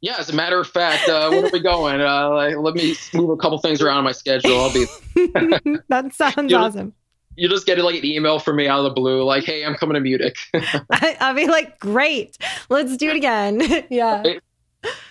Yeah, 0.00 0.16
as 0.18 0.28
a 0.28 0.34
matter 0.34 0.60
of 0.60 0.66
fact, 0.68 1.08
uh, 1.08 1.30
where 1.30 1.46
are 1.46 1.50
we 1.50 1.60
going? 1.60 2.02
Uh, 2.02 2.28
like, 2.28 2.56
let 2.58 2.74
me 2.74 2.94
move 3.14 3.30
a 3.30 3.36
couple 3.38 3.56
things 3.56 3.80
around 3.80 3.96
in 4.00 4.04
my 4.04 4.12
schedule. 4.12 4.60
I'll 4.60 4.70
be. 4.70 4.84
that 5.88 6.12
sounds 6.12 6.52
You 6.52 6.58
know- 6.58 6.64
awesome. 6.64 6.92
You 7.36 7.48
just 7.48 7.66
get 7.66 7.78
like 7.78 7.96
an 7.96 8.04
email 8.04 8.38
from 8.38 8.56
me 8.56 8.68
out 8.68 8.78
of 8.78 8.84
the 8.84 8.90
blue, 8.90 9.24
like, 9.24 9.44
"Hey, 9.44 9.64
I'm 9.64 9.74
coming 9.74 9.94
to 9.94 10.00
Munich." 10.00 10.36
I, 10.54 11.16
I'll 11.20 11.34
be 11.34 11.46
like, 11.46 11.78
great. 11.80 12.38
Let's 12.68 12.96
do 12.96 13.08
it 13.10 13.16
again. 13.16 13.60
yeah. 13.90 14.22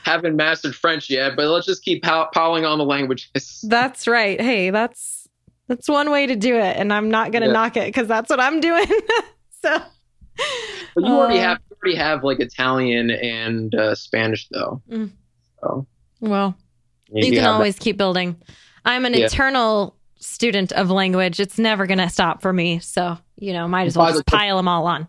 Haven't 0.03 0.35
mastered 0.35 0.75
French 0.75 1.09
yet, 1.09 1.35
but 1.35 1.47
let's 1.47 1.65
just 1.65 1.83
keep 1.83 2.03
pow- 2.03 2.29
piling 2.33 2.63
on 2.65 2.77
the 2.77 2.85
languages. 2.85 3.63
That's 3.67 4.07
right. 4.07 4.39
Hey, 4.39 4.69
that's 4.69 5.27
that's 5.67 5.87
one 5.89 6.11
way 6.11 6.27
to 6.27 6.35
do 6.35 6.55
it, 6.55 6.77
and 6.77 6.93
I'm 6.93 7.09
not 7.09 7.31
gonna 7.31 7.47
Yeah. 7.47 7.53
knock 7.53 7.77
it 7.77 7.87
because 7.87 8.07
that's 8.07 8.29
what 8.29 8.39
I'm 8.39 8.59
doing. 8.59 8.85
so, 9.63 9.81
But 10.95 11.03
you 11.03 11.11
already 11.13 11.39
Uh, 11.39 11.43
have 11.43 11.59
you 11.69 11.75
already 11.83 11.97
have 11.97 12.23
like 12.23 12.39
Italian 12.39 13.09
and 13.11 13.73
uh, 13.73 13.95
Spanish 13.95 14.47
though. 14.49 14.81
Mm. 14.89 15.11
So 15.61 15.87
well, 16.19 16.55
you, 17.11 17.23
can 17.23 17.33
have 17.35 17.43
that. 17.43 17.49
always 17.49 17.79
keep 17.79 17.97
building. 17.97 18.35
I'm 18.85 19.05
an 19.05 19.13
Yeah. 19.13 19.25
eternal 19.25 19.95
student 20.23 20.71
of 20.73 20.89
language. 20.89 21.39
It's 21.39 21.57
never 21.59 21.85
gonna 21.85 22.09
stop 22.09 22.41
for 22.41 22.51
me. 22.53 22.79
So, 22.79 23.17
you 23.37 23.53
know, 23.53 23.67
might 23.67 23.87
as 23.87 23.97
well 23.97 24.11
just 24.11 24.25
pile 24.25 24.57
them 24.57 24.67
all 24.67 24.85
on. 24.87 25.07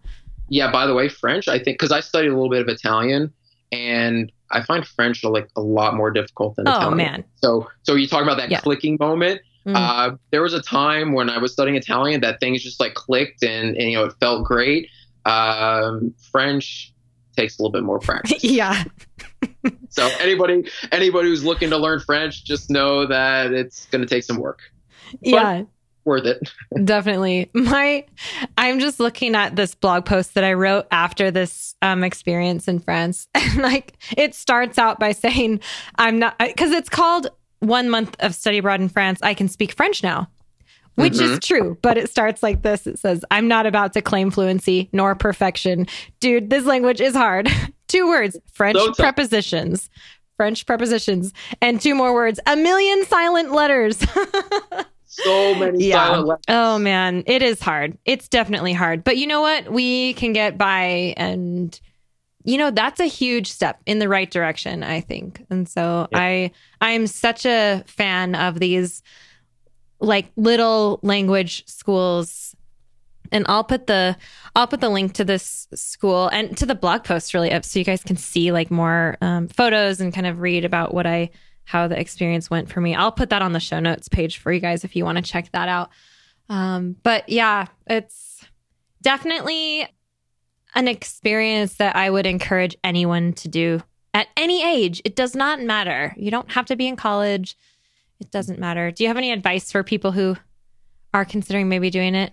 Yeah. 0.48 0.70
By 0.70 0.86
the 0.86 0.94
way, 0.94 1.08
French. 1.08 1.48
I 1.48 1.58
think 1.58 1.78
because 1.78 1.92
I 1.92 2.00
studied 2.00 2.28
a 2.28 2.34
little 2.34 2.50
bit 2.50 2.60
of 2.60 2.68
Italian, 2.68 3.32
and 3.72 4.30
I 4.50 4.62
find 4.62 4.86
French 4.86 5.24
like 5.24 5.48
a 5.56 5.60
lot 5.60 5.94
more 5.94 6.10
difficult 6.10 6.56
than 6.56 6.68
Oh 6.68 6.72
Italian. 6.72 6.96
man. 6.96 7.24
So 7.36 7.68
so 7.82 7.94
you 7.94 8.06
talk 8.06 8.22
about 8.22 8.36
that 8.36 8.50
Yeah. 8.50 8.60
clicking 8.60 8.96
moment. 9.00 9.40
Mm. 9.66 9.74
Uh, 9.76 10.16
there 10.30 10.42
was 10.42 10.52
a 10.52 10.60
time 10.60 11.12
when 11.12 11.30
I 11.30 11.38
was 11.38 11.52
studying 11.52 11.76
Italian 11.76 12.20
that 12.20 12.38
things 12.38 12.62
just 12.62 12.78
like 12.80 12.92
clicked 12.94 13.42
and, 13.42 13.74
and 13.76 13.90
you 13.90 13.96
know 13.96 14.04
it 14.04 14.12
felt 14.20 14.44
great. 14.44 14.88
Um, 15.24 16.14
French 16.30 16.92
takes 17.36 17.58
a 17.58 17.62
little 17.62 17.72
bit 17.72 17.82
more 17.82 17.98
practice. 18.00 18.44
yeah. 18.44 18.84
so 19.88 20.06
anybody 20.20 20.70
anybody 20.92 21.28
who's 21.28 21.44
looking 21.44 21.70
to 21.70 21.78
learn 21.78 21.98
French, 22.00 22.44
just 22.44 22.70
know 22.70 23.06
that 23.06 23.52
it's 23.52 23.86
going 23.86 24.02
to 24.02 24.06
take 24.08 24.22
some 24.24 24.36
work. 24.36 24.60
Yeah. 25.20 25.62
Worth 26.04 26.26
it. 26.26 26.52
Definitely. 26.84 27.50
My 27.54 28.04
I'm 28.58 28.78
just 28.78 29.00
looking 29.00 29.34
at 29.34 29.56
this 29.56 29.74
blog 29.74 30.04
post 30.04 30.34
that 30.34 30.44
I 30.44 30.52
wrote 30.52 30.86
after 30.90 31.30
this 31.30 31.74
um 31.80 32.04
experience 32.04 32.68
in 32.68 32.80
France. 32.80 33.28
And 33.34 33.62
like 33.62 33.94
it 34.16 34.34
starts 34.34 34.78
out 34.78 34.98
by 34.98 35.12
saying 35.12 35.60
I'm 35.96 36.18
not 36.18 36.38
cuz 36.56 36.72
it's 36.72 36.88
called 36.88 37.28
1 37.60 37.88
month 37.88 38.16
of 38.20 38.34
study 38.34 38.58
abroad 38.58 38.80
in 38.80 38.88
France. 38.88 39.20
I 39.22 39.32
can 39.32 39.48
speak 39.48 39.72
French 39.72 40.02
now. 40.02 40.28
Which 40.96 41.20
is 41.20 41.40
true, 41.40 41.76
but 41.82 41.98
it 41.98 42.08
starts 42.08 42.40
like 42.40 42.62
this. 42.62 42.86
It 42.86 43.00
says, 43.00 43.24
I'm 43.32 43.48
not 43.48 43.66
about 43.66 43.92
to 43.94 44.02
claim 44.02 44.30
fluency 44.30 44.88
nor 44.92 45.16
perfection. 45.16 45.88
Dude, 46.20 46.50
this 46.50 46.66
language 46.66 47.00
is 47.00 47.16
hard. 47.16 47.48
two 47.88 48.06
words, 48.06 48.36
French 48.52 48.78
So 48.78 48.92
prepositions. 48.92 49.90
French 50.36 50.66
prepositions. 50.66 51.32
And 51.60 51.80
two 51.80 51.96
more 51.96 52.14
words, 52.14 52.38
a 52.46 52.54
million 52.54 53.04
silent 53.06 53.50
letters. 53.52 54.04
So 55.22 55.54
many 55.54 55.84
Yeah. 55.84 56.24
Oh 56.48 56.78
man, 56.78 57.22
it 57.26 57.42
is 57.42 57.60
hard. 57.60 57.96
It's 58.04 58.28
definitely 58.28 58.72
hard. 58.72 59.04
But 59.04 59.16
you 59.16 59.26
know 59.26 59.40
what? 59.40 59.70
We 59.70 60.14
can 60.14 60.32
get 60.32 60.58
by 60.58 61.14
and 61.16 61.78
you 62.46 62.58
know, 62.58 62.70
that's 62.70 63.00
a 63.00 63.06
huge 63.06 63.50
step 63.50 63.80
in 63.86 64.00
the 64.00 64.08
right 64.08 64.30
direction, 64.30 64.82
I 64.82 65.00
think. 65.00 65.44
And 65.48 65.68
so 65.68 66.08
yeah. 66.12 66.18
I 66.18 66.50
I'm 66.80 67.06
such 67.06 67.46
a 67.46 67.84
fan 67.86 68.34
of 68.34 68.58
these 68.58 69.02
like 70.00 70.30
little 70.36 71.00
language 71.02 71.66
schools 71.66 72.54
and 73.32 73.46
I'll 73.48 73.64
put 73.64 73.86
the 73.86 74.16
I'll 74.54 74.66
put 74.66 74.80
the 74.80 74.88
link 74.88 75.14
to 75.14 75.24
this 75.24 75.66
school 75.74 76.28
and 76.28 76.56
to 76.58 76.66
the 76.66 76.74
blog 76.74 77.04
post 77.04 77.34
really 77.34 77.52
up 77.52 77.64
so 77.64 77.78
you 77.78 77.84
guys 77.84 78.02
can 78.02 78.16
see 78.16 78.52
like 78.52 78.70
more 78.70 79.16
um, 79.20 79.48
photos 79.48 80.00
and 80.00 80.12
kind 80.12 80.26
of 80.26 80.40
read 80.40 80.64
about 80.64 80.92
what 80.92 81.06
I 81.06 81.30
how 81.64 81.88
the 81.88 81.98
experience 81.98 82.50
went 82.50 82.70
for 82.70 82.80
me. 82.80 82.94
I'll 82.94 83.12
put 83.12 83.30
that 83.30 83.42
on 83.42 83.52
the 83.52 83.60
show 83.60 83.80
notes 83.80 84.08
page 84.08 84.38
for 84.38 84.52
you 84.52 84.60
guys 84.60 84.84
if 84.84 84.94
you 84.94 85.04
want 85.04 85.16
to 85.16 85.22
check 85.22 85.50
that 85.52 85.68
out. 85.68 85.90
Um, 86.48 86.96
but 87.02 87.28
yeah, 87.28 87.66
it's 87.86 88.44
definitely 89.02 89.86
an 90.74 90.88
experience 90.88 91.74
that 91.74 91.96
I 91.96 92.10
would 92.10 92.26
encourage 92.26 92.76
anyone 92.84 93.32
to 93.34 93.48
do 93.48 93.82
at 94.12 94.28
any 94.36 94.64
age. 94.64 95.00
It 95.04 95.16
does 95.16 95.34
not 95.34 95.60
matter. 95.60 96.14
You 96.16 96.30
don't 96.30 96.50
have 96.52 96.66
to 96.66 96.76
be 96.76 96.86
in 96.86 96.96
college. 96.96 97.56
It 98.20 98.30
doesn't 98.30 98.58
matter. 98.58 98.90
Do 98.90 99.04
you 99.04 99.08
have 99.08 99.16
any 99.16 99.32
advice 99.32 99.72
for 99.72 99.82
people 99.82 100.12
who 100.12 100.36
are 101.12 101.24
considering 101.24 101.68
maybe 101.68 101.90
doing 101.90 102.14
it? 102.14 102.32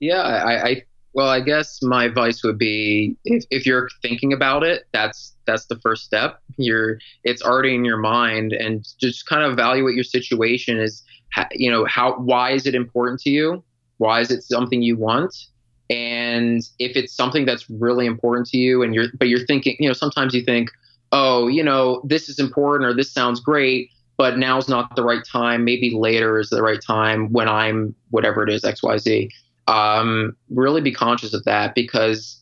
Yeah, 0.00 0.22
I, 0.22 0.68
I 0.68 0.82
well, 1.14 1.28
I 1.28 1.40
guess 1.40 1.82
my 1.82 2.04
advice 2.04 2.42
would 2.42 2.58
be 2.58 3.16
if, 3.24 3.44
if 3.50 3.66
you're 3.66 3.88
thinking 4.00 4.32
about 4.32 4.62
it, 4.62 4.84
that's 4.92 5.34
that's 5.46 5.66
the 5.66 5.78
first 5.80 6.04
step. 6.04 6.40
You're 6.56 6.98
it's 7.24 7.42
already 7.42 7.74
in 7.74 7.84
your 7.84 7.98
mind, 7.98 8.52
and 8.52 8.86
just 8.98 9.26
kind 9.26 9.42
of 9.42 9.52
evaluate 9.52 9.94
your 9.94 10.04
situation. 10.04 10.78
Is 10.78 11.02
you 11.52 11.70
know 11.70 11.84
how 11.84 12.14
why 12.14 12.52
is 12.52 12.66
it 12.66 12.74
important 12.74 13.20
to 13.20 13.30
you? 13.30 13.62
Why 13.98 14.20
is 14.20 14.30
it 14.30 14.42
something 14.42 14.82
you 14.82 14.96
want? 14.96 15.34
And 15.90 16.62
if 16.78 16.96
it's 16.96 17.14
something 17.14 17.44
that's 17.44 17.68
really 17.68 18.06
important 18.06 18.46
to 18.48 18.56
you, 18.56 18.82
and 18.82 18.94
you're 18.94 19.08
but 19.18 19.28
you're 19.28 19.46
thinking, 19.46 19.76
you 19.78 19.88
know, 19.88 19.94
sometimes 19.94 20.32
you 20.32 20.42
think, 20.42 20.70
oh, 21.12 21.46
you 21.46 21.62
know, 21.62 22.00
this 22.04 22.30
is 22.30 22.38
important 22.38 22.88
or 22.88 22.94
this 22.94 23.12
sounds 23.12 23.38
great, 23.38 23.90
but 24.16 24.38
now's 24.38 24.66
not 24.66 24.96
the 24.96 25.04
right 25.04 25.24
time. 25.30 25.62
Maybe 25.66 25.90
later 25.94 26.38
is 26.38 26.48
the 26.48 26.62
right 26.62 26.80
time 26.80 27.30
when 27.32 27.50
I'm 27.50 27.94
whatever 28.08 28.42
it 28.42 28.50
is, 28.50 28.64
X 28.64 28.82
Y 28.82 28.96
Z 28.96 29.30
um, 29.66 30.36
really 30.50 30.80
be 30.80 30.92
conscious 30.92 31.34
of 31.34 31.44
that 31.44 31.74
because 31.74 32.40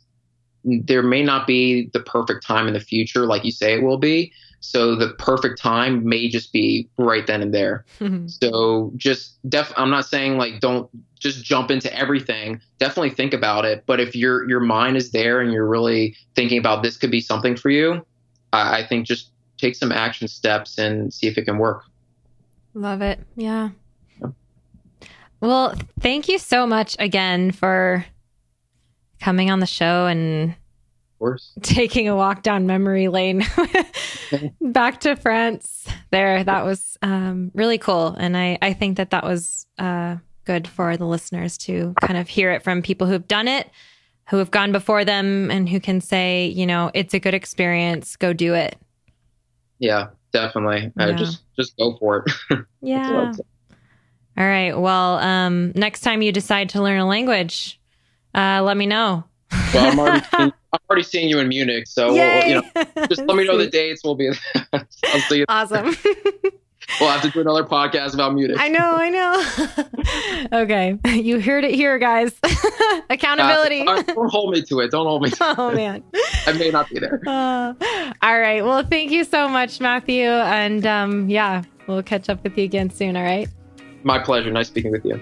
there 0.64 1.02
may 1.02 1.22
not 1.22 1.46
be 1.46 1.90
the 1.92 2.00
perfect 2.00 2.46
time 2.46 2.66
in 2.66 2.74
the 2.74 2.80
future 2.80 3.26
like 3.26 3.44
you 3.44 3.52
say 3.52 3.74
it 3.74 3.82
will 3.82 3.98
be. 3.98 4.32
So 4.62 4.94
the 4.94 5.14
perfect 5.14 5.58
time 5.58 6.06
may 6.06 6.28
just 6.28 6.52
be 6.52 6.86
right 6.98 7.26
then 7.26 7.40
and 7.40 7.54
there. 7.54 7.84
Mm-hmm. 7.98 8.26
So 8.42 8.92
just 8.96 9.38
def 9.48 9.72
I'm 9.76 9.90
not 9.90 10.06
saying 10.06 10.36
like 10.36 10.60
don't 10.60 10.88
just 11.18 11.44
jump 11.44 11.70
into 11.70 11.94
everything. 11.96 12.60
Definitely 12.78 13.10
think 13.10 13.32
about 13.32 13.64
it. 13.64 13.84
But 13.86 14.00
if 14.00 14.14
your 14.14 14.48
your 14.48 14.60
mind 14.60 14.96
is 14.96 15.12
there 15.12 15.40
and 15.40 15.52
you're 15.52 15.68
really 15.68 16.16
thinking 16.34 16.58
about 16.58 16.82
this 16.82 16.96
could 16.96 17.10
be 17.10 17.20
something 17.20 17.56
for 17.56 17.70
you, 17.70 18.04
I, 18.52 18.80
I 18.80 18.86
think 18.86 19.06
just 19.06 19.32
take 19.56 19.76
some 19.76 19.92
action 19.92 20.28
steps 20.28 20.78
and 20.78 21.12
see 21.12 21.26
if 21.26 21.38
it 21.38 21.44
can 21.44 21.58
work. 21.58 21.84
Love 22.74 23.02
it. 23.02 23.20
Yeah. 23.36 23.70
Well, 25.40 25.74
thank 26.00 26.28
you 26.28 26.38
so 26.38 26.66
much 26.66 26.96
again 26.98 27.50
for 27.52 28.04
coming 29.20 29.50
on 29.50 29.60
the 29.60 29.66
show 29.66 30.06
and 30.06 30.54
taking 31.62 32.08
a 32.08 32.16
walk 32.16 32.42
down 32.42 32.66
memory 32.66 33.08
lane 33.08 33.44
back 34.60 35.00
to 35.00 35.16
France. 35.16 35.86
There, 36.10 36.42
that 36.44 36.64
was 36.64 36.98
um, 37.02 37.50
really 37.54 37.78
cool, 37.78 38.08
and 38.18 38.36
I 38.36 38.58
I 38.60 38.72
think 38.72 38.96
that 38.96 39.10
that 39.10 39.24
was 39.24 39.66
uh, 39.78 40.16
good 40.44 40.66
for 40.66 40.96
the 40.96 41.06
listeners 41.06 41.56
to 41.58 41.94
kind 42.00 42.18
of 42.18 42.28
hear 42.28 42.50
it 42.50 42.62
from 42.62 42.82
people 42.82 43.06
who've 43.06 43.26
done 43.28 43.48
it, 43.48 43.70
who 44.28 44.38
have 44.38 44.50
gone 44.50 44.72
before 44.72 45.04
them, 45.04 45.50
and 45.50 45.68
who 45.68 45.80
can 45.80 46.00
say, 46.00 46.46
you 46.46 46.66
know, 46.66 46.90
it's 46.94 47.14
a 47.14 47.20
good 47.20 47.34
experience. 47.34 48.16
Go 48.16 48.32
do 48.32 48.54
it. 48.54 48.76
Yeah, 49.78 50.08
definitely. 50.32 50.92
Yeah. 50.96 51.06
Uh, 51.06 51.12
just 51.12 51.42
just 51.56 51.76
go 51.76 51.96
for 51.98 52.24
it. 52.26 52.58
yeah. 52.82 53.32
All 54.38 54.46
right. 54.46 54.78
Well, 54.78 55.18
um, 55.18 55.72
next 55.74 56.00
time 56.00 56.22
you 56.22 56.32
decide 56.32 56.70
to 56.70 56.82
learn 56.82 56.98
a 56.98 57.06
language, 57.06 57.80
uh, 58.34 58.62
let 58.62 58.76
me 58.76 58.86
know. 58.86 59.24
well, 59.74 59.92
I'm 59.92 59.98
already, 59.98 60.24
seeing, 60.36 60.52
I'm 60.72 60.78
already 60.88 61.02
seeing 61.02 61.28
you 61.28 61.38
in 61.40 61.48
Munich, 61.48 61.86
so 61.86 62.12
we'll, 62.12 62.46
you 62.46 62.54
know, 62.54 62.84
just 63.08 63.22
let 63.22 63.36
me 63.36 63.44
know 63.44 63.58
the 63.58 63.66
dates. 63.72 64.02
We'll 64.04 64.14
be. 64.14 64.30
I'll 64.72 65.20
see 65.28 65.38
you. 65.38 65.44
Awesome. 65.48 65.96
we'll 67.00 67.08
have 67.10 67.22
to 67.22 67.30
do 67.30 67.40
another 67.40 67.64
podcast 67.64 68.14
about 68.14 68.34
Munich. 68.34 68.56
I 68.58 68.68
know, 68.68 68.96
I 68.96 69.10
know. 70.50 70.58
okay, 70.60 70.98
you 71.20 71.40
heard 71.40 71.64
it 71.64 71.74
here, 71.74 71.98
guys. 71.98 72.32
Accountability. 73.10 73.82
Uh, 73.86 74.02
don't 74.02 74.30
hold 74.30 74.52
me 74.52 74.62
to 74.62 74.80
it. 74.80 74.92
Don't 74.92 75.06
hold 75.06 75.22
me. 75.22 75.30
To 75.30 75.54
oh 75.58 75.72
man, 75.72 76.04
I 76.46 76.52
may 76.52 76.70
not 76.70 76.88
be 76.88 77.00
there. 77.00 77.20
Uh, 77.26 77.74
all 78.22 78.38
right. 78.40 78.64
Well, 78.64 78.84
thank 78.84 79.10
you 79.10 79.24
so 79.24 79.48
much, 79.48 79.80
Matthew, 79.80 80.28
and 80.28 80.86
um, 80.86 81.28
yeah, 81.28 81.62
we'll 81.88 82.04
catch 82.04 82.28
up 82.28 82.44
with 82.44 82.56
you 82.56 82.64
again 82.64 82.90
soon. 82.90 83.16
All 83.16 83.24
right. 83.24 83.48
My 84.02 84.18
pleasure. 84.18 84.50
Nice 84.50 84.68
speaking 84.68 84.90
with 84.90 85.04
you. 85.04 85.20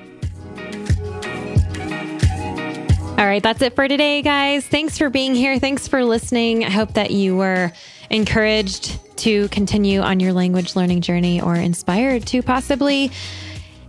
All 3.18 3.26
right, 3.26 3.42
that's 3.42 3.62
it 3.62 3.74
for 3.74 3.88
today, 3.88 4.22
guys. 4.22 4.64
Thanks 4.64 4.96
for 4.96 5.10
being 5.10 5.34
here. 5.34 5.58
Thanks 5.58 5.88
for 5.88 6.04
listening. 6.04 6.64
I 6.64 6.70
hope 6.70 6.94
that 6.94 7.10
you 7.10 7.36
were 7.36 7.72
encouraged 8.10 9.00
to 9.18 9.48
continue 9.48 10.00
on 10.00 10.20
your 10.20 10.32
language 10.32 10.76
learning 10.76 11.00
journey 11.00 11.40
or 11.40 11.56
inspired 11.56 12.26
to 12.28 12.42
possibly 12.42 13.10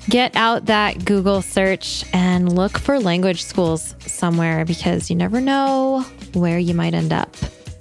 get 0.10 0.36
out 0.36 0.66
that 0.66 1.06
Google 1.06 1.44
search 1.44 2.04
and 2.12 2.56
look 2.56 2.80
for 2.80 3.00
language 3.00 3.44
schools 3.44 3.94
somewhere 4.00 4.66
because 4.66 5.12
you 5.12 5.16
never 5.16 5.40
know 5.40 6.02
where 6.34 6.58
you 6.58 6.74
might 6.74 6.96
end 6.96 7.14
up. 7.14 7.36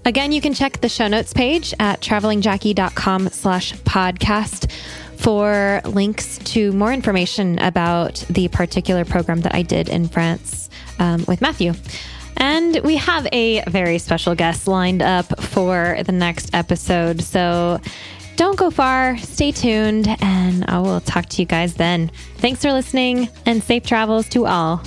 Again, 0.05 0.33
you 0.33 0.43
can 0.43 0.53
check 0.53 0.81
the 0.81 0.89
show 0.89 1.09
notes 1.09 1.33
page 1.33 1.73
at 1.81 2.01
travelingjackie.com 2.01 3.29
slash 3.31 3.73
podcast 3.73 4.71
for 5.19 5.81
links 5.85 6.39
to 6.39 6.73
more 6.73 6.93
information 6.93 7.59
about 7.59 8.25
the 8.31 8.49
particular 8.49 9.05
program 9.05 9.41
that 9.43 9.55
I 9.55 9.63
did 9.63 9.89
in 9.89 10.09
France 10.09 10.71
um, 10.99 11.25
with 11.27 11.41
Matthew. 11.41 11.75
And 12.37 12.81
we 12.85 12.97
have 12.97 13.27
a 13.33 13.63
very 13.69 13.99
special 13.99 14.35
guest 14.35 14.69
lined 14.69 15.03
up 15.03 15.43
for 15.43 15.99
the 16.05 16.13
next 16.13 16.55
episode. 16.55 17.21
So 17.23 17.81
don't 18.37 18.57
go 18.57 18.71
far, 18.71 19.19
stay 19.19 19.51
tuned, 19.51 20.07
and 20.21 20.65
I 20.69 20.79
will 20.79 21.01
talk 21.01 21.27
to 21.31 21.43
you 21.43 21.47
guys 21.47 21.75
then. 21.75 22.13
Thanks 22.37 22.63
for 22.63 22.73
listening 22.73 23.29
and 23.45 23.61
safe 23.63 23.85
travels 23.85 24.29
to 24.31 24.47
all. 24.47 24.83